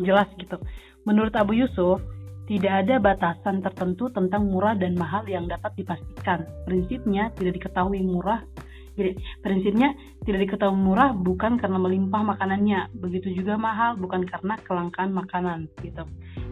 jelas 0.00 0.26
gitu. 0.40 0.56
Menurut 1.04 1.34
Abu 1.36 1.58
Yusuf, 1.58 2.00
tidak 2.48 2.86
ada 2.86 2.98
batasan 2.98 3.62
tertentu 3.62 4.10
tentang 4.10 4.48
murah 4.48 4.74
dan 4.74 4.98
mahal 4.98 5.22
yang 5.28 5.46
dapat 5.46 5.76
dipastikan. 5.78 6.48
Prinsipnya 6.66 7.30
tidak 7.36 7.60
diketahui 7.60 8.02
murah 8.02 8.42
jadi 8.92 9.16
prinsipnya 9.40 9.96
tidak 10.28 10.48
diketahui 10.48 10.76
murah 10.76 11.16
bukan 11.16 11.56
karena 11.56 11.80
melimpah 11.80 12.22
makanannya, 12.22 12.92
begitu 12.92 13.32
juga 13.32 13.56
mahal 13.56 13.96
bukan 13.96 14.28
karena 14.28 14.54
kelangkaan 14.62 15.10
makanan 15.16 15.58
gitu. 15.80 16.04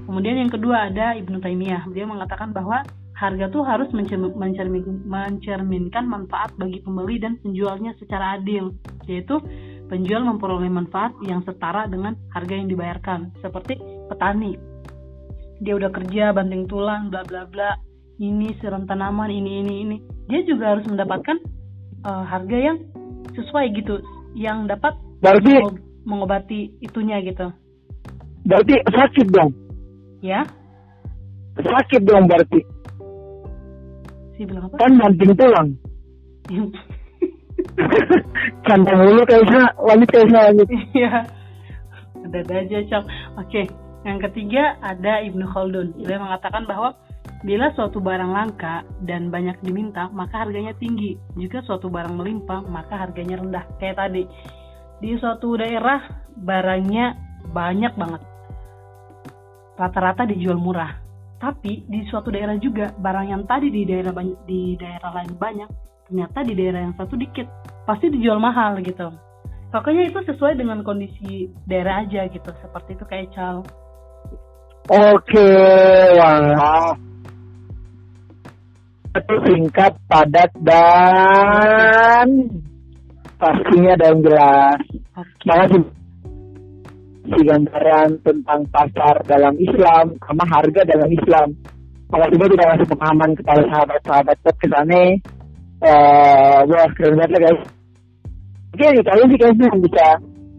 Kemudian 0.08 0.40
yang 0.40 0.50
kedua 0.50 0.88
ada 0.88 1.14
Ibnu 1.14 1.38
Taimiyah. 1.38 1.86
Dia 1.92 2.08
mengatakan 2.08 2.56
bahwa 2.56 2.82
harga 3.20 3.52
tuh 3.52 3.62
harus 3.68 3.92
mencermin, 3.92 5.04
mencerminkan 5.04 6.08
manfaat 6.08 6.56
bagi 6.56 6.80
pembeli 6.80 7.20
dan 7.20 7.36
penjualnya 7.44 7.92
secara 8.00 8.40
adil, 8.40 8.72
yaitu 9.04 9.36
penjual 9.92 10.24
memperoleh 10.24 10.72
manfaat 10.72 11.12
yang 11.20 11.44
setara 11.44 11.84
dengan 11.84 12.16
harga 12.32 12.54
yang 12.56 12.72
dibayarkan, 12.72 13.36
seperti 13.44 13.76
petani. 14.08 14.56
Dia 15.60 15.76
udah 15.76 15.92
kerja 15.92 16.32
banting 16.32 16.64
tulang, 16.64 17.12
bla 17.12 17.20
bla 17.20 17.44
bla, 17.44 17.76
ini 18.16 18.56
seram 18.64 18.88
tanaman, 18.88 19.28
ini 19.28 19.60
ini 19.60 19.74
ini. 19.84 19.96
Dia 20.24 20.40
juga 20.48 20.72
harus 20.72 20.88
mendapatkan 20.88 21.59
uh, 22.04 22.24
harga 22.24 22.56
yang 22.56 22.78
sesuai 23.36 23.72
gitu, 23.76 24.00
yang 24.34 24.66
dapat 24.66 24.96
berarti 25.20 25.60
mengobati 26.04 26.72
itunya 26.80 27.20
gitu. 27.22 27.52
Berarti 28.44 28.74
sakit 28.88 29.26
dong. 29.30 29.52
Ya. 30.24 30.44
Sakit 31.60 32.02
dong 32.08 32.24
berarti. 32.24 32.60
Si 34.36 34.48
bilang 34.48 34.72
apa? 34.72 34.76
Kan 34.80 34.92
banting 34.96 35.32
tulang. 35.36 35.68
Cantang 38.66 39.00
dulu 39.04 39.22
kayaknya 39.28 39.62
lanjut 39.76 40.08
kayaknya 40.08 40.40
lanjut. 40.48 40.68
Iya. 40.96 41.12
Ada 42.30 42.40
aja 42.64 42.78
cok. 42.88 43.04
Oke. 43.44 43.62
Yang 44.00 44.18
ketiga 44.30 44.80
ada 44.80 45.20
Ibnu 45.20 45.44
Khaldun. 45.52 45.92
Dia 46.00 46.16
mengatakan 46.16 46.64
bahwa 46.64 46.96
bila 47.40 47.72
suatu 47.72 48.04
barang 48.04 48.32
langka 48.32 48.84
dan 49.04 49.32
banyak 49.32 49.56
diminta, 49.64 50.12
maka 50.12 50.44
harganya 50.44 50.76
tinggi. 50.76 51.16
Jika 51.36 51.64
suatu 51.64 51.88
barang 51.88 52.12
melimpah, 52.12 52.64
maka 52.68 53.00
harganya 53.00 53.40
rendah. 53.40 53.64
Kayak 53.80 53.96
tadi. 53.96 54.24
Di 55.00 55.16
suatu 55.16 55.56
daerah 55.56 56.04
barangnya 56.36 57.16
banyak 57.48 57.96
banget 57.96 58.22
rata-rata 59.80 60.28
dijual 60.28 60.60
murah. 60.60 61.00
Tapi 61.40 61.88
di 61.88 62.04
suatu 62.12 62.28
daerah 62.28 62.60
juga 62.60 62.92
barang 62.92 63.32
yang 63.32 63.48
tadi 63.48 63.72
di 63.72 63.88
daerah 63.88 64.12
di 64.44 64.76
daerah 64.76 65.08
lain 65.16 65.32
banyak, 65.40 65.70
ternyata 66.04 66.44
di 66.44 66.52
daerah 66.52 66.80
yang 66.84 66.94
satu 67.00 67.16
dikit, 67.16 67.48
pasti 67.88 68.12
dijual 68.12 68.36
mahal 68.36 68.76
gitu. 68.84 69.08
Pokoknya 69.72 70.12
itu 70.12 70.20
sesuai 70.28 70.60
dengan 70.60 70.84
kondisi 70.84 71.48
daerah 71.64 72.04
aja 72.04 72.28
gitu, 72.28 72.50
seperti 72.60 72.92
itu 72.92 73.04
kayak 73.08 73.32
cal. 73.32 73.64
Oke, 74.92 75.48
wah. 76.20 76.92
Itu 76.92 77.09
singkat, 79.18 79.92
padat, 80.06 80.50
dan 80.62 82.28
pastinya 83.40 83.94
dan 83.98 84.22
jelas. 84.22 84.80
Okay. 85.16 85.46
Makasih 85.48 85.82
si 87.30 87.40
gambaran 87.46 88.10
tentang 88.22 88.60
pasar 88.70 89.14
dalam 89.26 89.54
Islam 89.58 90.14
sama 90.22 90.44
harga 90.46 90.82
dalam 90.86 91.10
Islam. 91.10 91.48
Kalau 92.10 92.26
tiba 92.26 92.46
tidak 92.50 92.66
ngasih 92.74 92.88
pemahaman 92.90 93.30
kepada 93.38 93.62
sahabat-sahabat 93.70 94.36
ke 94.42 94.66
sana, 94.66 95.02
uh, 95.86 96.58
wah 96.66 96.90
keren 96.98 97.14
banget 97.14 97.30
lah 97.38 97.40
guys. 97.46 97.62
Oke, 98.70 98.86
okay, 98.86 99.02
kalian 99.02 99.28
sih 99.30 99.38
kayaknya 99.38 99.68
bisa 99.78 100.06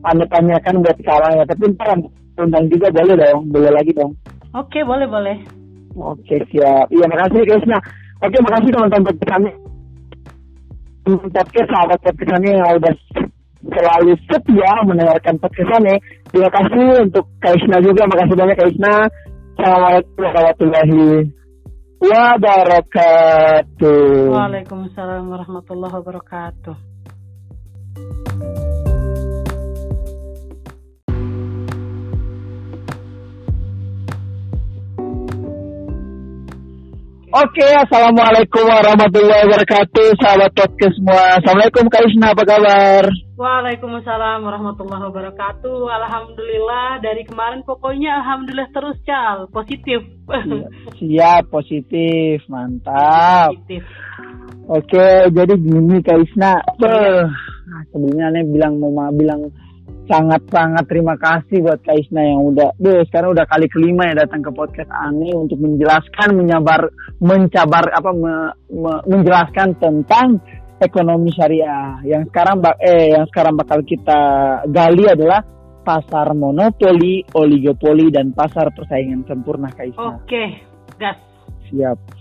tanya-tanyakan 0.03 0.75
buat 0.83 0.97
sekarang 0.99 1.31
ya, 1.39 1.43
tapi 1.47 1.63
ntar 1.75 1.89
undang 2.39 2.65
juga 2.71 2.87
boleh 2.91 3.15
dong, 3.19 3.39
boleh 3.51 3.71
lagi 3.71 3.91
dong. 3.95 4.11
Oke, 4.55 4.79
okay, 4.79 4.83
boleh 4.87 5.07
boleh. 5.07 5.37
Oke 5.99 6.23
okay, 6.23 6.39
siap. 6.55 6.87
Iya 6.87 7.05
makasih 7.11 7.43
guys. 7.43 7.65
Nah, 7.67 7.83
oke 8.21 8.37
makasih 8.45 8.69
teman-teman 8.71 9.05
podcast 9.09 9.45
podcast 11.05 11.69
sahabat 11.73 11.99
podcast 12.05 12.43
yang 12.45 12.77
udah 12.77 12.93
selalu 13.61 14.17
setia 14.25 14.73
mendengarkan 14.85 15.37
podcast. 15.37 16.01
Terima 16.31 16.49
kasih 16.49 17.05
untuk 17.09 17.25
Kaisna 17.41 17.77
juga. 17.83 18.07
Makasih 18.09 18.35
banyak 18.37 18.57
Kaisna. 18.57 19.09
Assalamualaikum 19.57 20.17
warahmatullahi 20.17 21.29
wabarakatuh. 22.01 23.53
Waalaikumsalam 24.33 25.29
warahmatullahi 25.29 25.93
wabarakatuh. 26.01 26.75
Oke, 37.31 37.63
assalamualaikum 37.63 38.67
warahmatullahi 38.67 39.47
wabarakatuh, 39.47 40.19
sahabat 40.19 40.51
podcast 40.51 40.99
semua. 40.99 41.39
Assalamualaikum 41.39 41.87
Kak 41.87 42.03
Isna, 42.03 42.35
apa 42.35 42.43
kabar? 42.43 43.07
Waalaikumsalam 43.39 44.43
warahmatullahi 44.43 45.03
wabarakatuh. 45.07 45.79
Alhamdulillah 45.95 46.99
dari 46.99 47.23
kemarin 47.23 47.63
pokoknya 47.63 48.19
alhamdulillah 48.19 48.67
terus 48.75 48.99
cal 49.07 49.47
positif. 49.47 50.03
Siap, 50.27 50.75
siap 50.99 51.43
positif, 51.47 52.43
mantap. 52.51 53.55
Positif. 53.55 53.87
Oke, 54.67 55.31
jadi 55.31 55.55
gini 55.55 56.03
Kak 56.03 56.19
Isna. 56.27 56.59
Iya. 56.83 57.31
Nah, 57.71 57.81
sebelumnya 57.95 58.27
nih 58.35 58.43
bilang 58.51 58.75
mau 58.75 58.91
bilang 59.15 59.47
sangat-sangat 60.09 60.85
terima 60.89 61.15
kasih 61.17 61.61
buat 61.61 61.79
Kak 61.85 61.97
Isna 61.97 62.21
yang 62.25 62.41
udah, 62.53 62.73
deh 62.77 63.05
sekarang 63.09 63.37
udah 63.37 63.45
kali 63.45 63.67
kelima 63.69 64.09
ya 64.09 64.25
datang 64.25 64.41
ke 64.41 64.51
podcast 64.53 64.89
Ani 64.89 65.33
untuk 65.33 65.61
menjelaskan, 65.61 66.33
menyabar, 66.33 66.89
mencabar 67.21 67.85
apa, 67.93 68.11
me, 68.13 68.33
me, 68.73 68.93
menjelaskan 69.05 69.77
tentang 69.77 70.41
ekonomi 70.81 71.29
syariah. 71.33 72.01
Yang 72.01 72.33
sekarang 72.33 72.57
eh 72.81 73.13
yang 73.13 73.25
sekarang 73.29 73.53
bakal 73.53 73.79
kita 73.85 74.19
gali 74.69 75.05
adalah 75.05 75.45
pasar 75.81 76.33
monopoli, 76.37 77.25
oligopoli 77.33 78.13
dan 78.13 78.33
pasar 78.33 78.69
persaingan 78.73 79.25
sempurna 79.25 79.69
Kak 79.73 79.85
Isna. 79.89 80.17
Oke, 80.17 80.43
gas. 80.97 81.17
Siap. 81.69 82.20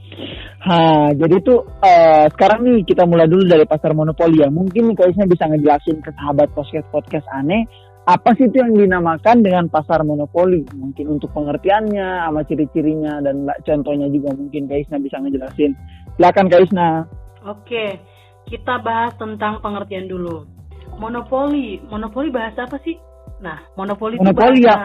Ha, 0.60 1.10
jadi 1.16 1.34
itu 1.40 1.54
uh, 1.64 2.26
sekarang 2.36 2.66
nih 2.68 2.84
kita 2.84 3.08
mulai 3.08 3.24
dulu 3.24 3.48
dari 3.48 3.64
pasar 3.64 3.96
monopoli 3.96 4.44
ya. 4.44 4.52
Mungkin 4.52 4.92
Kaisnya 4.92 5.24
bisa 5.24 5.48
ngejelasin 5.48 6.04
ke 6.04 6.10
sahabat 6.12 6.52
podcast 6.52 6.86
podcast 6.92 7.26
aneh 7.32 7.64
apa 8.08 8.32
sih 8.34 8.48
itu 8.48 8.58
yang 8.58 8.74
dinamakan 8.74 9.44
dengan 9.44 9.70
pasar 9.70 10.02
monopoli? 10.02 10.66
Mungkin 10.72 11.20
untuk 11.20 11.30
pengertiannya, 11.36 12.26
sama 12.26 12.42
ciri-cirinya 12.42 13.22
dan 13.22 13.46
contohnya 13.62 14.10
juga 14.10 14.34
mungkin 14.34 14.66
Kaisna 14.66 14.98
bisa 14.98 15.20
ngejelasin. 15.20 15.76
Silakan 16.16 16.46
Kaisna. 16.50 16.88
Oke, 17.46 18.00
kita 18.50 18.82
bahas 18.82 19.14
tentang 19.14 19.62
pengertian 19.62 20.10
dulu. 20.10 20.42
Monopoli, 20.98 21.80
monopoli 21.86 22.28
bahasa 22.34 22.66
apa 22.66 22.76
sih? 22.82 22.98
Nah, 23.40 23.56
monopoli, 23.78 24.20
monopoli 24.20 24.60
itu 24.60 24.68
bahasa... 24.68 24.74
yang 24.74 24.82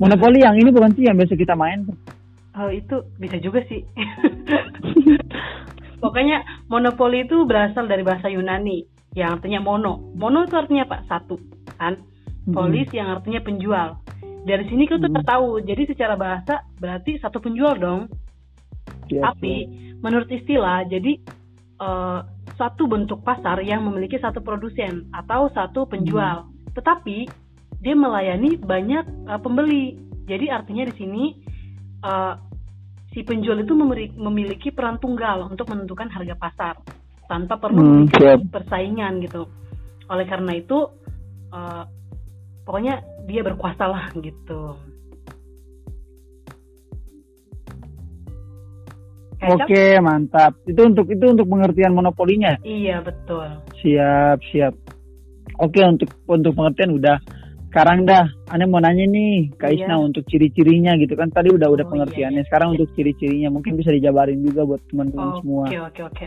monopoli 0.00 0.38
yang 0.40 0.54
ini 0.56 0.70
bukan 0.72 0.92
sih 0.96 1.04
yang 1.04 1.16
biasa 1.18 1.36
kita 1.36 1.52
main 1.52 1.84
Oh 2.60 2.68
itu 2.68 3.08
bisa 3.16 3.40
juga 3.40 3.64
sih. 3.64 3.80
Pokoknya 6.04 6.44
monopoli 6.68 7.24
itu 7.24 7.48
berasal 7.48 7.88
dari 7.88 8.04
bahasa 8.04 8.28
Yunani 8.28 8.84
yang 9.16 9.40
artinya 9.40 9.64
mono. 9.64 10.12
Mono 10.12 10.44
itu 10.44 10.60
artinya 10.60 10.84
apa? 10.84 11.00
Satu, 11.08 11.40
kan? 11.80 11.96
Polis 12.44 12.88
hmm. 12.92 12.98
yang 13.00 13.08
artinya 13.16 13.40
penjual. 13.40 13.88
Dari 14.44 14.64
sini 14.68 14.84
kita 14.84 15.08
hmm. 15.08 15.24
tahu. 15.24 15.64
Jadi 15.64 15.88
secara 15.88 16.20
bahasa 16.20 16.60
berarti 16.76 17.16
satu 17.20 17.40
penjual 17.40 17.80
dong. 17.80 18.12
Yes, 19.08 19.24
Tapi 19.24 19.54
yes. 19.64 19.68
menurut 20.04 20.28
istilah, 20.28 20.84
jadi 20.88 21.16
uh, 21.80 22.20
satu 22.60 22.88
bentuk 22.88 23.24
pasar 23.24 23.60
yang 23.64 23.88
memiliki 23.88 24.20
satu 24.20 24.44
produsen 24.44 25.08
atau 25.16 25.48
satu 25.52 25.88
penjual. 25.88 26.44
Hmm. 26.44 26.52
Tetapi 26.76 27.18
dia 27.80 27.94
melayani 27.96 28.60
banyak 28.60 29.28
uh, 29.28 29.40
pembeli. 29.40 29.96
Jadi 30.28 30.48
artinya 30.48 30.86
di 30.86 30.94
sini 30.96 31.24
uh, 32.04 32.49
si 33.10 33.26
penjual 33.26 33.58
itu 33.58 33.74
memiliki 34.14 34.70
peran 34.70 35.02
tunggal 35.02 35.50
untuk 35.50 35.66
menentukan 35.70 36.06
harga 36.10 36.34
pasar 36.38 36.74
tanpa 37.26 37.58
perlu 37.58 38.06
hmm, 38.06 38.50
persaingan 38.50 39.22
gitu. 39.22 39.46
Oleh 40.10 40.26
karena 40.26 40.58
itu, 40.58 40.90
uh, 41.54 41.86
pokoknya 42.66 43.02
dia 43.26 43.42
berkuasa 43.46 43.86
lah 43.86 44.10
gitu. 44.18 44.78
Oke, 49.40 49.96
mantap. 50.04 50.52
Itu 50.68 50.84
untuk 50.84 51.08
itu 51.08 51.24
untuk 51.24 51.48
pengertian 51.48 51.96
monopolinya. 51.96 52.60
Iya, 52.60 53.00
betul. 53.00 53.48
Siap, 53.80 54.38
siap. 54.52 54.74
Oke, 55.56 55.80
untuk 55.80 56.12
untuk 56.28 56.52
pengertian 56.52 57.00
udah 57.00 57.16
sekarang 57.70 58.02
dah 58.02 58.26
aneh 58.50 58.66
mau 58.66 58.82
nanya 58.82 59.06
nih 59.06 59.54
Kak 59.54 59.70
Isna 59.70 59.94
Iya. 59.94 60.02
untuk 60.02 60.26
ciri-cirinya 60.26 60.98
gitu 60.98 61.14
kan 61.14 61.30
tadi 61.30 61.54
udah 61.54 61.70
udah 61.70 61.86
Oh, 61.86 61.90
pengertiannya 61.94 62.42
iya, 62.42 62.44
iya. 62.44 62.48
sekarang 62.50 62.68
Iya. 62.68 62.74
untuk 62.82 62.88
ciri-cirinya 62.98 63.48
mungkin 63.54 63.78
bisa 63.78 63.94
dijabarin 63.94 64.42
juga 64.42 64.66
buat 64.66 64.82
teman-teman 64.90 65.38
semua 65.38 65.64
Oke 65.70 65.78
oke 65.78 66.02
oke. 66.10 66.26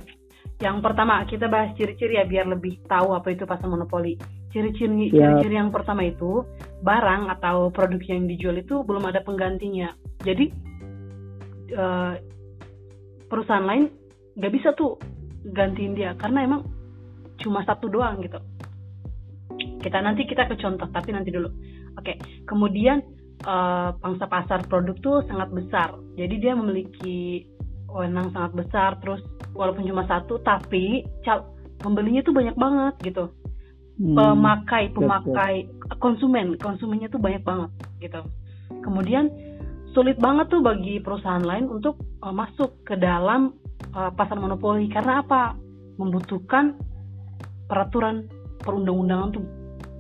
Yang 0.64 0.78
pertama 0.80 1.20
kita 1.28 1.52
bahas 1.52 1.76
ciri-ciri 1.76 2.16
ya 2.16 2.24
biar 2.24 2.48
lebih 2.48 2.80
tahu 2.88 3.12
apa 3.12 3.28
itu 3.36 3.44
pasar 3.44 3.68
monopoli. 3.68 4.16
Ciri-ciri 4.56 5.12
ciri-ciri 5.12 5.60
yang 5.60 5.68
pertama 5.76 6.08
itu 6.08 6.48
barang 6.80 7.28
atau 7.36 7.68
produk 7.76 8.00
yang 8.08 8.24
dijual 8.24 8.56
itu 8.56 8.80
belum 8.88 9.04
ada 9.12 9.20
penggantinya. 9.20 9.92
Jadi 10.24 10.46
eh, 11.74 12.14
perusahaan 13.28 13.66
lain 13.66 13.92
nggak 14.40 14.54
bisa 14.54 14.72
tuh 14.78 14.96
gantiin 15.44 15.98
dia 15.98 16.16
karena 16.16 16.48
emang 16.48 16.62
cuma 17.42 17.66
satu 17.68 17.92
doang 17.92 18.24
gitu. 18.24 18.40
Kita 19.84 20.00
nanti 20.00 20.24
kita 20.24 20.48
ke 20.48 20.56
contoh 20.56 20.88
tapi 20.88 21.12
nanti 21.12 21.30
dulu. 21.30 21.52
Oke, 22.00 22.16
kemudian 22.48 23.04
eh, 23.44 23.90
pangsa 24.00 24.26
pasar 24.32 24.64
produk 24.72 24.96
tuh 25.04 25.18
sangat 25.28 25.52
besar. 25.52 26.00
Jadi 26.16 26.36
dia 26.40 26.56
memiliki 26.56 27.44
wewenang 27.92 28.34
sangat 28.34 28.66
besar 28.66 28.98
terus 29.04 29.22
walaupun 29.54 29.86
cuma 29.86 30.08
satu 30.10 30.42
tapi 30.42 31.06
cal 31.22 31.46
pembelinya 31.78 32.26
tuh 32.26 32.34
banyak 32.34 32.56
banget 32.58 32.96
gitu. 33.14 33.30
Hmm, 33.94 34.18
pemakai 34.18 34.90
pemakai 34.90 35.70
konsumen 36.02 36.58
konsumennya 36.58 37.14
tuh 37.14 37.22
banyak 37.22 37.46
banget 37.46 37.70
gitu. 38.02 38.22
Kemudian 38.82 39.30
sulit 39.94 40.18
banget 40.18 40.50
tuh 40.50 40.66
bagi 40.66 40.98
perusahaan 40.98 41.46
lain 41.46 41.70
untuk 41.70 42.02
uh, 42.26 42.34
masuk 42.34 42.82
ke 42.82 42.98
dalam 42.98 43.54
uh, 43.94 44.10
pasar 44.18 44.42
monopoli. 44.42 44.90
Karena 44.90 45.22
apa? 45.22 45.54
Membutuhkan 46.02 46.74
peraturan 47.70 48.26
perundang-undangan 48.66 49.30
tuh 49.38 49.46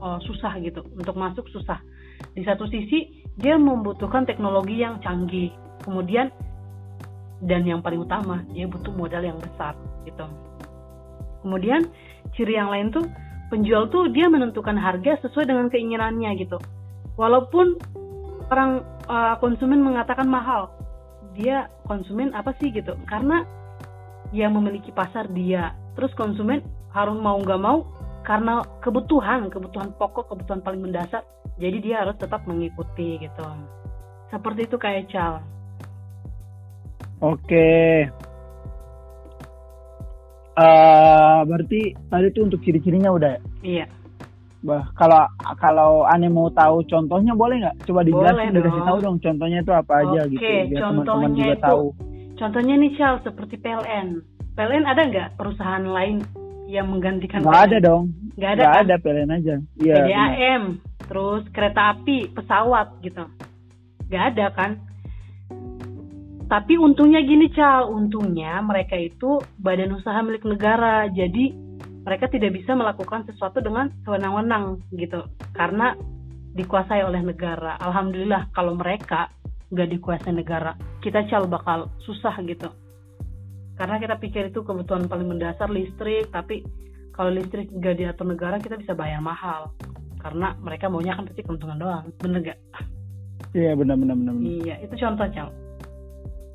uh, 0.04 0.20
susah 0.28 0.60
gitu 0.60 0.84
untuk 0.92 1.16
masuk 1.16 1.48
susah. 1.48 1.80
Di 2.36 2.44
satu 2.44 2.68
sisi 2.68 3.24
dia 3.40 3.56
membutuhkan 3.56 4.28
teknologi 4.28 4.84
yang 4.84 5.00
canggih. 5.00 5.56
Kemudian 5.88 6.28
dan 7.44 7.64
yang 7.64 7.80
paling 7.80 8.04
utama 8.04 8.44
dia 8.52 8.68
butuh 8.68 8.92
modal 8.92 9.24
yang 9.24 9.40
besar 9.40 9.80
gitu. 10.04 10.28
Kemudian 11.44 11.88
ciri 12.36 12.60
yang 12.60 12.72
lain 12.72 12.92
tuh 12.92 13.08
penjual 13.52 13.88
tuh 13.92 14.12
dia 14.12 14.28
menentukan 14.28 14.76
harga 14.76 15.24
sesuai 15.24 15.48
dengan 15.48 15.68
keinginannya 15.72 16.32
gitu. 16.40 16.60
Walaupun 17.16 17.80
orang 18.52 18.84
uh, 19.08 19.36
konsumen 19.40 19.80
mengatakan 19.84 20.28
mahal 20.28 20.72
dia 21.34 21.72
konsumen 21.88 22.32
apa 22.36 22.56
sih 22.60 22.72
gitu. 22.72 22.96
Karena 23.08 23.44
yang 24.32 24.56
memiliki 24.56 24.90
pasar 24.90 25.30
dia. 25.30 25.76
Terus 25.94 26.16
konsumen 26.18 26.64
harus 26.96 27.18
mau 27.20 27.38
nggak 27.38 27.62
mau 27.62 27.86
karena 28.24 28.64
kebutuhan 28.80 29.48
kebutuhan 29.48 29.92
pokok 29.94 30.28
kebutuhan 30.28 30.60
paling 30.60 30.82
mendasar 30.82 31.22
jadi 31.56 31.78
dia 31.78 31.96
harus 32.02 32.16
tetap 32.16 32.42
mengikuti 32.44 33.20
gitu 33.20 33.44
seperti 34.28 34.66
itu 34.66 34.78
kayak 34.78 35.08
cal 35.08 35.44
Oke. 37.20 38.04
Eh 40.54 41.40
berarti 41.44 41.80
tadi 42.06 42.28
tuh 42.30 42.46
untuk 42.46 42.60
ciri-cirinya 42.62 43.10
udah 43.10 43.32
ya? 43.32 43.42
iya 43.64 43.86
Bah, 44.60 44.88
kalau 44.94 45.28
kalau 45.58 46.04
aneh 46.06 46.28
mau 46.28 46.48
tahu 46.48 46.84
contohnya 46.84 47.32
boleh 47.32 47.60
nggak? 47.60 47.84
Coba 47.84 48.00
dijelasin, 48.00 48.48
Boleh 48.48 48.52
udah 48.54 48.64
kasih 48.66 48.84
tahu 48.86 48.98
dong 49.00 49.18
contohnya 49.20 49.58
itu 49.60 49.72
apa 49.72 49.94
aja 50.00 50.20
Oke, 50.24 50.32
gitu, 50.32 50.44
biar 50.46 50.80
teman-teman 50.80 51.04
contohnya 51.04 51.36
juga 51.36 51.52
itu- 51.52 51.64
tahu. 51.64 51.86
contohnya 52.34 52.74
nih 52.76 52.92
cal 52.94 53.16
seperti 53.20 53.56
PLN 53.58 54.08
PLN 54.54 54.84
ada 54.84 55.02
nggak 55.04 55.28
perusahaan 55.36 55.86
lain 55.86 56.16
yang 56.68 56.88
menggantikan 56.90 57.44
Nggak 57.44 57.64
ada 57.70 57.78
dong, 57.84 58.04
nggak 58.40 58.52
ada 58.56 58.64
nggak 58.64 58.74
kan? 58.74 58.84
ada 58.86 58.96
PLN 59.04 59.32
aja. 59.36 59.56
Iya. 59.78 59.96
benar. 60.00 60.08
PDAM, 60.08 60.64
terus 61.08 61.44
kereta 61.52 61.82
api, 61.94 62.18
pesawat 62.32 62.88
gitu. 63.04 63.24
Gak 64.12 64.24
ada 64.36 64.46
kan? 64.54 64.72
Tapi 66.46 66.78
untungnya 66.78 67.24
gini 67.26 67.50
Cal, 67.50 67.90
untungnya 67.90 68.62
mereka 68.62 68.94
itu 68.94 69.42
badan 69.58 69.96
usaha 69.98 70.22
milik 70.22 70.46
negara, 70.46 71.10
jadi 71.10 71.50
mereka 72.04 72.30
tidak 72.30 72.54
bisa 72.54 72.78
melakukan 72.78 73.26
sesuatu 73.26 73.64
dengan 73.64 73.90
sewenang-wenang 74.06 74.84
gitu, 74.94 75.24
karena 75.56 75.98
dikuasai 76.54 77.02
oleh 77.02 77.26
negara. 77.26 77.80
Alhamdulillah 77.82 78.54
kalau 78.54 78.78
mereka 78.78 79.34
nggak 79.74 79.90
dikuasai 79.98 80.34
negara, 80.36 80.78
kita 81.02 81.26
Cal 81.26 81.50
bakal 81.50 81.90
susah 82.06 82.38
gitu. 82.46 82.70
Karena 83.84 84.00
kita 84.00 84.16
pikir 84.16 84.48
itu 84.48 84.64
kebutuhan 84.64 85.12
paling 85.12 85.28
mendasar 85.28 85.68
listrik, 85.68 86.32
tapi 86.32 86.64
kalau 87.12 87.36
listrik 87.36 87.68
nggak 87.68 88.00
diatur 88.00 88.32
negara 88.32 88.56
kita 88.56 88.80
bisa 88.80 88.96
bayar 88.96 89.20
mahal 89.20 89.76
karena 90.24 90.56
mereka 90.64 90.88
maunya 90.88 91.20
kan 91.20 91.28
pasti 91.28 91.44
keuntungan 91.44 91.76
doang 91.76 92.08
bener 92.24 92.40
gak? 92.48 92.60
Iya 93.52 93.76
benar 93.76 94.00
benar 94.00 94.16
benar. 94.16 94.34
iya 94.40 94.76
itu 94.80 94.96
contoh 94.96 95.28
cal 95.36 95.52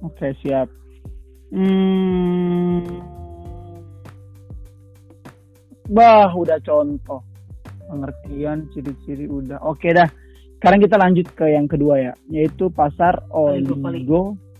Oke 0.00 0.32
siap. 0.40 0.72
Hmm. 1.52 2.96
Bah 5.92 6.32
udah 6.32 6.56
contoh 6.64 7.20
pengertian 7.92 8.72
ciri-ciri 8.72 9.28
udah. 9.28 9.60
Oke 9.68 9.92
dah. 9.92 10.08
Sekarang 10.56 10.80
kita 10.80 10.96
lanjut 10.96 11.28
ke 11.36 11.44
yang 11.52 11.68
kedua 11.68 12.00
ya, 12.00 12.12
yaitu 12.32 12.72
pasar 12.72 13.20
Oligopoli. 13.30 14.00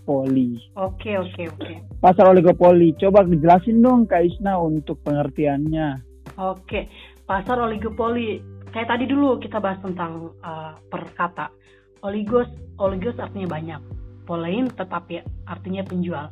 Oligopoli. 0.09 0.57
oke 0.73 1.11
oke 1.21 1.41
oke 1.53 1.73
Pasar 1.99 2.31
oligopoli. 2.31 2.95
Coba 2.95 3.27
dijelasin 3.27 3.83
dong 3.83 4.07
Kak 4.07 4.23
Isna 4.23 4.57
untuk 4.57 5.03
pengertiannya. 5.05 6.01
oke 6.39 6.81
pasar 7.29 7.61
oligopoli 7.61 8.41
kayak 8.73 8.89
tadi 8.89 9.05
dulu 9.05 9.37
kita 9.37 9.61
bahas 9.61 9.77
tentang 9.85 10.33
uh, 10.41 10.73
per 10.89 11.13
kata 11.13 11.53
oligos 12.01 12.49
oligos 12.81 13.17
artinya 13.21 13.45
banyak 13.53 13.81
polein 14.25 14.65
tetap 14.73 15.05
ya 15.13 15.21
artinya 15.45 15.85
penjual 15.85 16.25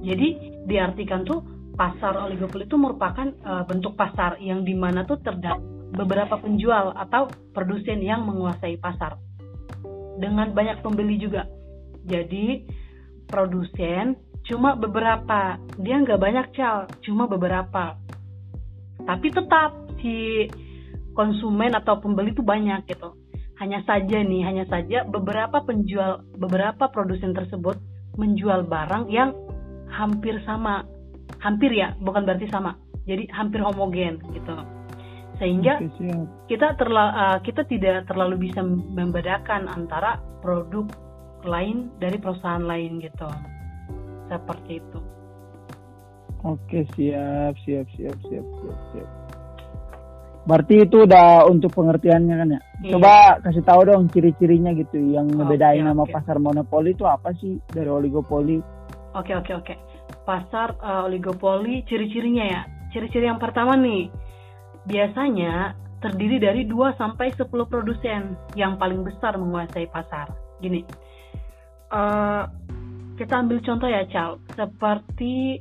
jadi 0.00 0.56
diartikan 0.64 1.28
tuh 1.28 1.44
pasar 1.76 2.16
oligopoli 2.16 2.64
itu 2.64 2.76
merupakan 2.80 3.28
uh, 3.44 3.64
bentuk 3.68 3.96
pasar 3.96 4.40
yang 4.40 4.64
di 4.64 4.72
mana 4.72 5.04
tuh 5.04 5.20
terdapat 5.20 5.60
beberapa 5.92 6.40
penjual 6.40 6.96
atau 6.96 7.28
produsen 7.52 8.00
yang 8.00 8.24
menguasai 8.24 8.80
pasar 8.80 9.20
dengan 10.16 10.52
banyak 10.52 10.80
pembeli 10.80 11.20
juga 11.20 11.44
jadi 12.08 12.64
produsen 13.32 14.20
cuma 14.44 14.76
beberapa. 14.76 15.56
Dia 15.80 15.96
nggak 16.04 16.20
banyak 16.20 16.46
cal 16.52 16.84
cuma 17.00 17.24
beberapa. 17.24 17.96
Tapi 19.00 19.26
tetap 19.32 19.72
si 20.04 20.46
konsumen 21.16 21.72
atau 21.72 21.96
pembeli 21.96 22.36
itu 22.36 22.44
banyak 22.44 22.84
gitu. 22.92 23.16
Hanya 23.56 23.80
saja 23.88 24.20
nih 24.20 24.42
hanya 24.44 24.68
saja 24.68 25.08
beberapa 25.08 25.64
penjual 25.64 26.20
beberapa 26.36 26.92
produsen 26.92 27.32
tersebut 27.32 27.80
menjual 28.20 28.68
barang 28.68 29.08
yang 29.08 29.32
hampir 29.88 30.36
sama. 30.44 30.84
Hampir 31.40 31.72
ya 31.72 31.96
bukan 31.96 32.28
berarti 32.28 32.52
sama. 32.52 32.76
Jadi 33.08 33.26
hampir 33.32 33.64
homogen 33.64 34.20
gitu. 34.36 34.54
Sehingga 35.40 35.80
kita 36.46 36.78
terla- 36.78 37.14
uh, 37.16 37.38
kita 37.42 37.66
tidak 37.66 38.06
terlalu 38.06 38.46
bisa 38.46 38.62
membedakan 38.62 39.66
antara 39.66 40.22
produk 40.38 40.86
lain 41.44 41.90
dari 41.98 42.18
perusahaan 42.18 42.62
lain 42.62 43.02
gitu 43.02 43.28
seperti 44.30 44.80
itu 44.80 45.00
Oke, 46.42 46.82
siap, 46.98 47.54
siap, 47.62 47.86
siap, 47.94 48.18
siap, 48.26 48.42
siap, 48.42 48.78
siap. 48.90 49.08
Berarti 50.42 50.82
itu 50.82 51.06
udah 51.06 51.46
untuk 51.46 51.70
pengertiannya 51.70 52.34
kan 52.34 52.48
ya. 52.50 52.60
Iya. 52.82 52.92
Coba 52.98 53.14
kasih 53.46 53.62
tahu 53.62 53.80
dong 53.86 54.10
ciri-cirinya 54.10 54.74
gitu 54.74 54.98
yang 54.98 55.30
ngebedain 55.30 55.86
Oke, 55.86 55.90
sama 55.94 56.02
oke. 56.02 56.14
pasar 56.18 56.36
monopoli 56.42 56.98
itu 56.98 57.06
apa 57.06 57.30
sih 57.38 57.62
dari 57.70 57.86
oligopoli? 57.86 58.58
Oke 59.14 59.38
oke 59.38 59.54
oke. 59.54 59.74
Pasar 60.26 60.74
uh, 60.82 61.06
oligopoli 61.06 61.86
ciri-cirinya 61.86 62.42
ya. 62.42 62.62
Ciri-ciri 62.90 63.30
yang 63.30 63.38
pertama 63.38 63.78
nih. 63.78 64.10
Biasanya 64.82 65.78
terdiri 66.02 66.42
dari 66.42 66.66
2 66.66 66.98
sampai 66.98 67.30
10 67.38 67.46
produsen 67.70 68.34
yang 68.58 68.74
paling 68.82 69.06
besar 69.06 69.38
menguasai 69.38 69.86
pasar. 69.94 70.26
Gini. 70.58 70.82
Eh, 71.92 72.42
kita 73.20 73.34
ambil 73.44 73.60
contoh 73.60 73.88
ya, 73.88 74.02
Cal. 74.08 74.40
Seperti 74.56 75.60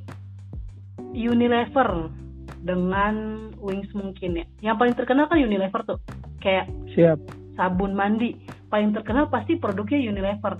Unilever 1.12 2.08
dengan 2.64 3.48
Wings 3.60 3.92
mungkin 3.92 4.40
ya. 4.40 4.46
Yang 4.72 4.76
paling 4.80 4.96
terkenal 4.96 5.26
kan 5.28 5.38
Unilever 5.44 5.82
tuh. 5.84 6.00
Kayak 6.40 6.72
Siap. 6.96 7.20
sabun 7.60 7.94
mandi 7.94 8.34
paling 8.72 8.96
terkenal 8.96 9.28
pasti 9.28 9.60
produknya 9.60 10.00
Unilever 10.00 10.56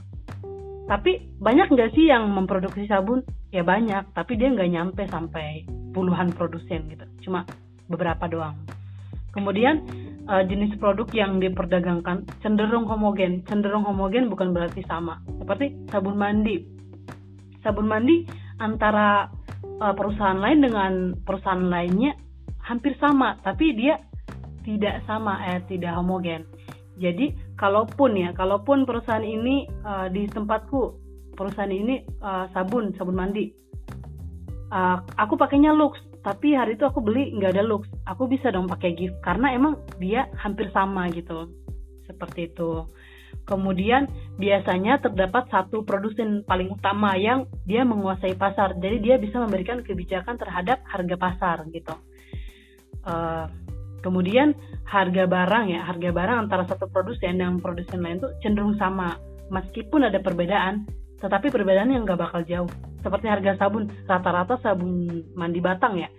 tapi 0.92 1.24
banyak 1.40 1.72
nggak 1.72 1.96
sih 1.96 2.12
yang 2.12 2.28
memproduksi 2.36 2.84
sabun 2.92 3.24
ya 3.56 3.64
banyak 3.64 4.12
tapi 4.12 4.36
dia 4.36 4.52
nggak 4.52 4.72
nyampe 4.76 5.08
sampai 5.08 5.64
puluhan 5.96 6.36
produsen 6.36 6.84
gitu 6.92 7.08
cuma 7.24 7.48
beberapa 7.88 8.28
doang 8.28 8.60
kemudian 9.32 9.80
eh, 10.32 10.44
jenis 10.48 10.80
produk 10.80 11.08
yang 11.12 11.44
diperdagangkan 11.44 12.24
cenderung 12.40 12.88
homogen. 12.88 13.44
Cenderung 13.46 13.84
homogen 13.84 14.32
bukan 14.32 14.56
berarti 14.56 14.82
sama. 14.88 15.20
Seperti 15.44 15.76
sabun 15.92 16.16
mandi. 16.16 16.64
Sabun 17.60 17.92
mandi 17.92 18.24
antara 18.64 19.28
eh, 19.60 19.94
perusahaan 19.94 20.40
lain 20.40 20.60
dengan 20.64 20.92
perusahaan 21.28 21.68
lainnya 21.68 22.16
hampir 22.64 22.96
sama 23.02 23.36
tapi 23.44 23.76
dia 23.76 24.00
tidak 24.62 25.02
sama 25.10 25.42
eh 25.52 25.60
tidak 25.66 25.98
homogen. 25.98 26.46
Jadi 27.02 27.34
kalaupun 27.58 28.14
ya, 28.14 28.30
kalaupun 28.38 28.86
perusahaan 28.86 29.26
ini 29.26 29.66
uh, 29.82 30.06
di 30.14 30.30
tempatku 30.30 31.02
perusahaan 31.34 31.72
ini 31.74 32.06
uh, 32.22 32.46
sabun 32.54 32.94
sabun 32.94 33.18
mandi, 33.18 33.50
uh, 34.70 35.02
aku 35.18 35.34
pakainya 35.34 35.74
Lux, 35.74 35.98
tapi 36.22 36.54
hari 36.54 36.78
itu 36.78 36.86
aku 36.86 37.02
beli 37.02 37.34
nggak 37.34 37.58
ada 37.58 37.66
Lux, 37.66 37.90
aku 38.06 38.30
bisa 38.30 38.54
dong 38.54 38.70
pakai 38.70 38.94
gift 38.94 39.18
karena 39.26 39.58
emang 39.58 39.82
dia 39.98 40.30
hampir 40.38 40.70
sama 40.70 41.10
gitu, 41.10 41.50
seperti 42.06 42.54
itu. 42.54 42.86
Kemudian 43.42 44.06
biasanya 44.38 45.02
terdapat 45.02 45.50
satu 45.50 45.82
produsen 45.82 46.46
paling 46.46 46.70
utama 46.70 47.18
yang 47.18 47.50
dia 47.66 47.82
menguasai 47.82 48.38
pasar, 48.38 48.78
jadi 48.78 48.98
dia 49.02 49.16
bisa 49.18 49.42
memberikan 49.42 49.82
kebijakan 49.82 50.38
terhadap 50.38 50.86
harga 50.86 51.16
pasar 51.18 51.58
gitu. 51.74 51.96
Uh, 53.02 53.50
kemudian 54.06 54.54
harga 54.86 55.26
barang 55.26 55.74
ya, 55.74 55.82
harga 55.90 56.10
barang 56.14 56.38
antara 56.38 56.70
satu 56.70 56.86
produsen 56.86 57.42
dan 57.42 57.58
produsen 57.58 58.06
lain 58.06 58.22
tuh 58.22 58.30
cenderung 58.46 58.78
sama, 58.78 59.18
meskipun 59.50 60.06
ada 60.06 60.22
perbedaan, 60.22 60.86
tetapi 61.18 61.50
perbedaannya 61.50 61.98
nggak 62.06 62.20
bakal 62.22 62.46
jauh. 62.46 62.70
Seperti 63.02 63.26
harga 63.26 63.58
sabun, 63.58 63.90
rata-rata 64.06 64.62
sabun 64.62 65.26
mandi 65.34 65.58
batang 65.58 65.98
ya, 65.98 66.10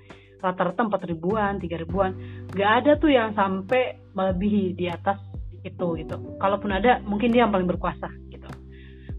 rata-rata 0.43 0.83
empat 0.83 1.07
ribuan, 1.07 1.63
tiga 1.63 1.79
ribuan, 1.79 2.15
nggak 2.51 2.71
ada 2.83 2.93
tuh 2.99 3.11
yang 3.15 3.31
sampai 3.39 4.03
melebihi 4.13 4.75
di 4.75 4.91
atas 4.91 5.23
itu 5.63 5.87
gitu. 5.99 6.17
Kalaupun 6.43 6.75
ada 6.75 6.99
mungkin 7.07 7.31
dia 7.31 7.47
yang 7.47 7.55
paling 7.55 7.71
berkuasa 7.71 8.11
gitu. 8.35 8.51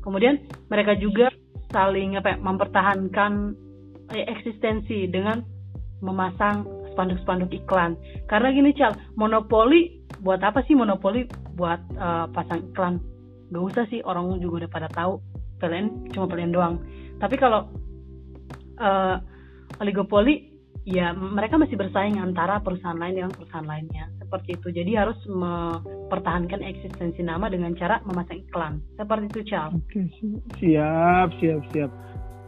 Kemudian 0.03 0.43
mereka 0.67 0.99
juga 0.99 1.31
saling 1.71 2.19
apa 2.19 2.35
ya, 2.35 2.37
mempertahankan 2.43 3.31
eh, 4.11 4.27
eksistensi 4.27 5.07
dengan 5.07 5.39
memasang 6.03 6.67
spanduk-spanduk 6.93 7.49
iklan. 7.55 7.95
Karena 8.27 8.51
gini 8.51 8.75
cal 8.75 8.93
monopoli 9.15 10.03
buat 10.19 10.43
apa 10.43 10.61
sih 10.67 10.75
monopoli? 10.75 11.25
Buat 11.55 11.79
uh, 11.95 12.27
pasang 12.35 12.61
iklan. 12.69 12.99
Gak 13.49 13.63
usah 13.63 13.85
sih 13.87 14.03
orang 14.03 14.37
juga 14.43 14.67
udah 14.67 14.69
pada 14.69 14.87
tahu. 14.91 15.23
Kalian 15.63 16.11
cuma 16.11 16.27
kalian 16.27 16.51
doang 16.51 16.75
tapi 17.23 17.39
kalau 17.39 17.71
uh, 18.83 19.15
oligopoli 19.79 20.51
ya 20.83 21.15
mereka 21.15 21.55
masih 21.55 21.79
bersaing 21.79 22.19
antara 22.19 22.59
perusahaan 22.59 22.99
lain 22.99 23.15
dengan 23.15 23.31
perusahaan 23.31 23.63
lainnya 23.63 24.11
seperti 24.19 24.59
itu. 24.59 24.67
Jadi 24.75 24.91
harus 24.99 25.15
mempertahankan 25.29 26.59
eksistensi 26.59 27.23
nama 27.23 27.47
dengan 27.47 27.71
cara 27.79 28.03
memasang 28.03 28.43
iklan. 28.43 28.83
Seperti 28.99 29.25
itu, 29.31 29.39
Cal. 29.55 29.71
Oke, 29.71 30.03
siap, 30.59 31.31
siap, 31.39 31.61
siap. 31.71 31.91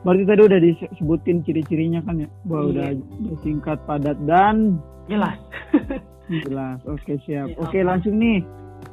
Berarti 0.03 0.23
tadi 0.28 0.41
udah 0.45 0.59
disebutin 0.61 1.38
ciri-cirinya 1.47 2.03
kan 2.03 2.26
ya? 2.26 2.30
Bahwa 2.45 2.69
iya. 2.69 2.93
udah, 2.93 3.38
singkat, 3.41 3.80
padat 3.89 4.19
dan 4.28 4.78
jelas. 5.07 5.39
jelas. 6.45 6.78
Oke, 6.86 7.17
siap. 7.26 7.47
Ya, 7.49 7.57
Oke, 7.57 7.80
langsung 7.82 8.19
nih. 8.19 8.43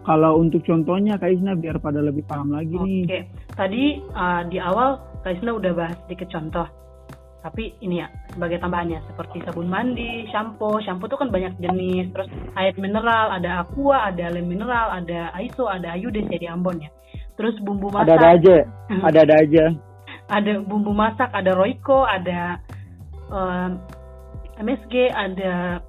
Kalau 0.09 0.41
untuk 0.41 0.65
contohnya 0.65 1.21
Kak 1.21 1.37
Isna 1.37 1.53
biar 1.53 1.77
pada 1.77 2.01
lebih 2.01 2.25
paham 2.25 2.55
lagi 2.55 2.77
Oke. 2.79 2.87
nih. 2.87 3.03
Oke. 3.05 3.21
Tadi 3.53 3.85
uh, 4.17 4.43
di 4.49 4.57
awal 4.57 5.12
Kak 5.23 5.39
Isna 5.39 5.55
udah 5.55 5.73
bahas 5.75 5.97
sedikit 6.07 6.29
contoh 6.31 6.67
tapi 7.43 7.75
ini 7.83 7.99
ya 7.99 8.07
sebagai 8.31 8.63
tambahannya 8.63 9.03
seperti 9.11 9.43
sabun 9.43 9.67
mandi, 9.67 10.31
shampoo, 10.31 10.79
shampoo 10.79 11.11
itu 11.11 11.19
kan 11.19 11.35
banyak 11.35 11.59
jenis, 11.59 12.07
terus 12.15 12.31
air 12.55 12.71
mineral, 12.79 13.35
ada 13.35 13.67
aqua, 13.67 14.15
ada 14.15 14.31
lem 14.31 14.47
mineral, 14.47 14.95
ada 14.95 15.35
iso, 15.43 15.67
ada 15.67 15.91
ayudes 15.99 16.23
ya 16.31 16.39
di 16.39 16.47
Ambon 16.47 16.79
ya. 16.79 16.91
Terus 17.35 17.59
bumbu 17.67 17.91
masak. 17.91 18.15
Ada 18.15 18.15
ada 18.15 18.29
aja, 18.39 18.57
ada 19.03 19.19
ada 19.27 19.35
aja. 19.43 19.65
ada 20.31 20.53
bumbu 20.63 20.95
masak, 20.95 21.35
ada 21.35 21.51
Royco, 21.59 22.07
ada 22.07 22.63
um, 23.27 23.83
MSG, 24.63 25.11
ada 25.11 25.83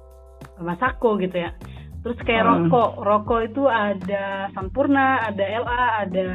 Masako 0.58 1.22
gitu 1.22 1.38
ya. 1.38 1.54
Terus 2.02 2.18
kayak 2.26 2.44
hmm. 2.44 2.50
rokok, 2.68 2.90
rokok 3.00 3.40
itu 3.46 3.62
ada 3.70 4.50
Sampurna, 4.52 5.24
ada 5.24 5.40
LA, 5.40 5.84
ada 6.04 6.26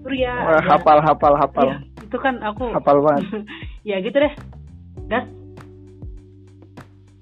Surya. 0.00 0.32
Wah, 0.46 0.62
ada, 0.62 0.68
hafal, 0.78 0.98
hafal, 1.04 1.34
hafal. 1.36 1.66
Ya, 1.68 1.76
itu 2.10 2.18
kan 2.18 2.42
aku. 2.42 2.74
Hafal 2.74 2.98
banget. 3.06 3.46
ya 3.88 4.02
gitu 4.02 4.18
deh 4.18 4.34
gas 5.06 5.26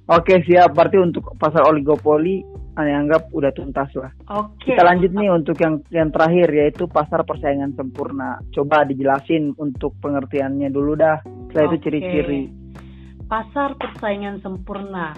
Oke 0.08 0.40
siap, 0.48 0.72
berarti 0.72 0.96
untuk 0.96 1.36
pasar 1.36 1.68
oligopoli 1.68 2.40
saya 2.72 2.96
anggap 2.96 3.28
udah 3.28 3.52
tuntas 3.52 3.92
lah. 3.92 4.08
Oke. 4.40 4.72
Kita 4.72 4.80
lanjut 4.80 5.12
nih 5.12 5.28
untuk 5.28 5.58
yang 5.60 5.84
yang 5.92 6.08
terakhir 6.08 6.48
yaitu 6.48 6.88
pasar 6.88 7.26
persaingan 7.28 7.76
sempurna. 7.76 8.40
Coba 8.54 8.88
dijelasin 8.88 9.52
untuk 9.60 9.98
pengertiannya 10.00 10.72
dulu 10.72 10.96
dah. 10.96 11.20
Setelah 11.50 11.64
Oke. 11.66 11.70
itu 11.74 11.76
ciri-ciri. 11.84 12.42
Pasar 13.28 13.76
persaingan 13.76 14.40
sempurna. 14.40 15.12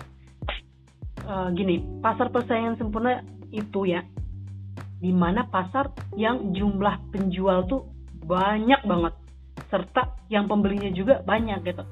Uh, 1.23 1.53
gini, 1.55 1.85
pasar 2.03 2.33
persaingan 2.33 2.75
sempurna 2.75 3.23
itu 3.55 3.87
ya, 3.87 4.03
di 4.99 5.13
mana 5.15 5.47
pasar 5.47 5.93
yang 6.17 6.51
jumlah 6.51 7.13
penjual 7.13 7.69
tuh 7.71 7.87
banyak 8.25 8.83
banget, 8.89 9.15
serta 9.71 10.19
yang 10.29 10.51
pembelinya 10.51 10.91
juga 10.91 11.23
banyak 11.23 11.63
gitu. 11.65 11.87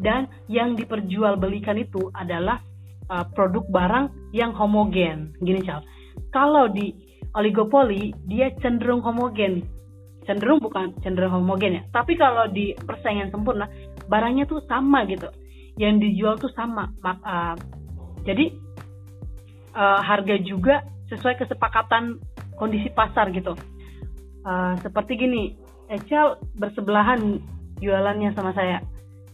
Dan 0.00 0.26
yang 0.50 0.74
diperjualbelikan 0.74 1.76
itu 1.78 2.10
adalah 2.12 2.60
uh, 3.08 3.24
produk 3.32 3.64
barang 3.68 4.06
yang 4.34 4.52
homogen. 4.56 5.36
Gini 5.40 5.62
cal 5.64 5.84
kalau 6.34 6.70
di 6.70 6.94
oligopoli 7.34 8.14
dia 8.26 8.50
cenderung 8.58 9.02
homogen. 9.02 9.62
Cenderung 10.26 10.60
bukan 10.60 10.94
cenderung 11.00 11.42
homogen 11.42 11.80
ya. 11.80 11.82
Tapi 11.90 12.14
kalau 12.18 12.48
di 12.50 12.74
persaingan 12.76 13.32
sempurna 13.32 13.66
barangnya 14.06 14.46
tuh 14.46 14.62
sama 14.66 15.06
gitu. 15.06 15.30
Yang 15.78 15.94
dijual 16.06 16.34
tuh 16.36 16.52
sama. 16.52 16.90
Uh, 17.02 17.54
jadi 18.26 18.52
uh, 19.74 20.00
harga 20.00 20.36
juga 20.42 20.84
sesuai 21.10 21.40
kesepakatan 21.40 22.20
kondisi 22.56 22.92
pasar 22.92 23.32
gitu. 23.34 23.56
Uh, 24.40 24.72
seperti 24.80 25.20
gini 25.20 25.52
Echal 25.90 26.38
bersebelahan 26.54 27.42
jualannya 27.82 28.30
sama 28.38 28.54
saya. 28.54 28.78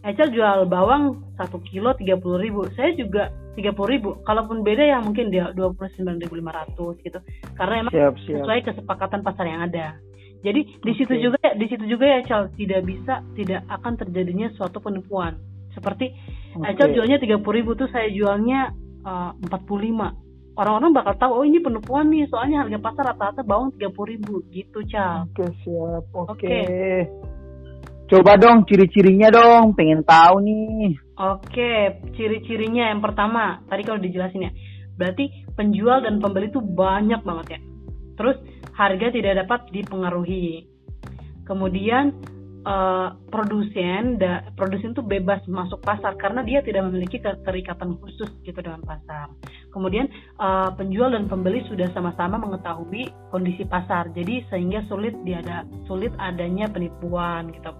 Ecel 0.00 0.32
jual 0.32 0.64
bawang 0.64 1.20
satu 1.36 1.60
kilo 1.68 1.92
tiga 2.00 2.16
puluh 2.16 2.40
ribu. 2.40 2.64
Saya 2.72 2.96
juga 2.96 3.28
tiga 3.58 3.76
puluh 3.76 3.98
ribu. 3.98 4.10
Kalaupun 4.24 4.64
beda 4.64 4.80
ya 4.80 4.98
mungkin 5.04 5.28
dia 5.28 5.52
dua 5.52 5.74
puluh 5.76 5.92
sembilan 5.92 6.16
ribu 6.24 6.40
lima 6.40 6.56
ratus 6.56 6.96
gitu. 7.04 7.20
Karena 7.60 7.84
emang 7.84 7.92
siap, 7.92 8.14
siap. 8.24 8.40
sesuai 8.40 8.60
kesepakatan 8.72 9.20
pasar 9.20 9.44
yang 9.44 9.68
ada. 9.68 10.00
Jadi 10.40 10.78
di 10.80 10.92
situ 10.94 11.10
okay. 11.10 11.22
juga 11.26 11.42
di 11.58 11.66
situ 11.66 11.84
juga 11.90 12.04
ya 12.06 12.16
Ecel 12.22 12.42
tidak 12.54 12.80
bisa 12.86 13.14
tidak 13.34 13.60
akan 13.66 13.92
terjadinya 13.98 14.48
suatu 14.54 14.78
penipuan. 14.78 15.36
Seperti 15.74 16.14
okay. 16.56 16.72
Ecel 16.72 16.96
jualnya 16.96 17.18
tiga 17.20 17.36
puluh 17.42 17.60
ribu 17.60 17.76
tuh 17.76 17.90
saya 17.92 18.08
jualnya 18.08 18.72
eh, 19.04 19.30
puluh 19.66 19.90
lima 19.90 20.14
orang-orang 20.56 20.92
bakal 20.96 21.14
tahu 21.20 21.32
oh 21.40 21.44
ini 21.44 21.60
penipuan 21.60 22.08
nih 22.08 22.24
soalnya 22.32 22.64
harga 22.64 22.78
pasar 22.80 23.04
rata-rata 23.12 23.42
bawang 23.44 23.70
tiga 23.76 23.92
puluh 23.92 24.16
ribu 24.16 24.34
gitu 24.50 24.80
Cal 24.88 25.28
oke 25.28 25.36
okay, 25.36 25.48
siap 25.62 26.04
oke 26.12 26.28
okay. 26.32 26.60
okay. 26.64 27.00
Coba 28.06 28.38
dong 28.38 28.62
ciri-cirinya 28.70 29.34
dong, 29.34 29.74
pengen 29.74 30.06
tahu 30.06 30.38
nih. 30.38 30.94
Oke, 31.18 32.06
ciri-cirinya 32.14 32.94
yang 32.94 33.02
pertama, 33.02 33.66
tadi 33.66 33.82
kalau 33.82 33.98
dijelasin 33.98 34.46
ya. 34.46 34.52
Berarti 34.94 35.26
penjual 35.58 36.06
dan 36.06 36.22
pembeli 36.22 36.46
itu 36.46 36.62
banyak 36.62 37.26
banget 37.26 37.58
ya. 37.58 37.60
Terus 38.14 38.38
harga 38.78 39.10
tidak 39.10 39.42
dapat 39.42 39.60
dipengaruhi. 39.74 40.70
Kemudian 41.50 42.14
uh, 42.66 43.14
produsen 43.30 44.18
da, 44.18 44.42
produsen 44.58 44.90
itu 44.90 45.06
bebas 45.06 45.40
masuk 45.46 45.78
pasar 45.86 46.18
karena 46.18 46.42
dia 46.42 46.60
tidak 46.66 46.90
memiliki 46.90 47.22
keterikatan 47.22 47.94
khusus 48.02 48.28
gitu 48.42 48.58
dengan 48.58 48.82
pasar. 48.82 49.30
Kemudian 49.70 50.10
uh, 50.42 50.74
penjual 50.74 51.14
dan 51.14 51.30
pembeli 51.30 51.62
sudah 51.70 51.86
sama-sama 51.94 52.36
mengetahui 52.42 53.06
kondisi 53.30 53.62
pasar. 53.62 54.10
Jadi 54.10 54.42
sehingga 54.50 54.82
sulit 54.90 55.14
diada 55.22 55.62
sulit 55.86 56.10
adanya 56.18 56.66
penipuan 56.66 57.54
gitu 57.54 57.70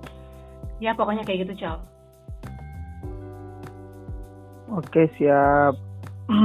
ya 0.80 0.92
pokoknya 0.92 1.24
kayak 1.24 1.48
gitu 1.48 1.64
Cal 1.64 1.80
oke 4.68 5.02
siap 5.16 5.74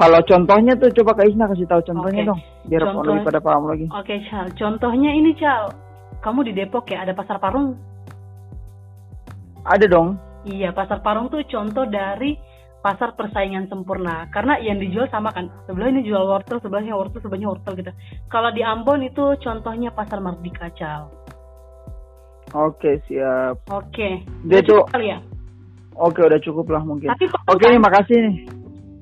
kalau 0.00 0.20
contohnya 0.24 0.72
tuh 0.80 0.90
coba 1.00 1.20
Kak 1.20 1.28
Isna 1.28 1.50
kasih 1.52 1.68
tahu 1.68 1.80
contohnya 1.84 2.22
okay. 2.24 2.28
dong 2.28 2.40
biar 2.68 2.82
Contoh, 2.86 3.02
lebih 3.04 3.22
pada 3.28 3.40
paham 3.42 3.64
lagi 3.68 3.86
oke 3.92 4.04
okay, 4.04 4.18
Cal 4.28 4.46
contohnya 4.56 5.10
ini 5.12 5.36
Cal 5.36 5.89
kamu 6.20 6.46
di 6.48 6.52
Depok 6.56 6.88
ya 6.92 7.04
ada 7.04 7.12
pasar 7.16 7.40
Parung 7.40 7.76
ada 9.64 9.84
dong 9.88 10.16
iya 10.48 10.72
pasar 10.72 11.04
Parung 11.04 11.28
tuh 11.28 11.44
contoh 11.48 11.84
dari 11.88 12.36
pasar 12.80 13.12
persaingan 13.12 13.68
sempurna 13.68 14.24
karena 14.32 14.56
yang 14.56 14.80
dijual 14.80 15.04
sama 15.12 15.28
kan 15.36 15.52
sebelah 15.68 15.92
ini 15.92 16.00
jual 16.00 16.24
wortel 16.24 16.60
sebelahnya 16.64 16.96
wortel 16.96 17.20
sebelahnya 17.20 17.48
wortel 17.52 17.76
gitu 17.76 17.92
kalau 18.32 18.48
di 18.52 18.64
Ambon 18.64 19.04
itu 19.04 19.36
contohnya 19.44 19.92
pasar 19.92 20.20
Mardika 20.24 20.72
Cal 20.72 21.20
Oke, 22.50 22.98
siap. 23.06 23.62
Oke. 23.70 24.26
Dia 24.42 24.58
tuh 24.66 24.82
kali 24.90 25.14
ya? 25.14 25.22
Oke, 25.94 26.18
udah 26.24 26.40
cukup 26.42 26.66
lah 26.74 26.82
mungkin. 26.82 27.06
Tapi 27.14 27.30
Oke, 27.46 27.66
kan? 27.70 27.78
makasih 27.78 28.16
nih. 28.26 28.36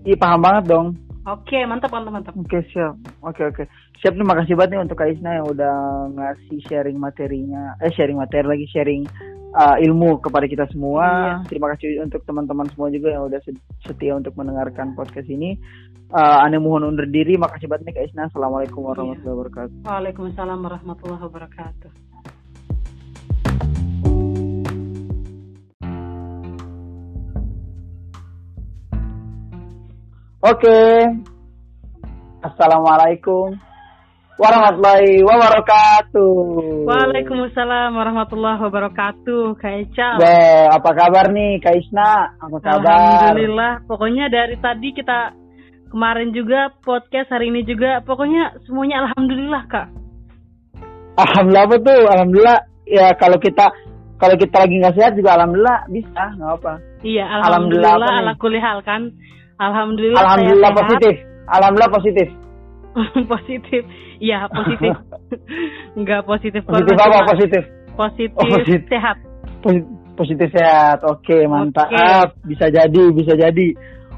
Iya, 0.04 0.16
paham 0.20 0.40
banget 0.44 0.64
dong. 0.68 0.86
Oke, 1.24 1.60
mantap, 1.64 1.92
mantap, 1.92 2.12
mantap. 2.12 2.34
Oke, 2.36 2.60
siap. 2.72 2.96
Oke, 3.24 3.48
oke. 3.48 3.64
Siap 3.98 4.14
nih, 4.14 4.22
makasih 4.30 4.54
banget 4.54 4.78
nih 4.78 4.82
untuk 4.86 4.94
Kak 5.02 5.10
Isna 5.10 5.42
yang 5.42 5.46
udah 5.50 5.74
ngasih 6.14 6.62
sharing 6.70 7.02
materinya. 7.02 7.74
Eh, 7.82 7.90
sharing 7.90 8.14
materi 8.14 8.46
lagi, 8.46 8.66
sharing 8.70 9.02
uh, 9.58 9.74
ilmu 9.74 10.22
kepada 10.22 10.46
kita 10.46 10.70
semua. 10.70 11.42
Iya. 11.42 11.50
Terima 11.50 11.66
kasih 11.74 12.06
untuk 12.06 12.22
teman-teman 12.22 12.70
semua 12.70 12.94
juga 12.94 13.10
yang 13.10 13.26
udah 13.26 13.42
setia 13.82 14.14
untuk 14.14 14.38
mendengarkan 14.38 14.94
podcast 14.94 15.26
ini. 15.26 15.58
Uh, 16.14 16.46
Ane 16.46 16.62
mohon 16.62 16.86
undur 16.86 17.10
diri. 17.10 17.34
Makasih 17.34 17.66
banget 17.66 17.90
nih 17.90 17.94
Kak 17.98 18.06
Isna. 18.06 18.22
Assalamualaikum 18.30 18.86
warahmatullahi 18.86 19.34
wabarakatuh. 19.34 19.78
Waalaikumsalam 19.82 20.58
warahmatullahi 20.62 21.22
wabarakatuh. 21.26 21.90
Oke. 30.38 30.78
Assalamualaikum 32.46 33.67
warahmatullahi 34.38 35.26
wabarakatuh. 35.26 36.34
Waalaikumsalam 36.86 37.90
warahmatullahi 37.90 38.60
wabarakatuh. 38.62 39.58
Kak 39.58 39.74
Eca. 39.82 40.08
Be, 40.22 40.38
apa 40.70 40.90
kabar 40.94 41.34
nih 41.34 41.58
Kak 41.58 41.74
Isna? 41.74 42.38
Apa 42.38 42.58
kabar? 42.62 43.34
Alhamdulillah. 43.34 43.72
Pokoknya 43.90 44.30
dari 44.30 44.56
tadi 44.62 44.94
kita 44.94 45.34
kemarin 45.90 46.30
juga 46.30 46.70
podcast 46.86 47.34
hari 47.34 47.50
ini 47.50 47.66
juga 47.66 47.98
pokoknya 48.06 48.62
semuanya 48.64 49.04
alhamdulillah 49.04 49.62
Kak. 49.66 49.86
Alhamdulillah 51.18 51.64
apa 51.66 51.76
tuh? 51.82 52.00
Alhamdulillah 52.06 52.58
ya 52.86 53.06
kalau 53.18 53.42
kita 53.42 53.66
kalau 54.22 54.34
kita 54.38 54.54
lagi 54.54 54.74
nggak 54.78 54.94
sehat 54.94 55.12
juga 55.18 55.34
alhamdulillah 55.34 55.78
bisa 55.90 56.22
nggak 56.38 56.52
apa. 56.62 56.72
Iya, 57.02 57.26
alhamdulillah, 57.26 57.94
alhamdulillah 57.94 58.26
ala 58.26 58.34
kulli 58.38 58.58
hal 58.62 58.78
kan. 58.86 59.10
Alhamdulillah. 59.58 60.22
Alhamdulillah 60.22 60.70
positif. 60.70 61.14
Alhamdulillah 61.50 61.94
positif. 61.94 62.28
positif. 63.32 63.82
Iya, 64.18 64.48
positif. 64.48 64.92
Enggak 65.98 66.22
positif 66.24 66.62
Positif 66.62 66.96
apa 66.96 67.18
positif? 67.28 67.62
Positif, 67.92 68.30
Oh, 68.34 68.46
positif. 68.46 68.80
sehat. 68.86 69.16
Posi- 69.58 69.90
Positif 70.14 70.50
sehat. 70.50 70.98
Oke, 71.02 71.46
mantap. 71.46 71.86
Oke. 71.88 72.34
Bisa 72.44 72.66
jadi, 72.68 73.02
bisa 73.10 73.34
jadi. 73.34 73.66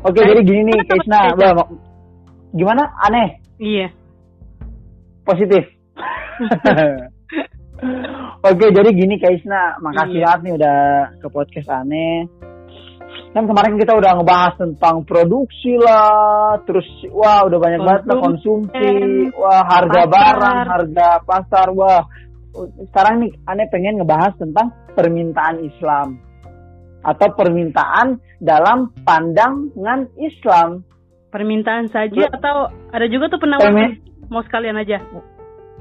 Oke, 0.00 0.16
Baik. 0.16 0.28
jadi 0.28 0.40
gini 0.42 0.60
nih, 0.66 0.78
Kaisna. 0.86 1.20
positif? 1.30 1.76
Gimana? 2.50 2.88
Aneh. 3.04 3.28
Iya. 3.56 3.88
Positif. 5.22 5.64
Oke, 8.42 8.66
jadi 8.68 8.90
gini 8.90 9.16
Kaisna. 9.16 9.76
Makasih 9.78 10.18
Iya. 10.18 10.24
banget 10.26 10.40
nih 10.40 10.52
udah 10.56 10.76
ke 11.20 11.28
podcast 11.28 11.68
aneh. 11.70 12.24
Kan 13.30 13.46
kemarin 13.46 13.78
kita 13.78 13.94
udah 13.94 14.18
ngebahas 14.18 14.58
tentang 14.58 15.06
produksi 15.06 15.78
lah, 15.78 16.58
terus 16.66 16.86
wah 17.14 17.46
udah 17.46 17.62
banyak 17.62 17.78
banget 17.78 18.02
lah 18.10 18.16
Konsumsi. 18.18 18.74
konsumsi, 18.74 19.30
wah 19.38 19.62
harga 19.62 20.02
Pasar. 20.02 20.10
barang, 20.10 20.58
harga 20.66 21.08
pasar, 21.22 21.66
wah. 21.70 22.02
Sekarang 22.90 23.22
nih 23.22 23.30
aneh 23.46 23.70
pengen 23.70 24.02
ngebahas 24.02 24.34
tentang 24.34 24.74
permintaan 24.98 25.62
Islam 25.62 26.18
atau 27.06 27.28
permintaan 27.38 28.18
dalam 28.42 28.90
pandangan 29.06 30.10
Islam. 30.18 30.82
Permintaan 31.30 31.86
saja 31.86 32.26
Lu- 32.26 32.34
atau 32.34 32.66
ada 32.90 33.06
juga 33.06 33.30
tuh 33.30 33.38
penawaran? 33.38 33.70
Permi- 33.70 33.98
Mau 34.26 34.42
sekalian 34.42 34.74
aja. 34.78 34.98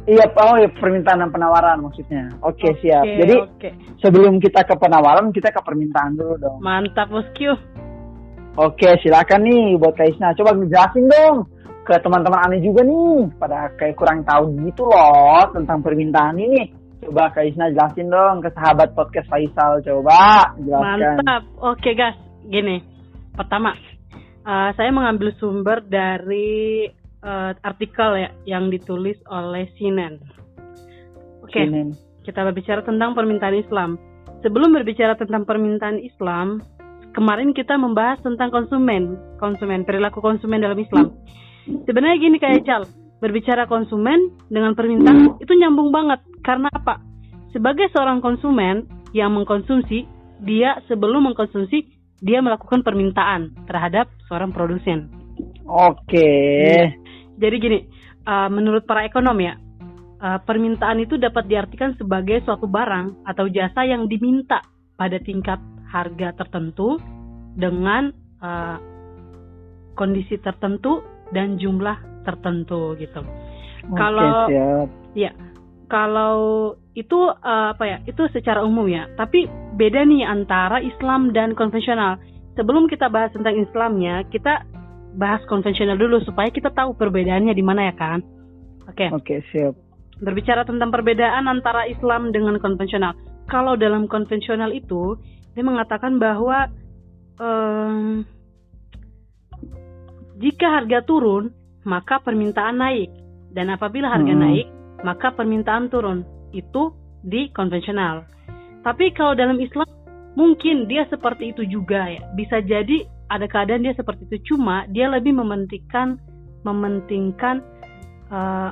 Iya, 0.09 0.25
oh 0.41 0.57
ya 0.57 0.69
permintaan 0.73 1.21
dan 1.21 1.29
penawaran 1.29 1.85
maksudnya. 1.85 2.33
Oke, 2.41 2.73
siap. 2.81 3.05
Oke, 3.05 3.17
Jadi 3.21 3.35
oke. 3.37 3.69
sebelum 4.01 4.41
kita 4.41 4.65
ke 4.65 4.73
penawaran, 4.73 5.29
kita 5.29 5.53
ke 5.53 5.61
permintaan 5.61 6.17
dulu 6.17 6.33
dong. 6.41 6.57
Mantap, 6.65 7.13
Bosku. 7.13 7.53
Oke, 8.57 8.89
silakan 9.05 9.45
nih 9.45 9.77
buat 9.77 9.93
Kak 9.93 10.09
Isna. 10.09 10.33
Coba 10.33 10.57
ngejelasin 10.57 11.05
dong 11.05 11.45
ke 11.85 11.93
teman-teman 12.01 12.41
aneh 12.41 12.59
juga 12.65 12.81
nih. 12.81 13.29
Pada 13.37 13.69
kayak 13.77 13.93
kurang 14.01 14.25
tahu 14.25 14.49
gitu 14.65 14.89
loh 14.89 15.45
tentang 15.53 15.85
permintaan 15.85 16.41
ini. 16.41 16.73
Coba 17.05 17.29
Kak 17.29 17.45
Isna 17.45 17.69
jelasin 17.69 18.09
dong 18.09 18.41
ke 18.41 18.49
sahabat 18.57 18.97
podcast 18.97 19.29
Faisal. 19.29 19.77
Coba 19.85 20.57
jelaskan. 20.57 21.21
Mantap. 21.21 21.43
Oke, 21.61 21.93
guys. 21.93 22.17
Gini. 22.49 22.81
Pertama, 23.37 23.77
eh, 24.41 24.69
saya 24.73 24.89
mengambil 24.89 25.37
sumber 25.37 25.85
dari 25.85 26.89
eh, 27.23 27.51
artikel 27.63 28.09
ya 28.19 28.29
yang 28.45 28.71
ditulis 28.71 29.17
oleh 29.27 29.67
Sinan. 29.75 30.19
Oke, 31.43 31.65
Sini. 31.65 31.93
kita 32.23 32.45
berbicara 32.45 32.85
tentang 32.85 33.17
permintaan 33.17 33.57
Islam. 33.57 33.97
Sebelum 34.45 34.71
berbicara 34.71 35.19
tentang 35.19 35.43
permintaan 35.43 35.99
Islam, 35.99 36.63
kemarin 37.11 37.51
kita 37.51 37.75
membahas 37.75 38.21
tentang 38.23 38.53
konsumen, 38.53 39.19
konsumen 39.41 39.83
perilaku 39.83 40.23
konsumen 40.23 40.63
dalam 40.63 40.79
Islam. 40.79 41.11
Sebenarnya 41.89 42.17
gini 42.21 42.37
kayak 42.39 42.63
Cal, 42.63 42.83
berbicara 43.19 43.67
konsumen 43.67 44.31
dengan 44.47 44.73
permintaan 44.73 45.41
itu 45.43 45.53
nyambung 45.59 45.91
banget. 45.91 46.23
Karena 46.41 46.71
apa? 46.71 47.03
Sebagai 47.51 47.91
seorang 47.91 48.23
konsumen 48.23 48.87
yang 49.11 49.35
mengkonsumsi, 49.35 50.07
dia 50.39 50.79
sebelum 50.87 51.27
mengkonsumsi 51.27 51.99
dia 52.19 52.43
melakukan 52.43 52.83
permintaan 52.83 53.55
terhadap 53.67 54.11
seorang 54.27 54.51
produsen. 54.51 55.07
Oke. 55.67 56.29
Jadi 57.39 57.55
gini, 57.57 57.79
uh, 58.27 58.51
menurut 58.51 58.83
para 58.83 59.07
ekonom 59.07 59.39
ya, 59.39 59.55
uh, 60.19 60.39
permintaan 60.43 60.99
itu 60.99 61.15
dapat 61.15 61.47
diartikan 61.47 61.95
sebagai 61.95 62.43
suatu 62.43 62.67
barang 62.67 63.23
atau 63.23 63.47
jasa 63.47 63.87
yang 63.87 64.11
diminta 64.11 64.59
pada 64.99 65.15
tingkat 65.23 65.57
harga 65.89 66.35
tertentu 66.35 66.99
dengan 67.55 68.11
uh, 68.43 68.77
kondisi 69.95 70.35
tertentu 70.43 71.01
dan 71.31 71.55
jumlah 71.55 72.23
tertentu 72.27 72.93
gitu. 72.99 73.23
Oke, 73.89 73.95
Kalau- 73.95 74.47
siap. 74.51 74.87
Ya, 75.17 75.33
kalau 75.89 76.37
itu 76.93 77.17
uh, 77.17 77.73
apa 77.73 77.83
ya? 77.87 77.97
Itu 78.05 78.29
secara 78.29 78.61
umum 78.61 78.85
ya. 78.85 79.09
Tapi 79.17 79.49
beda 79.73 80.05
nih 80.05 80.21
antara 80.27 80.77
Islam 80.85 81.33
dan 81.33 81.57
konvensional. 81.57 82.21
Sebelum 82.53 82.85
kita 82.85 83.09
bahas 83.09 83.33
tentang 83.33 83.57
Islamnya, 83.57 84.21
kita 84.29 84.67
bahas 85.17 85.41
konvensional 85.49 85.97
dulu 85.97 86.21
supaya 86.25 86.49
kita 86.53 86.69
tahu 86.73 86.93
perbedaannya 86.93 87.53
di 87.55 87.63
mana 87.65 87.89
ya 87.89 87.95
kan? 87.97 88.19
Oke. 88.89 89.09
Oke, 89.13 89.41
siap. 89.53 89.77
Berbicara 90.19 90.67
tentang 90.67 90.91
perbedaan 90.91 91.47
antara 91.47 91.87
Islam 91.87 92.35
dengan 92.35 92.59
konvensional. 92.59 93.15
Kalau 93.47 93.79
dalam 93.79 94.05
konvensional 94.05 94.75
itu 94.75 95.15
dia 95.55 95.63
mengatakan 95.65 96.19
bahwa 96.21 96.69
em, 97.39 98.27
jika 100.37 100.67
harga 100.81 101.01
turun 101.07 101.51
maka 101.87 102.19
permintaan 102.21 102.77
naik 102.77 103.09
dan 103.55 103.73
apabila 103.73 104.11
harga 104.11 104.33
Hmm. 104.35 104.43
naik 104.43 104.67
maka 105.01 105.31
permintaan 105.33 105.87
turun. 105.87 106.27
Itu 106.51 106.93
di 107.23 107.49
konvensional. 107.55 108.25
Tapi 108.83 109.11
kalau 109.15 109.35
dalam 109.35 109.59
Islam 109.59 109.87
mungkin 110.35 110.87
dia 110.87 111.07
seperti 111.07 111.55
itu 111.55 111.63
juga 111.67 112.07
ya. 112.07 112.21
Bisa 112.35 112.59
jadi 112.63 113.03
ada 113.29 113.45
keadaan 113.45 113.85
dia 113.85 113.93
seperti 113.93 114.25
itu 114.27 114.53
cuma 114.53 114.89
dia 114.89 115.07
lebih 115.07 115.33
mementingkan 115.33 116.17
mementingkan 116.61 117.61
eh, 118.29 118.69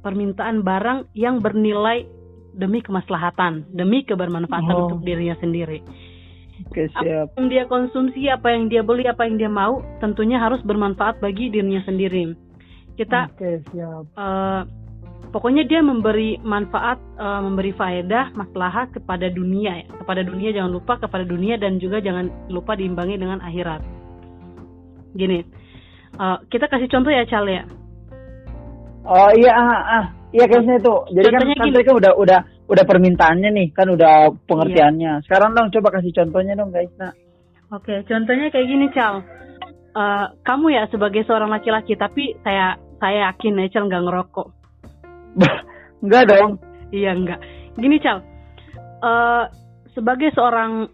permintaan 0.00 0.60
barang 0.60 1.12
yang 1.16 1.40
bernilai 1.40 2.04
demi 2.54 2.84
kemaslahatan, 2.84 3.66
demi 3.72 4.06
kebermanfaatan 4.06 4.74
Oh. 4.74 4.86
untuk 4.86 5.00
dirinya 5.02 5.34
sendiri. 5.40 5.82
Oke, 6.70 6.86
siap. 6.92 7.34
Apa 7.34 7.36
yang 7.40 7.48
dia 7.50 7.64
konsumsi, 7.66 8.30
apa 8.30 8.54
yang 8.54 8.70
dia 8.70 8.86
beli, 8.86 9.10
apa 9.10 9.26
yang 9.26 9.42
dia 9.42 9.50
mau, 9.50 9.82
tentunya 9.98 10.38
harus 10.38 10.62
bermanfaat 10.62 11.18
bagi 11.18 11.50
dirinya 11.50 11.82
sendiri. 11.82 12.30
Kita 12.94 13.26
Oke, 13.26 13.58
siap. 13.74 14.06
eh, 14.06 14.60
pokoknya 15.34 15.66
dia 15.66 15.82
memberi 15.82 16.38
manfaat, 16.38 17.02
eh, 17.18 17.40
memberi 17.42 17.74
faedah, 17.74 18.30
maslahat 18.38 18.94
kepada 18.94 19.26
dunia 19.26 19.82
ya. 19.82 19.86
Kepada 19.90 20.22
dunia 20.22 20.54
jangan 20.54 20.70
lupa 20.70 20.94
kepada 21.02 21.26
dunia 21.26 21.58
dan 21.58 21.82
juga 21.82 21.98
jangan 21.98 22.30
lupa 22.46 22.78
diimbangi 22.78 23.18
dengan 23.18 23.42
akhirat. 23.42 23.82
Gini, 25.18 25.42
eh, 26.14 26.38
kita 26.46 26.70
kasih 26.70 26.86
contoh 26.86 27.10
ya 27.10 27.26
Cal 27.26 27.50
ya. 27.50 27.66
Oh 29.04 29.30
iya, 29.34 29.52
ah, 29.52 29.82
ah. 30.00 30.04
iya 30.30 30.46
kayaknya 30.46 30.80
itu. 30.80 30.94
Jadi 31.12 31.26
kan, 31.28 31.42
Contohnya 31.42 31.56
kan 31.60 31.84
kan 31.84 31.96
udah 31.98 32.12
udah 32.16 32.40
udah 32.70 32.84
permintaannya 32.86 33.50
nih, 33.52 33.68
kan 33.74 33.90
udah 33.90 34.32
pengertiannya. 34.48 35.12
Iya. 35.20 35.24
Sekarang 35.26 35.52
dong 35.52 35.68
coba 35.74 35.98
kasih 35.98 36.14
contohnya 36.14 36.56
dong 36.56 36.72
guys. 36.72 36.88
Nah, 36.96 37.12
Oke, 37.74 38.06
contohnya 38.06 38.54
kayak 38.54 38.68
gini, 38.70 38.86
Cal. 38.94 39.24
Eh, 39.94 40.26
kamu 40.46 40.66
ya 40.72 40.86
sebagai 40.94 41.26
seorang 41.26 41.50
laki-laki, 41.50 41.98
tapi 41.98 42.38
saya 42.46 42.78
saya 43.02 43.34
yakin 43.34 43.60
ya, 43.60 43.66
Cal 43.74 43.90
nggak 43.90 44.04
ngerokok. 44.06 44.63
enggak 46.04 46.24
dong. 46.30 46.50
Iya 46.90 47.10
enggak. 47.14 47.40
Gini, 47.74 47.96
Cal. 47.98 48.22
Eh, 49.04 49.44
sebagai 49.92 50.32
seorang 50.32 50.88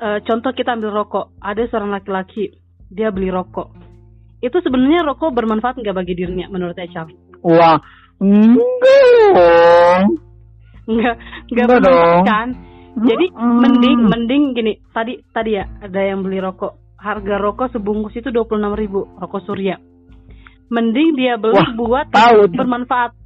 eh, 0.00 0.18
contoh 0.26 0.50
kita 0.52 0.74
ambil 0.74 0.90
rokok, 0.90 1.36
ada 1.38 1.62
seorang 1.68 1.92
laki-laki 1.92 2.50
dia 2.88 3.08
beli 3.12 3.32
rokok. 3.32 3.72
Itu 4.42 4.58
sebenarnya 4.58 5.06
rokok 5.06 5.30
bermanfaat 5.30 5.78
nggak 5.78 5.96
bagi 5.96 6.18
dirinya 6.18 6.50
menurut 6.50 6.74
Cal? 6.90 7.06
Wah, 7.46 7.78
enggak 8.18 9.04
dong. 9.34 10.04
Enggak, 10.82 11.14
enggak 11.48 11.66
Enggak 11.66 11.66
bermanfaat 11.78 12.18
dong. 12.18 12.24
kan? 12.26 12.48
Jadi 12.92 13.26
Mm-mm. 13.32 13.56
mending 13.64 13.98
mending 14.04 14.42
gini, 14.52 14.72
tadi 14.92 15.16
tadi 15.32 15.56
ya 15.56 15.64
ada 15.80 16.00
yang 16.02 16.20
beli 16.20 16.42
rokok. 16.42 16.76
Harga 17.00 17.34
rokok 17.40 17.72
sebungkus 17.74 18.14
itu 18.14 18.28
26.000 18.30 19.18
rokok 19.18 19.42
Surya. 19.48 19.74
Mending 20.68 21.16
dia 21.16 21.40
beli 21.40 21.56
Wah, 21.56 21.72
buat 21.72 22.06
tahu 22.12 22.52
bermanfaat. 22.52 23.16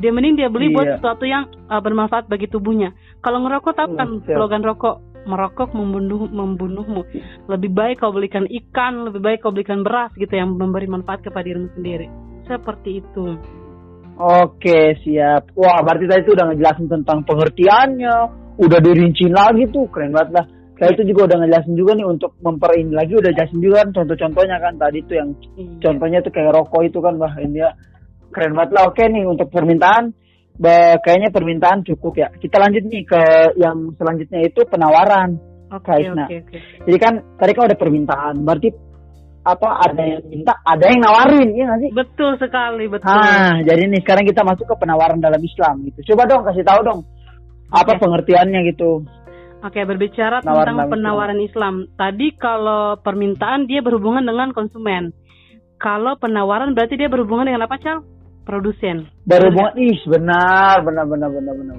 Dia 0.00 0.10
mending 0.10 0.34
dia 0.34 0.48
beli 0.48 0.72
buat 0.72 0.86
Iya. 0.86 0.94
sesuatu 0.96 1.24
yang 1.24 1.44
uh, 1.68 1.78
bermanfaat 1.78 2.26
bagi 2.26 2.48
tubuhnya. 2.48 2.92
Kalau 3.20 3.44
ngerokok 3.44 3.72
tahu 3.76 3.88
kan 3.94 4.08
Hmm, 4.08 4.20
siap. 4.24 4.36
slogan 4.36 4.64
rokok 4.64 4.96
merokok 5.20 5.76
membunuh 5.76 6.24
membunuhmu. 6.26 7.04
Lebih 7.46 7.70
baik 7.70 8.00
kau 8.00 8.08
belikan 8.08 8.48
ikan, 8.48 9.04
lebih 9.04 9.20
baik 9.20 9.44
kau 9.44 9.52
belikan 9.52 9.84
beras 9.84 10.08
gitu 10.16 10.32
yang 10.32 10.56
memberi 10.56 10.88
manfaat 10.88 11.20
kepada 11.20 11.44
dirimu 11.44 11.68
sendiri. 11.76 12.08
Seperti 12.48 13.04
itu. 13.04 13.36
Oke, 14.16 15.00
siap. 15.00 15.52
Wah, 15.56 15.80
berarti 15.80 16.04
tadi 16.04 16.20
itu 16.24 16.32
udah 16.32 16.46
ngejelasin 16.52 16.88
tentang 16.88 17.24
pengertiannya, 17.24 18.16
udah 18.56 18.80
dirincin 18.80 19.32
lagi 19.32 19.64
tuh, 19.68 19.88
keren 19.88 20.12
banget 20.12 20.30
lah. 20.36 20.44
Kayak 20.76 20.96
itu 20.96 21.12
juga 21.12 21.28
udah 21.28 21.36
ngejelasin 21.44 21.74
juga 21.76 21.92
nih 21.92 22.06
untuk 22.08 22.32
memperin 22.40 22.88
lagi 22.88 23.12
udah 23.12 23.32
jelasin 23.32 23.60
juga 23.60 23.84
kan 23.84 23.88
contoh-contohnya 23.92 24.56
kan 24.56 24.74
tadi 24.80 24.98
tuh 25.04 25.16
yang 25.20 25.28
Iya. 25.52 25.76
contohnya 25.84 26.18
tuh 26.24 26.32
kayak 26.32 26.56
rokok 26.56 26.80
itu 26.88 26.98
kan 27.04 27.20
wah 27.20 27.34
ini 27.36 27.60
ya 27.60 27.70
keren 28.30 28.54
banget 28.56 28.70
lah. 28.74 28.88
Oke 28.90 29.04
nih 29.06 29.26
untuk 29.26 29.50
permintaan 29.52 30.14
kayaknya 31.00 31.30
permintaan 31.32 31.86
cukup 31.86 32.12
ya. 32.20 32.28
Kita 32.34 32.60
lanjut 32.60 32.84
nih 32.84 33.02
ke 33.08 33.22
yang 33.56 33.96
selanjutnya 33.96 34.40
itu 34.44 34.60
penawaran. 34.68 35.40
Oke, 35.70 36.02
nah. 36.10 36.26
oke. 36.26 36.58
Jadi 36.82 36.98
kan 36.98 37.14
tadi 37.38 37.54
kan 37.54 37.70
udah 37.70 37.78
permintaan, 37.78 38.42
berarti 38.42 38.74
apa 39.40 39.68
ada 39.86 40.02
yang 40.02 40.22
minta, 40.26 40.52
ada 40.66 40.84
yang 40.84 41.00
nawarin, 41.00 41.48
ya 41.54 41.64
nggak 41.70 41.80
sih? 41.80 41.90
Betul 41.94 42.32
sekali, 42.42 42.84
betul. 42.90 43.08
Ah, 43.08 43.56
jadi 43.62 43.86
nih 43.86 44.02
sekarang 44.02 44.26
kita 44.26 44.42
masuk 44.42 44.66
ke 44.66 44.74
penawaran 44.76 45.22
dalam 45.22 45.38
Islam 45.40 45.86
gitu. 45.86 46.12
Coba 46.12 46.26
dong 46.26 46.42
kasih 46.42 46.66
tahu 46.66 46.80
dong 46.82 47.00
apa 47.70 47.92
Oke. 47.96 48.02
pengertiannya 48.02 48.60
gitu. 48.74 49.06
Oke, 49.60 49.84
berbicara 49.84 50.40
Penawaran 50.40 50.72
tentang 50.72 50.88
penawaran 50.88 51.40
Islam. 51.40 51.74
Tadi 51.92 52.32
kalau 52.40 52.96
permintaan 52.96 53.68
dia 53.68 53.84
berhubungan 53.84 54.24
dengan 54.24 54.56
konsumen. 54.56 55.12
Kalau 55.76 56.16
penawaran 56.16 56.72
berarti 56.72 56.96
dia 56.96 57.12
berhubungan 57.12 57.44
dengan 57.44 57.68
apa, 57.68 57.76
Cal? 57.76 58.00
Produsen. 58.50 59.06
Berhubungan, 59.30 59.78
ih 59.78 60.02
benar, 60.10 60.82
benar, 60.82 61.06
benar, 61.06 61.30
benar, 61.30 61.54
benar. 61.54 61.76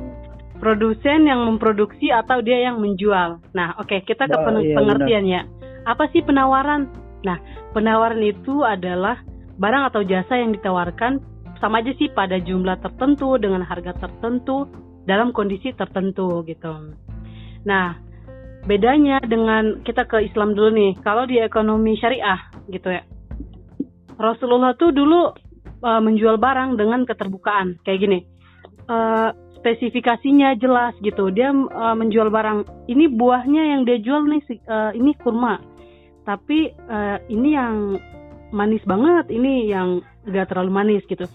Produsen 0.55 1.27
yang 1.27 1.43
memproduksi 1.43 2.07
atau 2.15 2.39
dia 2.39 2.71
yang 2.71 2.79
menjual. 2.79 3.43
Nah, 3.51 3.75
oke, 3.75 4.07
kita 4.07 4.23
ke 4.23 4.37
Bah, 4.39 4.45
pen- 4.47 4.63
iya, 4.63 4.79
pengertiannya. 4.79 5.41
Apa 5.83 6.07
sih 6.15 6.23
penawaran? 6.23 6.87
Nah, 7.27 7.43
penawaran 7.75 8.23
itu 8.23 8.63
adalah 8.63 9.19
barang 9.59 9.83
atau 9.91 10.01
jasa 10.07 10.39
yang 10.39 10.55
ditawarkan 10.55 11.19
sama 11.59 11.83
aja 11.83 11.91
sih 11.99 12.07
pada 12.07 12.39
jumlah 12.39 12.79
tertentu 12.79 13.35
dengan 13.35 13.67
harga 13.67 13.91
tertentu 14.07 14.71
dalam 15.03 15.35
kondisi 15.35 15.75
tertentu 15.75 16.39
gitu. 16.47 16.95
Nah, 17.67 17.99
bedanya 18.63 19.19
dengan 19.27 19.83
kita 19.83 20.07
ke 20.07 20.23
Islam 20.23 20.55
dulu 20.55 20.71
nih. 20.71 20.91
Kalau 21.03 21.27
di 21.27 21.35
ekonomi 21.35 21.99
syariah 21.99 22.39
gitu 22.71 22.95
ya. 22.95 23.03
Rasulullah 24.15 24.71
tuh 24.77 24.93
dulu 24.95 25.50
uh, 25.83 26.01
menjual 26.01 26.37
barang 26.37 26.77
dengan 26.77 27.03
keterbukaan 27.05 27.81
kayak 27.83 27.99
gini. 28.01 28.19
Uh, 28.89 29.33
spesifikasinya 29.61 30.57
jelas 30.57 30.97
gitu. 31.05 31.29
Dia 31.29 31.53
uh, 31.53 31.93
menjual 31.93 32.33
barang 32.33 32.89
ini 32.89 33.05
buahnya 33.05 33.77
yang 33.77 33.81
dia 33.85 34.01
jual 34.01 34.25
nih 34.25 34.41
uh, 34.65 34.91
ini 34.97 35.13
kurma. 35.21 35.61
Tapi 36.25 36.73
uh, 36.89 37.17
ini 37.29 37.49
yang 37.53 37.97
manis 38.53 38.81
banget, 38.85 39.29
ini 39.29 39.69
yang 39.69 40.01
gak 40.29 40.53
terlalu 40.53 40.71
manis 40.73 41.03
gitu. 41.09 41.25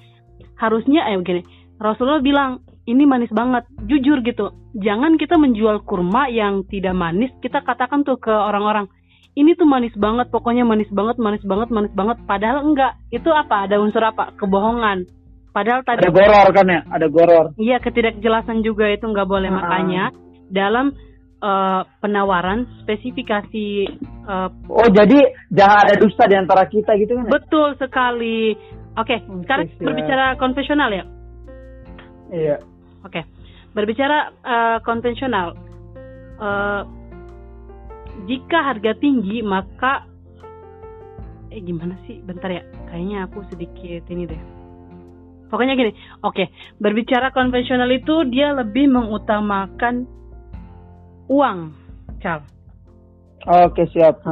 Harusnya 0.59 1.07
eh 1.11 1.19
begini. 1.19 1.43
Rasulullah 1.77 2.25
bilang 2.25 2.65
ini 2.87 3.03
manis 3.05 3.29
banget, 3.35 3.67
jujur 3.91 4.23
gitu. 4.23 4.55
Jangan 4.79 5.19
kita 5.19 5.35
menjual 5.37 5.83
kurma 5.83 6.31
yang 6.31 6.63
tidak 6.71 6.95
manis, 6.95 7.35
kita 7.43 7.61
katakan 7.67 8.07
tuh 8.07 8.17
ke 8.17 8.31
orang-orang, 8.31 8.87
ini 9.37 9.53
tuh 9.53 9.69
manis 9.69 9.93
banget, 9.95 10.33
pokoknya 10.33 10.65
manis 10.65 10.89
banget, 10.89 11.21
manis 11.21 11.45
banget, 11.45 11.69
manis 11.69 11.93
banget. 11.93 12.17
Padahal 12.25 12.65
enggak. 12.65 12.97
Itu 13.13 13.29
apa? 13.31 13.69
Ada 13.69 13.77
unsur 13.77 14.01
apa? 14.01 14.33
Kebohongan. 14.35 15.05
Padahal 15.53 15.85
tadi 15.85 16.05
Ada 16.05 16.13
goror 16.13 16.49
kan 16.53 16.67
ya, 16.67 16.81
ada 16.89 17.07
goror. 17.09 17.47
Iya, 17.57 17.77
ketidakjelasan 17.81 18.61
juga 18.61 18.89
itu 18.89 19.05
nggak 19.05 19.29
boleh. 19.29 19.49
Ah. 19.49 19.57
Makanya 19.61 20.05
dalam 20.49 20.97
eh, 21.37 21.83
penawaran 22.01 22.65
spesifikasi 22.81 23.69
eh, 24.25 24.49
Oh 24.69 24.89
jadi 24.89 25.19
jangan 25.53 25.79
ada 25.85 25.95
dusta 25.97 26.25
di 26.25 26.37
antara 26.37 26.65
kita 26.65 26.97
gitu 26.97 27.17
kan? 27.17 27.29
ya? 27.29 27.33
betul 27.37 27.69
sekali. 27.77 28.57
Oke, 28.97 29.21
Oke, 29.21 29.45
sekarang 29.45 29.69
siap. 29.69 29.85
berbicara 29.85 30.25
konvensional 30.37 30.89
ya. 30.93 31.05
Iya. 32.33 32.57
Oke, 33.05 33.21
berbicara 33.73 34.33
eh, 34.33 34.79
konvensional. 34.81 35.53
eh, 36.37 36.81
jika 38.25 38.65
harga 38.65 38.97
tinggi 38.97 39.45
maka 39.45 40.09
eh 41.53 41.61
gimana 41.61 41.95
sih? 42.05 42.21
Bentar 42.21 42.49
ya, 42.49 42.63
kayaknya 42.89 43.29
aku 43.29 43.45
sedikit 43.49 44.09
ini 44.09 44.25
deh. 44.25 44.43
Pokoknya 45.47 45.79
gini, 45.79 45.95
oke, 46.21 46.51
berbicara 46.83 47.31
konvensional 47.31 47.87
itu 47.89 48.27
dia 48.27 48.51
lebih 48.51 48.91
mengutamakan 48.91 50.05
uang, 51.31 51.59
Cal. 52.19 52.43
Oke 53.47 53.87
siap. 53.95 54.27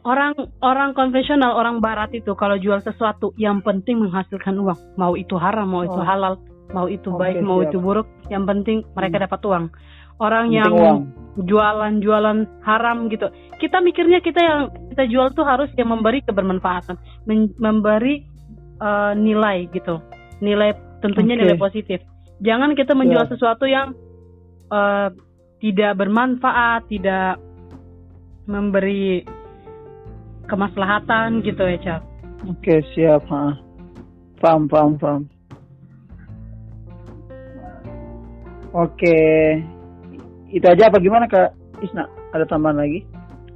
Orang 0.00 0.32
orang 0.62 0.94
konvensional, 0.94 1.58
orang 1.58 1.82
barat 1.82 2.14
itu 2.14 2.32
kalau 2.32 2.54
jual 2.56 2.78
sesuatu 2.80 3.34
yang 3.34 3.60
penting 3.60 3.98
menghasilkan 3.98 4.56
uang, 4.56 4.78
mau 4.94 5.18
itu 5.18 5.34
haram, 5.36 5.66
mau 5.66 5.82
itu 5.82 5.98
Oh. 5.98 6.06
halal, 6.06 6.38
mau 6.70 6.86
itu 6.86 7.10
Oke, 7.10 7.18
baik, 7.18 7.42
mau 7.42 7.60
siap. 7.60 7.68
itu 7.68 7.78
buruk, 7.82 8.06
yang 8.30 8.46
penting 8.46 8.86
mereka 8.94 9.18
Hmm. 9.18 9.24
dapat 9.26 9.40
uang. 9.42 9.64
Orang 10.16 10.44
Penting 10.48 10.60
yang 10.62 10.72
uang. 10.72 10.98
Jualan-jualan 11.38 12.66
haram 12.66 13.06
gitu. 13.06 13.30
Kita 13.60 13.78
mikirnya 13.78 14.18
kita 14.18 14.40
yang 14.40 14.60
kita 14.90 15.04
jual 15.06 15.28
tuh 15.36 15.46
harus 15.46 15.70
yang 15.78 15.94
memberi 15.94 16.24
kebermanfaatan, 16.26 16.98
memberi 17.58 18.26
eh, 18.80 19.12
nilai 19.14 19.68
gitu. 19.70 20.00
Nilai 20.40 20.74
tentunya 21.04 21.36
Oke. 21.36 21.40
nilai 21.44 21.56
positif. 21.60 21.98
Jangan 22.40 22.72
kita 22.72 22.96
menjual 22.96 23.28
Ya. 23.28 23.30
sesuatu 23.30 23.68
yang 23.68 23.94
eh, 24.72 25.08
tidak 25.60 25.92
bermanfaat, 26.00 26.88
tidak 26.88 27.36
memberi 28.48 29.22
kemaslahatan 30.48 31.44
gitu 31.46 31.62
ya, 31.62 31.78
Cal. 31.78 32.00
Oke 32.48 32.80
siap. 32.96 33.22
Hah. 33.28 33.54
Paham, 34.40 34.66
paham, 34.66 34.96
paham. 34.96 35.22
Oke. 38.72 39.18
Itu 40.50 40.66
aja 40.66 40.90
apa 40.90 40.98
gimana 40.98 41.30
Kak 41.30 41.54
Isna? 41.82 42.10
Ada 42.34 42.46
tambahan 42.50 42.82
lagi? 42.82 43.06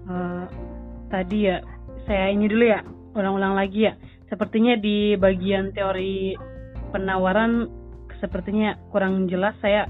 Eh, 0.05 0.45
tadi 1.11 1.49
ya 1.49 1.59
saya 2.05 2.29
ini 2.31 2.47
dulu 2.51 2.65
ya 2.69 2.85
ulang-ulang 3.15 3.55
lagi 3.57 3.89
ya 3.89 3.95
sepertinya 4.29 4.77
di 4.77 5.15
bagian 5.17 5.73
teori 5.73 6.37
penawaran 6.93 7.71
sepertinya 8.19 8.77
kurang 8.93 9.31
jelas 9.31 9.57
saya 9.63 9.89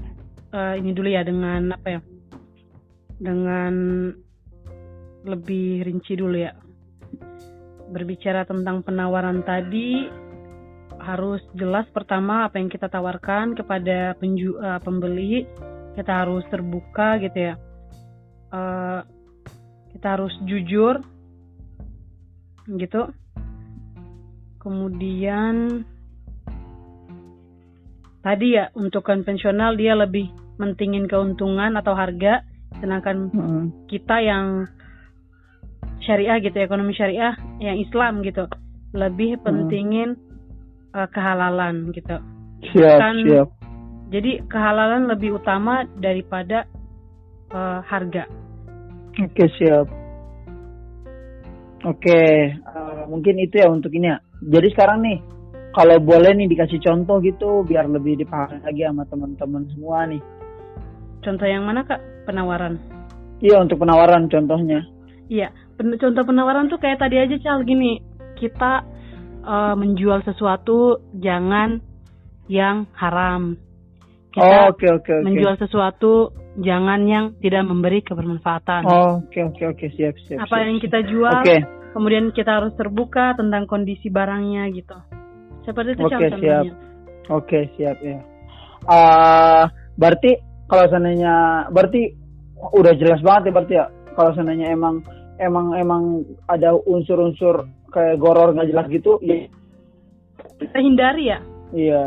eh, 0.53 0.79
ini 0.79 0.95
dulu 0.95 1.09
ya 1.11 1.25
dengan 1.25 1.75
apa 1.75 1.99
ya 1.99 2.01
dengan 3.19 3.73
lebih 5.25 5.83
rinci 5.83 6.13
dulu 6.15 6.37
ya 6.37 6.53
berbicara 7.89 8.47
tentang 8.47 8.85
penawaran 8.85 9.43
tadi 9.43 10.07
harus 11.01 11.43
jelas 11.59 11.85
pertama 11.91 12.47
apa 12.47 12.55
yang 12.55 12.71
kita 12.71 12.87
tawarkan 12.87 13.51
kepada 13.57 14.15
penju 14.15 14.55
eh, 14.63 14.79
pembeli 14.79 15.43
kita 15.95 16.23
harus 16.23 16.43
terbuka 16.47 17.17
gitu 17.19 17.51
ya 17.51 17.55
Eh, 18.53 19.01
kita 19.91 20.07
harus 20.15 20.31
jujur 20.43 21.03
gitu 22.67 23.11
kemudian 24.57 25.83
tadi 28.21 28.55
ya 28.55 28.71
untuk 28.73 29.03
konvensional 29.03 29.75
dia 29.75 29.93
lebih 29.93 30.29
mentingin 30.57 31.05
keuntungan 31.05 31.75
atau 31.75 31.93
harga 31.93 32.41
sedangkan 32.79 33.29
Hmm. 33.31 33.65
kita 33.85 34.19
yang 34.19 34.65
syariah 36.01 36.39
gitu 36.39 36.55
ekonomi 36.57 36.91
syariah 36.91 37.35
yang 37.59 37.75
Islam 37.75 38.23
gitu 38.23 38.47
lebih 38.91 39.35
pentingin 39.43 40.15
eh, 40.91 41.07
kehalalan 41.11 41.91
gitu 41.91 42.17
Siap, 42.71 42.97
Kan- 42.97 43.27
siap. 43.27 43.49
Jadi 44.09 44.45
kehalalan 44.45 45.09
lebih 45.09 45.37
utama 45.41 45.85
daripada 45.97 46.65
eh, 47.53 47.79
harga 47.85 48.25
Oke 49.15 49.47
siap. 49.55 49.87
Oke, 51.85 52.19
eh, 52.51 53.01
mungkin 53.07 53.39
itu 53.39 53.61
ya 53.61 53.71
untuk 53.71 53.93
ini 53.95 54.11
ya. 54.11 54.17
Jadi 54.43 54.67
sekarang 54.75 54.99
nih, 55.05 55.17
kalau 55.71 56.01
boleh 56.03 56.35
nih 56.35 56.51
dikasih 56.51 56.81
contoh 56.83 57.23
gitu, 57.23 57.63
biar 57.63 57.87
lebih 57.87 58.19
dipahami 58.19 58.59
lagi 58.59 58.83
sama 58.83 59.07
teman-teman 59.07 59.63
semua 59.71 60.03
nih. 60.09 60.21
contoh 61.25 61.49
yang 61.49 61.65
mana 61.65 61.81
kak 61.81 61.97
penawaran 62.29 62.77
Iya 63.41 63.57
untuk 63.57 63.81
penawaran 63.81 64.29
contohnya. 64.29 64.85
Iya, 65.25 65.49
pen- 65.73 65.97
contoh 65.97 66.21
penawaran 66.21 66.69
tuh 66.69 66.77
kayak 66.77 67.01
tadi 67.01 67.17
aja 67.17 67.35
Cal 67.41 67.65
gini, 67.65 67.97
kita 68.37 68.83
eh, 69.45 69.75
menjual 69.79 70.27
sesuatu 70.27 70.99
jangan 71.17 71.79
yang 72.51 72.85
haram. 72.93 73.57
Oh, 74.35 74.43
Kita 74.43 74.67
Oke 74.75 74.87
oke 74.91 75.11
oke. 75.15 75.25
menjual 75.31 75.55
sesuatu 75.55 76.13
jangan 76.59 77.07
yang 77.07 77.25
tidak 77.39 77.63
memberi 77.63 78.03
kebermanfaatan. 78.03 78.83
Oh, 78.83 79.23
Oke 79.23 79.39
oke 79.43 79.63
oke 79.63 79.85
siap 79.95 80.15
siap. 80.27 80.43
Apa 80.43 80.59
siap, 80.59 80.67
yang 80.67 80.77
kita 80.83 80.99
jual, 81.07 81.31
Oke 81.39 81.57
kemudian 81.95 82.35
kita 82.35 82.59
harus 82.59 82.75
terbuka 82.75 83.39
tentang 83.39 83.63
kondisi 83.71 84.11
barangnya 84.11 84.67
gitu. 84.75 84.99
Seperti 85.63 85.95
itu 85.95 86.03
Oke, 86.03 86.11
contohnya. 86.11 86.59
siap. 86.61 86.65
oke 87.31 87.59
siap 87.79 87.97
ya. 88.03 88.19
Ah 88.85 89.71
berarti 89.95 90.35
kalau 90.67 90.85
seandainya 90.91 91.65
berarti 91.71 92.11
udah 92.75 92.93
jelas 92.99 93.23
banget 93.23 93.49
ya 93.49 93.53
berarti 93.55 93.73
ya 93.79 93.85
kalau 94.13 94.31
seandainya 94.35 94.67
emang 94.75 94.99
emang 95.39 95.71
emang 95.79 96.03
ada 96.51 96.75
unsur-unsur 96.75 97.63
kayak 97.95 98.19
goror 98.19 98.51
nggak 98.51 98.69
jelas 98.71 98.87
gitu 98.91 99.15
ya 99.23 99.47
kita 100.59 100.77
hindari 100.79 101.31
ya 101.31 101.39
iya 101.75 102.03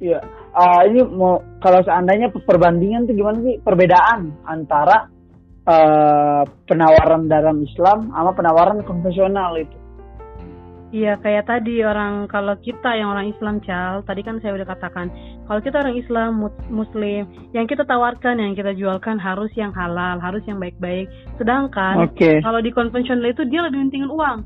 iya 0.00 0.18
uh, 0.56 0.82
ini 0.88 1.04
mau 1.04 1.44
kalau 1.60 1.84
seandainya 1.84 2.32
perbandingan 2.32 3.04
tuh 3.04 3.14
gimana 3.14 3.38
sih? 3.44 3.60
Perbedaan 3.60 4.32
antara 4.48 5.06
uh, 5.68 6.42
penawaran 6.64 7.28
dalam 7.28 7.60
Islam 7.60 8.08
sama 8.10 8.32
penawaran 8.32 8.80
konvensional 8.88 9.60
itu. 9.60 9.76
Iya 10.94 11.18
kayak 11.18 11.50
tadi 11.50 11.82
orang 11.82 12.30
kalau 12.30 12.54
kita 12.62 12.94
yang 12.94 13.10
orang 13.10 13.26
Islam 13.28 13.58
cal 13.58 14.06
tadi 14.06 14.22
kan 14.22 14.38
saya 14.38 14.54
udah 14.54 14.70
katakan 14.70 15.10
kalau 15.50 15.58
kita 15.58 15.82
orang 15.82 15.98
Islam 15.98 16.46
Muslim 16.70 17.26
yang 17.50 17.66
kita 17.66 17.82
tawarkan 17.82 18.38
yang 18.38 18.54
kita 18.54 18.70
jualkan 18.78 19.18
harus 19.18 19.50
yang 19.58 19.74
halal 19.74 20.22
harus 20.22 20.46
yang 20.46 20.62
baik-baik. 20.62 21.10
Sedangkan 21.42 22.06
okay. 22.06 22.38
kalau 22.38 22.62
di 22.62 22.70
konvensional 22.70 23.28
itu 23.28 23.42
dia 23.50 23.66
lebih 23.66 23.82
pentingin 23.90 24.08
uang. 24.08 24.38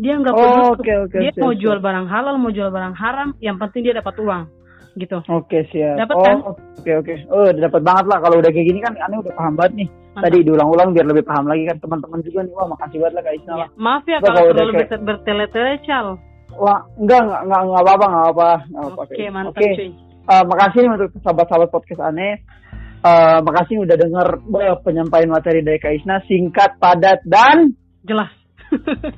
Dia 0.00 0.16
nggak 0.16 0.32
oh, 0.32 0.72
okay, 0.78 0.96
okay, 1.04 1.28
dia 1.28 1.32
siap, 1.36 1.42
mau 1.44 1.52
jual 1.52 1.78
barang 1.82 2.06
halal 2.08 2.40
mau 2.40 2.48
jual 2.48 2.72
barang 2.72 2.96
haram 2.96 3.36
yang 3.44 3.60
penting 3.60 3.84
dia 3.84 3.98
dapat 3.98 4.16
uang 4.22 4.61
gitu 4.98 5.18
oke 5.24 5.48
okay, 5.48 5.62
siap 5.72 5.96
dapat 6.04 6.14
kan? 6.14 6.20
oh, 6.20 6.24
kan 6.24 6.36
oke 6.40 6.82
okay, 6.82 6.94
oke 6.98 7.04
okay. 7.08 7.16
oh 7.32 7.48
dapat 7.52 7.82
banget 7.84 8.04
lah 8.08 8.18
kalau 8.20 8.36
udah 8.40 8.50
kayak 8.52 8.66
gini 8.68 8.80
kan 8.84 8.92
aneh 8.98 9.18
udah 9.20 9.34
paham 9.36 9.54
banget 9.56 9.74
nih 9.84 9.88
Tadi 10.12 10.44
diulang-ulang 10.44 10.92
biar 10.92 11.08
lebih 11.08 11.24
paham 11.24 11.48
lagi 11.48 11.64
kan 11.64 11.80
teman-teman 11.80 12.20
juga 12.20 12.44
nih. 12.44 12.52
Wah 12.52 12.68
makasih 12.68 12.98
banget 13.00 13.14
lah 13.16 13.22
Kak 13.24 13.34
Isna. 13.40 13.54
Ya. 13.56 13.66
Maaf 13.80 14.04
ya 14.04 14.18
kalau 14.20 14.42
terlalu 14.52 14.72
kayak... 14.76 15.00
bertele-tele 15.08 15.72
cal. 15.88 16.06
Wah 16.52 16.80
enggak 17.00 17.20
enggak 17.24 17.40
enggak, 17.48 17.60
enggak 17.64 17.80
apa-apa 17.80 18.06
enggak 18.12 18.28
apa. 18.28 18.50
Oke 18.92 19.04
okay, 19.08 19.26
mantap 19.32 19.56
okay. 19.56 19.72
cuy. 19.72 19.90
Uh, 20.22 20.44
makasih 20.46 20.78
nih 20.84 20.90
untuk 20.92 21.08
sahabat-sahabat 21.24 21.68
podcast 21.72 22.02
aneh. 22.04 22.34
Uh, 23.02 23.38
makasih 23.42 23.76
udah 23.82 23.96
denger 23.98 24.28
uh, 24.38 24.76
penyampaian 24.84 25.32
materi 25.32 25.64
dari 25.64 25.80
Kak 25.80 25.96
Isna 25.96 26.20
singkat, 26.28 26.76
padat 26.76 27.24
dan 27.24 27.72
jelas. 28.04 28.41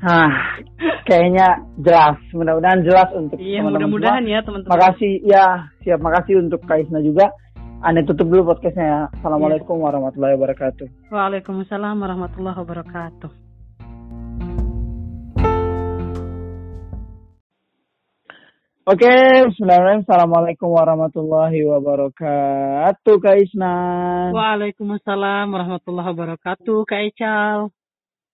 Nah, 0.03 0.31
kayaknya 1.09 1.63
jelas. 1.79 2.19
Mudah-mudahan 2.35 2.81
jelas 2.83 3.09
untuk 3.15 3.39
iya, 3.39 3.63
teman-teman 3.63 3.89
mudah-mudahan 3.89 4.25
ya 4.27 4.39
teman-teman. 4.43 4.73
Makasih 4.75 5.13
ya, 5.23 5.45
siap 5.87 6.01
makasih 6.03 6.35
untuk 6.43 6.61
Kak 6.67 6.83
Isna 6.83 7.01
juga. 7.01 7.31
Anda 7.85 8.01
tutup 8.03 8.33
dulu 8.33 8.57
podcastnya 8.57 8.85
ya. 8.85 9.01
Assalamualaikum 9.21 9.77
ya. 9.77 9.83
warahmatullahi 9.87 10.35
wabarakatuh. 10.41 10.87
Waalaikumsalam 11.13 11.97
warahmatullahi 12.01 12.59
wabarakatuh. 12.65 13.31
Oke, 18.85 19.09
Bismillahirrahmanirrahim. 19.49 20.05
Assalamualaikum 20.05 20.69
warahmatullahi 20.77 21.61
wabarakatuh, 21.65 23.15
Kak 23.17 23.37
Isna. 23.41 23.75
Waalaikumsalam 24.29 25.49
warahmatullahi 25.49 26.09
wabarakatuh, 26.13 26.85
Kak 26.85 27.01
Ical. 27.09 27.73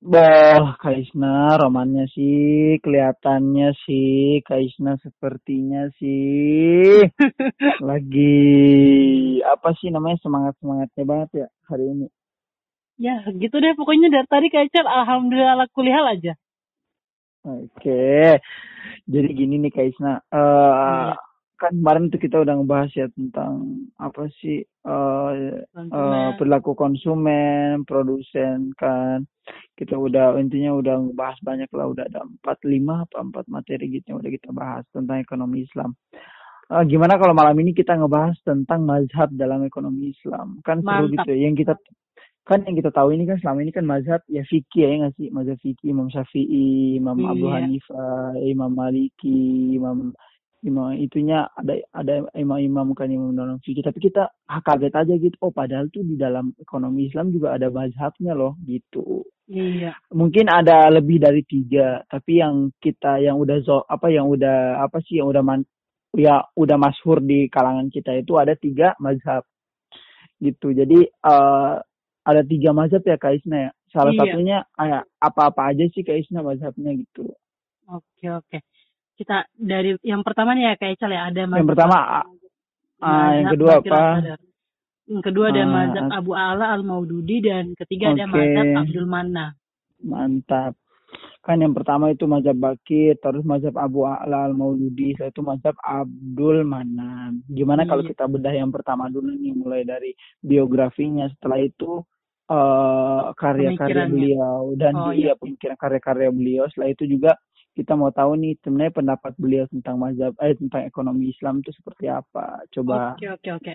Bah, 0.01 0.81
Kaisna 0.81 1.61
romannya 1.61 2.09
sih, 2.17 2.81
kelihatannya 2.81 3.77
sih, 3.85 4.41
Kaisna 4.49 4.97
sepertinya 5.05 5.93
sih 6.01 7.05
lagi 7.89 8.41
apa 9.45 9.77
sih 9.77 9.93
namanya 9.93 10.17
semangat 10.25 10.57
semangatnya 10.57 11.05
banget 11.05 11.31
ya 11.45 11.49
hari 11.69 11.85
ini. 11.85 12.09
Ya 12.97 13.29
gitu 13.29 13.61
deh 13.61 13.77
pokoknya 13.77 14.09
dari 14.09 14.25
tadi 14.25 14.49
Kaical 14.49 14.89
alhamdulillah 14.89 15.69
kuliah 15.77 16.01
aja. 16.09 16.33
Oke, 17.45 18.41
jadi 19.05 19.29
gini 19.37 19.61
nih 19.61 19.73
Kaisna, 19.73 20.25
uh, 20.33 21.13
ya 21.13 21.30
kan 21.61 21.77
kemarin 21.77 22.09
itu 22.09 22.17
kita 22.17 22.41
udah 22.41 22.57
ngebahas 22.57 22.91
ya 22.97 23.07
tentang 23.13 23.85
apa 24.01 24.33
sih 24.41 24.65
uh, 24.89 25.61
uh, 25.77 26.31
perilaku 26.41 26.73
konsumen, 26.73 27.85
produsen 27.85 28.73
kan. 28.81 29.29
Kita 29.77 30.01
udah 30.01 30.41
intinya 30.41 30.73
udah 30.73 31.13
ngebahas 31.13 31.37
banyak 31.45 31.69
lah, 31.77 31.93
udah 31.93 32.09
ada 32.09 32.25
empat 32.25 32.65
lima 32.65 33.05
apa 33.05 33.21
empat 33.21 33.45
materi 33.53 33.93
gitu 33.93 34.17
yang 34.17 34.25
udah 34.25 34.33
kita 34.33 34.49
bahas 34.57 34.89
tentang 34.89 35.21
ekonomi 35.21 35.69
Islam. 35.69 35.93
Uh, 36.73 36.87
gimana 36.89 37.21
kalau 37.21 37.37
malam 37.37 37.59
ini 37.61 37.77
kita 37.77 37.93
ngebahas 37.93 38.41
tentang 38.41 38.89
mazhab 38.89 39.29
dalam 39.37 39.61
ekonomi 39.69 40.17
Islam? 40.17 40.65
Kan 40.65 40.81
seru 40.81 41.13
gitu 41.13 41.29
ya. 41.29 41.45
Yang 41.45 41.69
kita 41.69 41.75
kan 42.49 42.65
yang 42.65 42.75
kita 42.75 42.91
tahu 42.91 43.13
ini 43.13 43.29
kan 43.29 43.37
selama 43.39 43.63
ini 43.63 43.73
kan 43.75 43.85
mazhab 43.85 44.25
ya 44.27 44.43
fikih 44.49 44.83
ya 44.83 44.91
nggak 45.05 45.15
sih 45.21 45.29
mazhab 45.29 45.61
fikih 45.61 45.93
Imam 45.93 46.09
Syafi'i, 46.09 46.97
Imam 46.97 47.21
iya. 47.21 47.29
Abu 47.37 47.47
Hanifah, 47.53 48.33
Imam 48.43 48.73
Maliki, 48.73 49.77
Imam 49.77 50.17
imam 50.61 50.93
itunya 50.93 51.49
ada 51.57 51.81
ada 51.97 52.29
imam-imam 52.37 52.93
kan 52.93 53.09
imam 53.09 53.33
dalam 53.33 53.57
fikih 53.65 53.81
tapi 53.81 53.99
kita 54.11 54.29
ah, 54.29 54.61
kaget 54.61 54.93
aja 54.93 55.15
gitu. 55.17 55.37
Oh 55.41 55.53
padahal 55.53 55.89
tuh 55.89 56.05
di 56.05 56.21
dalam 56.21 56.53
ekonomi 56.61 57.09
Islam 57.09 57.33
juga 57.33 57.57
ada 57.57 57.73
mazhabnya 57.73 58.37
loh 58.37 58.61
gitu. 58.69 59.25
Iya. 59.49 59.97
Mungkin 60.13 60.47
ada 60.53 60.87
lebih 60.93 61.19
dari 61.19 61.43
tiga. 61.49 62.05
Tapi 62.05 62.45
yang 62.45 62.71
kita 62.77 63.19
yang 63.25 63.41
udah 63.41 63.59
zo 63.65 63.83
apa 63.89 64.13
yang 64.13 64.29
udah 64.29 64.85
apa 64.85 65.01
sih 65.03 65.19
yang 65.19 65.33
udah 65.33 65.43
man 65.43 65.65
ya 66.13 66.45
udah 66.55 66.77
masyhur 66.77 67.25
di 67.25 67.49
kalangan 67.49 67.89
kita 67.89 68.21
itu 68.21 68.37
ada 68.37 68.53
tiga 68.55 68.93
mazhab. 69.01 69.43
Gitu. 70.37 70.77
Jadi 70.77 71.09
uh, 71.25 71.81
ada 72.21 72.43
tiga 72.45 72.77
mazhab 72.77 73.01
ya 73.03 73.17
Kak 73.17 73.41
Isna 73.41 73.59
ya. 73.69 73.71
Salah 73.91 74.13
iya. 74.13 74.21
satunya 74.23 74.59
kayak 74.77 75.03
apa-apa 75.19 75.73
aja 75.73 75.85
sih 75.89 76.05
Kak 76.05 76.21
Isna 76.21 76.45
mazhabnya 76.45 76.93
gitu. 76.95 77.33
Oke 77.91 78.29
oke 78.31 78.61
kita 79.21 79.45
dari 79.53 79.93
yang 80.01 80.25
pertama 80.25 80.57
nih 80.57 80.73
ya 80.73 80.75
kayak 80.81 80.97
Cal 80.97 81.13
ya 81.13 81.29
ada 81.29 81.45
yang 81.45 81.69
pertama 81.69 82.25
uh, 83.05 83.31
yang 83.37 83.53
kedua 83.53 83.73
apa 83.85 84.01
yang 85.11 85.23
kedua 85.27 85.45
ada 85.53 85.63
uh, 85.67 85.69
mazhab 85.69 86.07
Abu 86.09 86.33
Ala 86.33 86.73
Al 86.73 86.83
Maududi 86.89 87.45
dan 87.45 87.77
ketiga 87.77 88.17
okay. 88.17 88.25
ada 88.25 88.25
mazhab 88.33 88.67
Abdul 88.81 89.05
Mana 89.05 89.53
mantap 90.01 90.73
kan 91.45 91.61
yang 91.61 91.77
pertama 91.77 92.09
itu 92.09 92.25
mazhab 92.25 92.57
Bakir 92.57 93.21
terus 93.21 93.45
mazhab 93.45 93.77
Abu 93.77 94.09
Ala 94.09 94.49
Al 94.49 94.57
Maududi 94.57 95.13
setelah 95.13 95.29
itu 95.37 95.43
mazhab 95.45 95.77
Abdul 95.85 96.65
Mana 96.65 97.37
gimana 97.45 97.85
iya. 97.85 97.89
kalau 97.93 98.03
kita 98.09 98.25
bedah 98.25 98.55
yang 98.57 98.73
pertama 98.73 99.13
dulu 99.13 99.37
nih 99.37 99.53
mulai 99.53 99.85
dari 99.85 100.17
biografinya 100.41 101.29
setelah 101.37 101.61
itu 101.61 102.01
uh, 102.49 103.37
karya-karya 103.37 104.09
beliau 104.09 104.73
dan 104.81 104.97
oh, 104.97 105.13
dia 105.13 105.33
iya. 105.33 105.35
pemikiran 105.37 105.77
karya-karya 105.77 106.31
beliau 106.33 106.65
setelah 106.73 106.89
itu 106.89 107.05
juga 107.05 107.37
kita 107.75 107.95
mau 107.95 108.11
tahu 108.11 108.35
nih 108.37 108.59
sebenarnya 108.61 108.95
pendapat 108.95 109.33
beliau 109.39 109.65
tentang 109.71 109.97
mazhab 109.97 110.35
eh 110.43 110.59
tentang 110.59 110.83
ekonomi 110.85 111.31
Islam 111.31 111.63
itu 111.63 111.71
seperti 111.71 112.11
apa. 112.11 112.67
Coba. 112.75 113.15
Oke 113.15 113.31
oke 113.31 113.51
oke. 113.57 113.73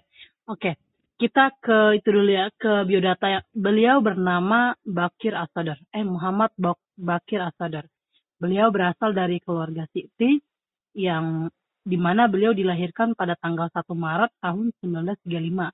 Oke. 0.51 0.71
Kita 1.15 1.47
ke 1.63 1.95
itu 1.95 2.11
dulu 2.11 2.27
ya 2.27 2.51
ke 2.51 2.83
biodata. 2.83 3.39
Beliau 3.55 4.03
bernama 4.03 4.75
Bakir 4.83 5.31
Asadar. 5.31 5.79
Eh 5.95 6.03
Muhammad 6.03 6.51
Bakir 6.99 7.39
Asadar. 7.39 7.87
Beliau 8.35 8.67
berasal 8.67 9.15
dari 9.15 9.39
keluarga 9.39 9.87
Siti 9.95 10.43
yang 10.91 11.47
di 11.85 11.95
mana 11.95 12.27
beliau 12.27 12.51
dilahirkan 12.51 13.15
pada 13.15 13.39
tanggal 13.39 13.71
1 13.71 13.85
Maret 13.95 14.31
tahun 14.43 14.75
1935 14.83 15.71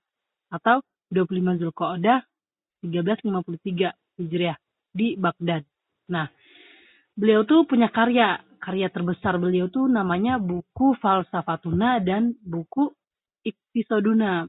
atau 0.51 0.78
25 1.09 1.61
Zulqa'dah 1.63 2.19
1353 2.84 4.19
Hijriah 4.19 4.57
di 4.91 5.15
Baghdad. 5.15 5.63
Nah, 6.11 6.28
beliau 7.16 7.43
tuh 7.43 7.68
punya 7.68 7.91
karya 7.91 8.39
karya 8.62 8.88
terbesar 8.93 9.41
beliau 9.41 9.68
tuh 9.74 9.89
namanya 9.89 10.38
buku 10.38 10.93
Falsafatuna 11.01 11.97
dan 12.05 12.38
buku 12.45 12.93
Iktisoduna. 13.41 14.45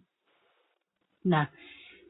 Nah, 1.25 1.47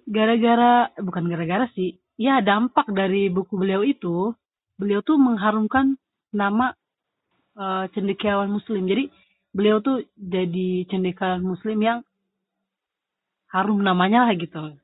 gara-gara 0.02 0.90
bukan 0.98 1.30
gara-gara 1.30 1.70
sih, 1.78 1.94
ya 2.18 2.42
dampak 2.42 2.90
dari 2.90 3.30
buku 3.30 3.54
beliau 3.54 3.86
itu, 3.86 4.34
beliau 4.74 4.98
tuh 5.06 5.14
mengharumkan 5.14 5.94
nama 6.34 6.74
uh, 7.54 7.86
cendekiawan 7.94 8.50
muslim. 8.50 8.90
Jadi 8.90 9.14
beliau 9.54 9.78
tuh 9.78 10.02
jadi 10.18 10.90
cendekiawan 10.90 11.44
muslim 11.46 11.78
yang 11.78 11.98
harum 13.52 13.78
namanya 13.78 14.26
lah 14.26 14.34
gitu. 14.34 14.81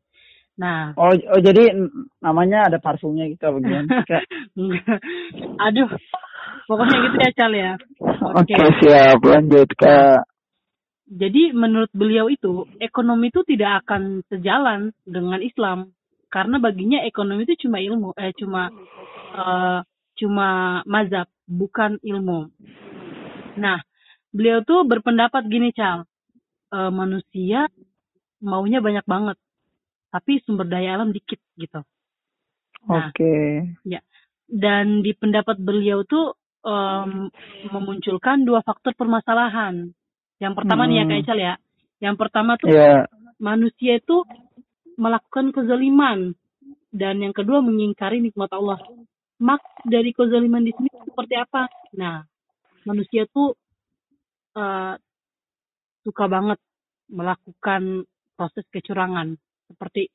Nah. 0.58 0.92
Oh, 0.98 1.14
oh 1.14 1.40
jadi 1.40 1.70
namanya 2.18 2.66
ada 2.66 2.82
parfumnya 2.82 3.30
gitu 3.30 3.46
apa 3.46 3.58
Aduh. 5.70 5.90
Pokoknya 6.68 6.96
gitu 7.00 7.16
ya 7.16 7.30
Cal 7.32 7.52
ya. 7.54 7.72
Oke, 8.36 8.52
okay. 8.52 8.56
okay, 8.58 8.70
siap. 8.82 9.18
Lanjut 9.24 9.70
ke 9.78 9.96
jadi 11.08 11.56
menurut 11.56 11.88
beliau 11.96 12.28
itu 12.28 12.68
ekonomi 12.84 13.32
itu 13.32 13.40
tidak 13.48 13.84
akan 13.84 14.20
sejalan 14.28 14.92
dengan 15.08 15.40
Islam 15.40 15.96
karena 16.28 16.60
baginya 16.60 17.00
ekonomi 17.08 17.48
itu 17.48 17.64
cuma 17.64 17.80
ilmu 17.80 18.12
eh 18.20 18.36
cuma 18.36 18.68
uh, 19.32 19.80
cuma 20.20 20.48
mazhab 20.84 21.24
bukan 21.48 21.96
ilmu. 22.04 22.52
Nah, 23.56 23.80
beliau 24.28 24.60
tuh 24.60 24.84
berpendapat 24.84 25.48
gini 25.48 25.72
Cal, 25.72 26.04
uh, 26.76 26.92
manusia 26.92 27.72
maunya 28.44 28.84
banyak 28.84 29.08
banget 29.08 29.40
tapi 30.08 30.40
sumber 30.44 30.68
daya 30.68 30.96
alam 30.96 31.12
dikit 31.12 31.40
gitu. 31.60 31.84
Nah, 32.88 33.12
Oke. 33.12 33.20
Okay. 33.20 33.48
Ya. 33.84 34.00
Dan 34.48 35.04
di 35.04 35.12
pendapat 35.12 35.60
beliau 35.60 36.08
tuh 36.08 36.32
um, 36.64 37.28
memunculkan 37.68 38.48
dua 38.48 38.64
faktor 38.64 38.96
permasalahan. 38.96 39.92
Yang 40.40 40.54
pertama 40.56 40.86
hmm. 40.86 40.90
nih 40.90 40.96
ya 40.96 41.04
Kak 41.04 41.18
Ical 41.20 41.38
ya. 41.38 41.54
Yang 41.98 42.16
pertama 42.16 42.52
tuh 42.56 42.70
yeah. 42.72 43.04
manusia 43.36 43.98
itu 43.98 44.24
melakukan 44.98 45.52
kezaliman 45.54 46.32
dan 46.90 47.20
yang 47.20 47.34
kedua 47.36 47.60
mengingkari 47.60 48.22
nikmat 48.22 48.50
Allah. 48.54 48.80
Mak 49.38 49.86
dari 49.86 50.10
kezaliman 50.10 50.66
di 50.66 50.74
sini 50.74 50.90
seperti 50.90 51.34
apa? 51.38 51.70
Nah, 51.94 52.26
manusia 52.82 53.28
tuh 53.30 53.54
uh, 54.58 54.94
suka 56.02 56.24
banget 56.26 56.58
melakukan 57.12 58.06
proses 58.34 58.66
kecurangan 58.70 59.38
seperti 59.68 60.08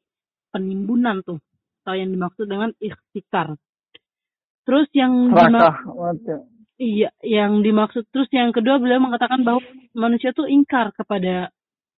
penimbunan 0.49 1.22
tuh 1.22 1.39
atau 1.84 1.95
yang 1.95 2.10
dimaksud 2.10 2.45
dengan 2.47 2.72
ikhtikar. 2.80 3.56
Terus 4.64 4.88
yang 4.95 5.34
dimaksud 5.34 6.47
iya 6.80 7.14
yang 7.22 7.62
dimaksud 7.62 8.10
terus 8.10 8.28
yang 8.34 8.49
kedua 8.49 8.82
beliau 8.82 8.97
mengatakan 8.97 9.45
bahwa 9.45 9.62
manusia 9.93 10.34
tuh 10.34 10.49
ingkar 10.49 10.91
kepada 10.95 11.54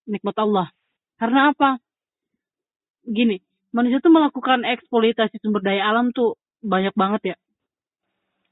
nikmat 0.09 0.35
Allah. 0.37 0.67
Karena 1.15 1.53
apa? 1.53 1.79
Gini, 3.05 3.37
manusia 3.71 4.01
tuh 4.01 4.11
melakukan 4.11 4.65
eksploitasi 4.65 5.39
sumber 5.39 5.61
daya 5.63 5.85
alam 5.87 6.09
tuh 6.11 6.35
banyak 6.65 6.91
banget 6.97 7.21
ya. 7.33 7.37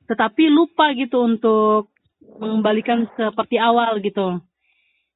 Tetapi 0.08 0.52
lupa 0.52 0.94
gitu 0.94 1.26
untuk 1.26 1.92
mengembalikan 2.40 3.10
seperti 3.18 3.58
awal 3.58 4.00
gitu. 4.00 4.40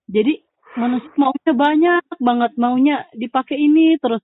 Jadi 0.08 0.47
manusia 0.78 1.12
maunya 1.18 1.54
banyak 1.54 2.04
banget, 2.22 2.52
maunya 2.56 2.96
dipakai 3.18 3.58
ini 3.58 3.98
terus 3.98 4.22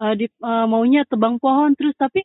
uh, 0.00 0.16
di, 0.16 0.26
uh, 0.40 0.64
maunya 0.64 1.04
tebang 1.06 1.36
pohon 1.36 1.76
terus 1.76 1.92
tapi 2.00 2.24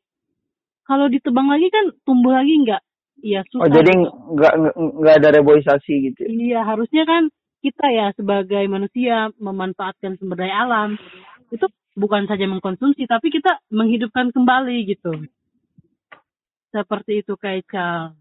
kalau 0.87 1.11
ditebang 1.11 1.51
lagi 1.51 1.67
kan 1.69 1.91
tumbuh 2.07 2.33
lagi 2.33 2.55
nggak? 2.63 2.81
Iya 3.25 3.41
susah. 3.51 3.63
Oh 3.65 3.69
jadi 3.69 3.91
nggak 4.31 4.53
nggak 4.75 5.15
ada 5.19 5.29
reboisasi 5.41 5.93
gitu? 6.11 6.19
Ya? 6.23 6.29
Iya 6.29 6.59
harusnya 6.63 7.03
kan 7.03 7.23
kita 7.65 7.85
ya 7.89 8.13
sebagai 8.13 8.61
manusia 8.69 9.33
memanfaatkan 9.41 10.21
sumber 10.21 10.45
daya 10.45 10.69
alam 10.69 11.01
itu 11.49 11.65
bukan 11.97 12.29
saja 12.29 12.45
mengkonsumsi 12.45 13.09
tapi 13.09 13.33
kita 13.33 13.57
menghidupkan 13.73 14.29
kembali 14.29 14.85
gitu 14.85 15.25
seperti 16.69 17.25
itu 17.25 17.33
Kaical 17.41 18.13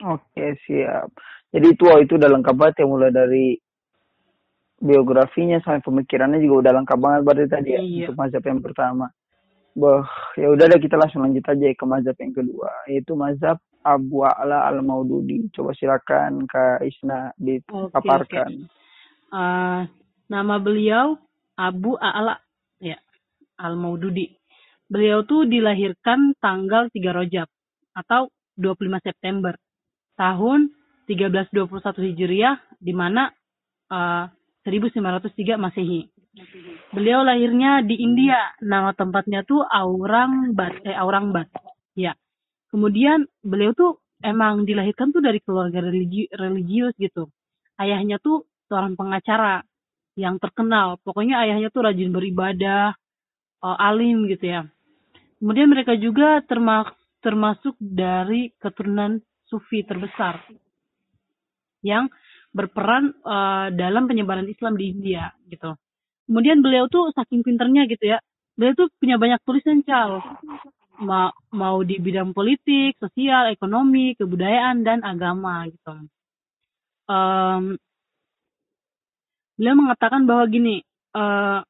oke 0.00 0.46
siap 0.64 1.12
jadi 1.52 1.66
itu 1.68 1.84
oh, 1.84 2.00
itu 2.00 2.16
udah 2.16 2.32
lengkap 2.32 2.56
banget 2.56 2.80
ya 2.80 2.86
mulai 2.88 3.12
dari 3.12 3.60
biografinya 4.76 5.58
sampai 5.64 5.80
pemikirannya 5.80 6.40
juga 6.40 6.68
udah 6.68 6.72
lengkap 6.82 6.98
banget 7.00 7.20
berarti 7.24 7.46
tadi 7.48 7.68
ya 7.72 7.80
iya. 7.80 8.06
untuk 8.06 8.16
mazhab 8.20 8.44
yang 8.44 8.60
pertama 8.60 9.06
Bah, 9.76 10.08
ya 10.40 10.48
udah 10.48 10.72
deh 10.72 10.80
kita 10.80 10.96
langsung 10.96 11.20
lanjut 11.20 11.44
aja 11.52 11.68
ke 11.68 11.84
mazhab 11.84 12.16
yang 12.16 12.32
kedua 12.32 12.72
yaitu 12.88 13.12
mazhab 13.12 13.60
Abu 13.84 14.26
Ala 14.26 14.66
Al 14.66 14.80
Maududi. 14.82 15.46
Coba 15.54 15.76
silakan 15.76 16.48
Kak 16.50 16.82
Isna 16.82 17.30
dipaparkan. 17.38 18.50
Okay, 18.50 18.66
okay. 18.66 19.30
Uh, 19.30 19.36
eh, 19.36 19.80
nama 20.32 20.56
beliau 20.58 21.20
Abu 21.54 21.94
Ala 22.00 22.40
Al 23.60 23.74
Maududi. 23.76 24.32
Beliau 24.88 25.28
tuh 25.28 25.44
dilahirkan 25.44 26.34
tanggal 26.40 26.88
3 26.88 27.12
Rojab 27.12 27.48
atau 27.92 28.32
25 28.56 28.96
September 29.04 29.54
tahun 30.16 30.72
1321 31.04 32.06
Hijriah 32.10 32.56
di 32.80 32.96
mana 32.96 33.28
uh, 33.92 34.24
1903 34.66 35.54
Masehi. 35.54 36.10
Beliau 36.90 37.22
lahirnya 37.22 37.86
di 37.86 38.02
India. 38.02 38.50
Nama 38.58 38.90
tempatnya 38.98 39.46
tuh 39.46 39.62
Aurangbat, 39.62 40.82
eh 40.82 40.96
Aurangbat. 40.98 41.46
Ya. 41.94 42.18
Kemudian 42.68 43.30
beliau 43.46 43.70
tuh 43.72 44.02
emang 44.20 44.66
dilahirkan 44.66 45.14
tuh 45.14 45.22
dari 45.22 45.38
keluarga 45.38 45.78
religi 45.86 46.26
religius 46.34 46.92
gitu. 46.98 47.30
Ayahnya 47.78 48.18
tuh 48.18 48.44
seorang 48.66 48.98
pengacara 48.98 49.62
yang 50.18 50.42
terkenal. 50.42 50.98
Pokoknya 51.06 51.46
ayahnya 51.46 51.70
tuh 51.70 51.86
rajin 51.86 52.10
beribadah, 52.10 52.98
uh, 53.62 53.78
alim 53.78 54.26
gitu 54.26 54.50
ya. 54.50 54.60
Kemudian 55.38 55.70
mereka 55.70 55.94
juga 55.94 56.42
termasuk 56.42 56.96
termasuk 57.24 57.74
dari 57.80 58.54
keturunan 58.62 59.18
sufi 59.50 59.82
terbesar 59.82 60.46
yang 61.82 62.06
berperan 62.56 63.12
uh, 63.20 63.68
dalam 63.68 64.08
penyebaran 64.08 64.48
Islam 64.48 64.80
di 64.80 64.96
India 64.96 65.28
gitu. 65.52 65.76
Kemudian 66.24 66.64
beliau 66.64 66.88
tuh 66.88 67.12
saking 67.12 67.44
pinternya 67.44 67.84
gitu 67.84 68.16
ya, 68.16 68.18
beliau 68.56 68.72
tuh 68.72 68.88
punya 68.96 69.20
banyak 69.20 69.38
tulisan 69.44 69.84
cal, 69.84 70.24
Ma 70.96 71.28
mau 71.52 71.84
di 71.84 72.00
bidang 72.00 72.32
politik, 72.32 72.96
sosial, 72.96 73.52
ekonomi, 73.52 74.16
kebudayaan 74.16 74.80
dan 74.80 75.04
agama 75.04 75.68
gitu. 75.68 76.08
Um, 77.06 77.76
beliau 79.60 79.76
mengatakan 79.76 80.24
bahwa 80.24 80.48
gini, 80.48 80.80
uh, 81.12 81.60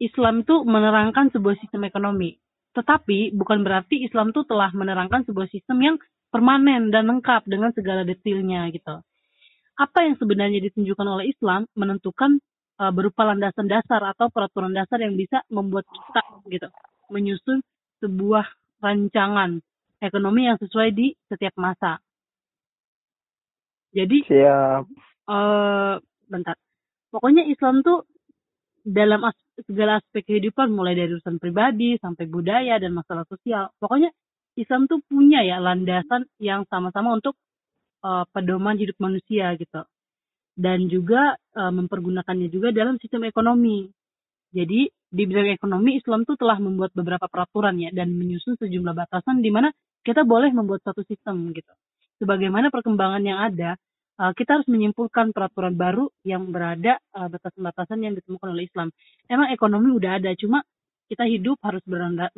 Islam 0.00 0.46
itu 0.46 0.62
menerangkan 0.62 1.34
sebuah 1.34 1.58
sistem 1.60 1.90
ekonomi. 1.90 2.38
Tetapi 2.72 3.34
bukan 3.34 3.66
berarti 3.66 4.06
Islam 4.06 4.30
itu 4.30 4.46
telah 4.46 4.70
menerangkan 4.70 5.26
sebuah 5.26 5.50
sistem 5.50 5.78
yang 5.82 5.96
permanen 6.30 6.94
dan 6.94 7.10
lengkap 7.10 7.46
dengan 7.46 7.74
segala 7.74 8.06
detailnya 8.06 8.70
gitu. 8.70 9.02
Apa 9.76 9.98
yang 10.06 10.16
sebenarnya 10.16 10.62
ditunjukkan 10.70 11.06
oleh 11.06 11.34
Islam 11.34 11.66
menentukan 11.74 12.38
uh, 12.78 12.92
berupa 12.94 13.26
landasan 13.26 13.66
dasar 13.66 14.00
atau 14.06 14.30
peraturan 14.30 14.72
dasar 14.72 15.02
yang 15.02 15.18
bisa 15.18 15.42
membuat 15.50 15.84
kita 15.90 16.22
gitu 16.48 16.68
menyusun 17.10 17.60
sebuah 17.98 18.46
rancangan 18.80 19.60
ekonomi 20.00 20.48
yang 20.48 20.56
sesuai 20.56 20.94
di 20.94 21.12
setiap 21.28 21.52
masa. 21.58 22.00
Jadi, 23.90 24.22
Siap. 24.30 24.86
Uh, 25.26 25.98
bentar. 26.30 26.54
Pokoknya 27.10 27.42
Islam 27.50 27.82
tuh 27.82 28.06
dalam 28.86 29.20
as 29.26 29.36
segala 29.66 30.00
aspek 30.00 30.24
kehidupan 30.24 30.72
mulai 30.72 30.96
dari 30.96 31.12
urusan 31.12 31.36
pribadi 31.36 31.98
sampai 32.00 32.24
budaya 32.30 32.80
dan 32.80 32.96
masalah 32.96 33.28
sosial. 33.28 33.68
Pokoknya 33.76 34.08
Islam 34.60 34.84
tuh 34.84 35.00
punya 35.08 35.40
ya 35.40 35.56
landasan 35.58 36.28
yang 36.36 36.68
sama-sama 36.68 37.16
untuk 37.16 37.34
uh, 38.04 38.28
pedoman 38.28 38.76
hidup 38.76 38.96
manusia 39.00 39.56
gitu. 39.56 39.82
Dan 40.54 40.92
juga 40.92 41.34
uh, 41.56 41.72
mempergunakannya 41.72 42.52
juga 42.52 42.68
dalam 42.70 43.00
sistem 43.00 43.24
ekonomi. 43.24 43.88
Jadi 44.52 44.90
di 44.90 45.22
bidang 45.26 45.50
ekonomi 45.56 45.96
Islam 45.96 46.28
tuh 46.28 46.36
telah 46.36 46.58
membuat 46.60 46.92
beberapa 46.92 47.26
peraturan 47.30 47.80
ya 47.80 47.90
dan 47.90 48.12
menyusun 48.12 48.58
sejumlah 48.58 48.94
batasan 48.94 49.42
di 49.42 49.50
mana 49.50 49.72
kita 50.04 50.26
boleh 50.26 50.52
membuat 50.52 50.84
satu 50.84 51.00
sistem 51.06 51.50
gitu. 51.56 51.72
Sebagaimana 52.20 52.68
perkembangan 52.68 53.22
yang 53.24 53.38
ada, 53.40 53.80
uh, 54.20 54.32
kita 54.36 54.60
harus 54.60 54.68
menyimpulkan 54.68 55.32
peraturan 55.32 55.74
baru 55.78 56.12
yang 56.28 56.52
berada 56.52 57.00
uh, 57.16 57.32
batasan-batasan 57.32 58.04
yang 58.04 58.12
ditemukan 58.18 58.52
oleh 58.52 58.68
Islam. 58.68 58.92
Emang 59.24 59.48
ekonomi 59.48 59.96
udah 59.96 60.20
ada, 60.20 60.36
cuma 60.36 60.60
kita 61.10 61.26
hidup 61.26 61.58
harus 61.64 61.82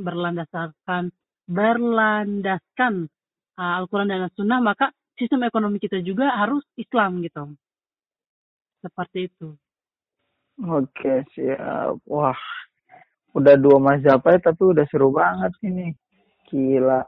berlandaskan 0.00 1.12
berlandaskan 1.46 3.10
uh, 3.58 3.72
Al-Quran 3.82 4.10
dan 4.10 4.26
As-Sunnah, 4.30 4.60
maka 4.62 4.94
sistem 5.18 5.46
ekonomi 5.46 5.78
kita 5.78 6.00
juga 6.00 6.32
harus 6.34 6.62
Islam 6.78 7.22
gitu. 7.22 7.54
Seperti 8.82 9.30
itu. 9.30 9.54
Oke, 10.62 11.22
siap. 11.32 12.02
Wah, 12.06 12.38
udah 13.34 13.54
dua 13.56 13.78
mazhab 13.78 14.20
ya, 14.26 14.38
tapi 14.42 14.62
udah 14.62 14.84
seru 14.90 15.14
banget 15.14 15.52
ini. 15.64 15.94
Gila. 16.50 17.02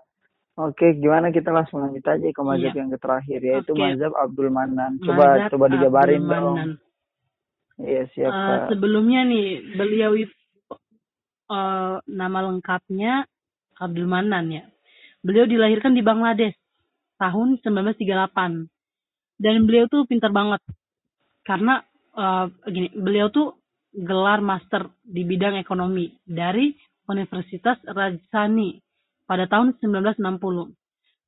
Oke, 0.55 0.95
gimana 1.03 1.35
kita 1.35 1.51
langsung 1.51 1.83
lanjut 1.83 2.07
aja 2.07 2.25
ke 2.31 2.43
mazhab 2.47 2.73
iya. 2.73 2.79
yang 2.79 2.89
terakhir 2.95 3.41
yaitu 3.43 3.75
okay. 3.75 3.83
mazhab 3.83 4.13
Abdul 4.15 4.55
Manan. 4.55 5.03
Coba 5.03 5.25
mazhab 5.35 5.51
coba 5.51 5.65
dijabarin 5.75 6.23
Abdul 6.23 6.31
dong. 6.31 6.59
Iya, 7.75 8.03
siap. 8.15 8.31
Uh, 8.31 8.59
sebelumnya 8.71 9.27
nih, 9.27 9.75
beliau 9.75 10.15
itu 10.15 10.31
uh, 11.51 11.99
nama 12.07 12.39
lengkapnya 12.47 13.27
Abdul 13.79 14.07
Manan 14.09 14.51
ya. 14.53 14.65
Beliau 15.25 15.49
dilahirkan 15.49 15.97
di 15.97 16.03
Bangladesh 16.05 16.55
tahun 17.17 17.61
1938. 17.63 18.69
Dan 19.35 19.67
beliau 19.67 19.91
tuh 19.91 20.07
pintar 20.07 20.31
banget. 20.31 20.63
Karena 21.43 21.83
uh, 22.15 22.47
gini, 22.71 22.89
beliau 22.95 23.29
tuh 23.29 23.59
gelar 23.95 24.43
master 24.43 24.91
di 25.03 25.23
bidang 25.23 25.59
ekonomi 25.59 26.11
dari 26.27 26.75
Universitas 27.07 27.79
Rajsani 27.85 28.79
pada 29.27 29.47
tahun 29.47 29.79
1960. 29.79 30.75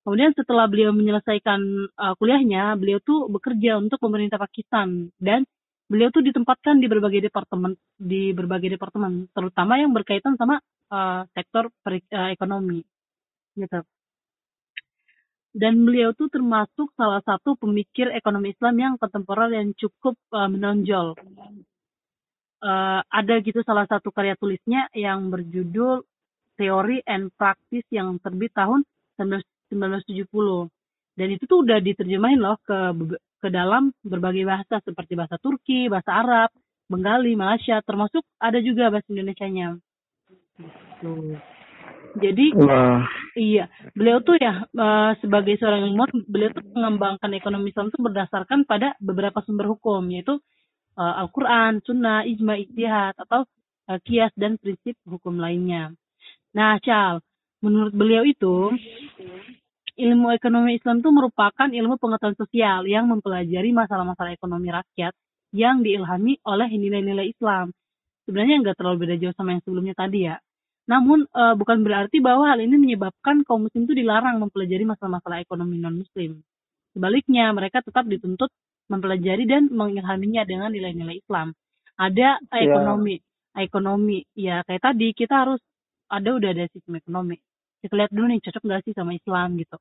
Kemudian 0.07 0.31
setelah 0.39 0.71
beliau 0.71 0.95
menyelesaikan 0.95 1.61
uh, 1.99 2.15
kuliahnya, 2.15 2.79
beliau 2.79 3.03
tuh 3.03 3.27
bekerja 3.27 3.75
untuk 3.79 3.99
pemerintah 3.99 4.39
Pakistan 4.39 5.11
dan 5.19 5.43
beliau 5.91 6.11
tuh 6.15 6.23
ditempatkan 6.23 6.79
di 6.79 6.87
berbagai 6.87 7.27
departemen 7.31 7.75
di 7.99 8.31
berbagai 8.31 8.75
departemen, 8.79 9.31
terutama 9.35 9.79
yang 9.79 9.91
berkaitan 9.95 10.35
sama 10.39 10.63
uh, 10.91 11.23
sektor 11.33 11.71
per, 11.83 11.99
uh, 11.99 12.31
ekonomi, 12.33 12.83
gitu. 13.57 13.81
Dan 15.57 15.89
beliau 15.89 16.13
tuh 16.13 16.29
termasuk 16.29 16.93
salah 17.01 17.25
satu 17.25 17.57
pemikir 17.57 18.13
ekonomi 18.13 18.53
Islam 18.53 18.77
yang 18.77 18.93
kontemporer 19.01 19.57
yang 19.57 19.73
cukup 19.73 20.21
uh, 20.37 20.49
menonjol. 20.53 21.17
Uh, 22.61 23.01
ada 23.09 23.35
gitu 23.41 23.65
salah 23.65 23.89
satu 23.89 24.13
karya 24.13 24.37
tulisnya 24.37 24.89
yang 24.93 25.33
berjudul 25.33 26.05
teori 26.57 27.01
and 27.05 27.33
practice 27.37 27.85
yang 27.93 28.17
terbit 28.21 28.53
tahun 28.53 28.85
1970 29.21 30.29
dan 31.17 31.29
itu 31.33 31.45
tuh 31.49 31.65
udah 31.65 31.81
diterjemahin 31.81 32.41
loh 32.41 32.61
ke 32.61 32.77
ke 33.41 33.49
dalam 33.49 33.93
berbagai 34.05 34.45
bahasa 34.45 34.81
seperti 34.85 35.17
bahasa 35.17 35.37
Turki, 35.41 35.89
bahasa 35.89 36.13
Arab, 36.13 36.51
Bengali, 36.89 37.33
Malaysia, 37.37 37.81
termasuk 37.85 38.25
ada 38.41 38.61
juga 38.61 38.93
bahasa 38.93 39.09
Indonesia-nya. 39.13 39.77
Gitu. 40.57 41.13
Jadi 42.17 42.57
Wah. 42.57 43.05
iya, 43.37 43.69
beliau 43.93 44.25
tuh 44.25 44.41
ya 44.41 44.65
uh, 44.73 45.13
sebagai 45.21 45.61
seorang 45.61 45.85
ilmuwan, 45.93 46.09
beliau 46.25 46.49
tuh 46.49 46.65
mengembangkan 46.73 47.29
ekonomi 47.37 47.69
Islam 47.69 47.93
itu 47.93 48.01
berdasarkan 48.01 48.65
pada 48.65 48.97
beberapa 49.05 49.45
sumber 49.45 49.69
hukum 49.69 50.01
yaitu 50.09 50.41
uh, 50.97 51.15
Al-Qur'an, 51.21 51.85
Sunnah, 51.85 52.25
Ijma, 52.25 52.57
Ijtihad 52.57 53.21
atau 53.21 53.45
uh, 53.93 53.99
kias 54.01 54.33
dan 54.33 54.57
prinsip 54.57 54.97
hukum 55.05 55.37
lainnya. 55.37 55.93
Nah, 56.57 56.81
Cal, 56.81 57.21
menurut 57.61 57.93
beliau 57.93 58.25
itu 58.25 58.73
ilmu 59.97 60.33
ekonomi 60.33 60.81
Islam 60.81 61.05
itu 61.05 61.11
merupakan 61.13 61.69
ilmu 61.69 62.01
pengetahuan 62.01 62.37
sosial 62.37 62.89
yang 62.89 63.09
mempelajari 63.13 63.77
masalah-masalah 63.77 64.33
ekonomi 64.33 64.73
rakyat 64.73 65.13
yang 65.53 65.85
diilhami 65.85 66.41
oleh 66.49 66.69
nilai-nilai 66.69 67.29
Islam. 67.33 67.73
Sebenarnya 68.25 68.65
nggak 68.65 68.77
terlalu 68.81 68.97
beda 69.05 69.17
jauh 69.21 69.35
sama 69.37 69.57
yang 69.57 69.63
sebelumnya 69.65 69.95
tadi 69.97 70.29
ya. 70.29 70.37
Namun 70.87 71.27
uh, 71.35 71.55
bukan 71.59 71.83
berarti 71.83 72.23
bahwa 72.23 72.55
hal 72.55 72.63
ini 72.63 72.79
menyebabkan 72.79 73.43
kaum 73.43 73.67
muslim 73.67 73.91
itu 73.91 73.95
dilarang 73.99 74.39
mempelajari 74.39 74.87
masalah-masalah 74.87 75.43
ekonomi 75.43 75.83
non-muslim. 75.83 76.39
Sebaliknya, 76.95 77.51
mereka 77.51 77.83
tetap 77.83 78.07
dituntut 78.07 78.49
mempelajari 78.87 79.45
dan 79.51 79.67
mengilhaminya 79.69 80.47
dengan 80.47 80.71
nilai-nilai 80.71 81.19
Islam. 81.19 81.53
Ada 81.99 82.39
yeah. 82.39 82.63
ekonomi, 82.63 83.19
ekonomi 83.57 84.19
ya 84.37 84.63
kayak 84.63 84.83
tadi 84.85 85.11
kita 85.17 85.35
harus 85.43 85.61
ada 86.07 86.29
udah 86.39 86.51
ada 86.55 86.71
sistem 86.71 87.03
ekonomi. 87.03 87.37
Kita 87.83 87.99
lihat 87.99 88.11
dulu 88.15 88.27
nih 88.31 88.41
cocok 88.47 88.63
nggak 88.63 88.83
sih 88.87 88.95
sama 88.95 89.13
Islam 89.17 89.59
gitu. 89.59 89.77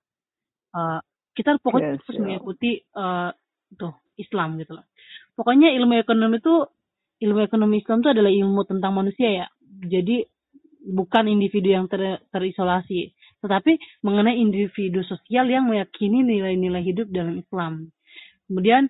Uh, 0.73 0.99
kita 1.37 1.59
pokoknya 1.61 1.95
yes, 1.95 2.01
harus 2.01 2.17
yeah. 2.17 2.23
mengikuti 2.25 2.71
uh, 2.97 3.29
tuh 3.77 3.93
Islam 4.17 4.57
gitu 4.57 4.79
loh. 4.79 4.85
Pokoknya 5.35 5.69
ilmu 5.75 6.01
ekonomi 6.01 6.39
itu 6.39 6.65
ilmu 7.21 7.39
ekonomi 7.45 7.83
Islam 7.83 8.01
itu 8.01 8.09
adalah 8.09 8.31
ilmu 8.31 8.61
tentang 8.65 8.91
manusia 8.95 9.29
ya. 9.43 9.47
Jadi 9.85 10.23
bukan 10.85 11.25
individu 11.25 11.73
yang 11.73 11.89
ter, 11.89 12.21
terisolasi, 12.29 13.09
tetapi 13.41 13.77
mengenai 14.05 14.37
individu 14.37 15.01
sosial 15.01 15.49
yang 15.49 15.65
meyakini 15.65 16.21
nilai-nilai 16.21 16.85
hidup 16.85 17.09
dalam 17.09 17.41
Islam. 17.41 17.89
Kemudian 18.45 18.85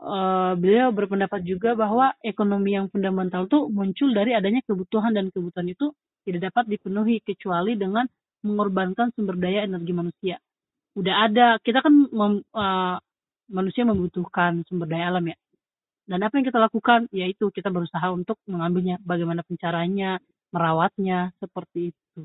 uh, 0.00 0.52
beliau 0.60 0.92
berpendapat 0.92 1.40
juga 1.44 1.72
bahwa 1.72 2.12
ekonomi 2.20 2.76
yang 2.76 2.92
fundamental 2.92 3.48
itu 3.48 3.72
muncul 3.72 4.12
dari 4.12 4.36
adanya 4.36 4.60
kebutuhan 4.68 5.16
dan 5.16 5.32
kebutuhan 5.32 5.72
itu 5.72 5.96
tidak 6.28 6.52
dapat 6.52 6.68
dipenuhi 6.68 7.24
kecuali 7.24 7.80
dengan 7.80 8.04
mengorbankan 8.44 9.12
sumber 9.16 9.40
daya 9.40 9.64
energi 9.64 9.92
manusia. 9.96 10.36
Udah 10.96 11.28
ada, 11.28 11.46
kita 11.64 11.80
kan 11.80 11.92
mem, 12.12 12.44
uh, 12.52 12.96
manusia 13.48 13.88
membutuhkan 13.88 14.64
sumber 14.68 14.88
daya 14.88 15.16
alam 15.16 15.24
ya. 15.28 15.36
Dan 16.10 16.26
apa 16.26 16.34
yang 16.36 16.46
kita 16.48 16.58
lakukan? 16.58 17.06
Yaitu 17.14 17.48
kita 17.54 17.70
berusaha 17.70 18.10
untuk 18.10 18.42
mengambilnya, 18.50 18.98
bagaimana 19.06 19.46
pencaranya, 19.46 20.18
merawatnya 20.50 21.34
seperti 21.38 21.94
itu. 21.94 22.22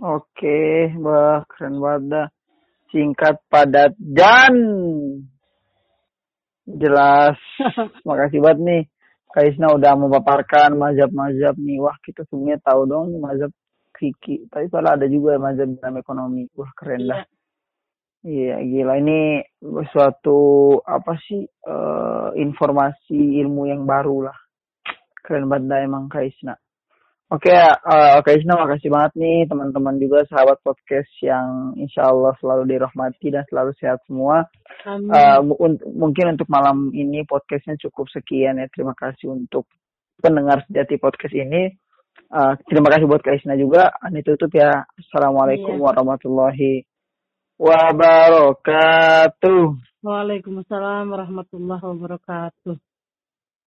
Oke, 0.00 0.90
wah 1.00 1.44
keren 1.48 1.78
banget 1.78 2.30
Singkat, 2.94 3.42
padat, 3.50 3.90
dan 3.98 4.54
jelas. 6.62 7.34
Makasih 8.06 8.38
banget 8.38 8.60
nih. 8.62 8.82
Kaisna 9.34 9.74
udah 9.74 9.98
memaparkan 9.98 10.78
mazhab-mazhab 10.78 11.58
nih. 11.58 11.82
Wah, 11.82 11.98
kita 12.06 12.22
semuanya 12.30 12.62
tahu 12.62 12.86
dong 12.86 13.10
nih 13.10 13.18
mazhab 13.18 13.50
Kiki. 13.98 14.46
Tapi 14.46 14.70
kalau 14.70 14.94
ada 14.94 15.10
juga 15.10 15.42
mazhab 15.42 15.74
dalam 15.74 15.98
ekonomi. 15.98 16.46
Wah, 16.54 16.70
keren 16.78 17.02
iya. 17.02 17.10
dah. 17.10 17.22
Iya, 18.24 18.56
gila 18.62 18.94
ini 19.04 19.42
suatu 19.92 20.38
apa 20.80 21.12
sih 21.28 21.44
uh, 21.44 22.32
informasi 22.38 23.42
ilmu 23.42 23.68
yang 23.68 23.82
baru 23.84 24.30
lah. 24.30 24.38
Keren 25.18 25.50
banget 25.50 25.66
dah 25.66 25.80
emang 25.82 26.06
Kaisna. 26.06 26.54
Oke, 27.34 27.50
okay, 27.50 27.58
uh, 27.66 28.22
Kak 28.22 28.30
Isna 28.30 28.54
makasih 28.54 28.94
banget 28.94 29.18
nih 29.18 29.50
teman-teman 29.50 29.98
juga 29.98 30.22
sahabat 30.30 30.62
podcast 30.62 31.10
yang 31.18 31.74
insya 31.74 32.06
Allah 32.06 32.30
selalu 32.38 32.70
dirahmati 32.70 33.34
dan 33.34 33.42
selalu 33.50 33.74
sehat 33.82 33.98
semua. 34.06 34.46
Uh, 34.86 35.42
mungkin 35.98 36.38
untuk 36.38 36.46
malam 36.46 36.94
ini 36.94 37.26
podcastnya 37.26 37.74
cukup 37.82 38.06
sekian 38.14 38.62
ya. 38.62 38.70
Terima 38.70 38.94
kasih 38.94 39.34
untuk 39.34 39.66
pendengar 40.22 40.62
sejati 40.70 40.94
podcast 40.94 41.34
ini. 41.34 41.74
Uh, 42.30 42.54
terima 42.70 42.86
kasih 42.94 43.10
buat 43.10 43.18
Kak 43.18 43.42
Isna 43.42 43.58
juga. 43.58 43.90
Ini 44.06 44.22
tutup 44.22 44.54
ya. 44.54 44.86
Assalamualaikum 44.94 45.74
iya. 45.74 45.82
warahmatullahi 45.90 46.86
wabarakatuh. 47.58 49.10
Waalaikumsalam 50.06 51.10
warahmatullahi 51.10 51.82
wabarakatuh. 51.82 52.93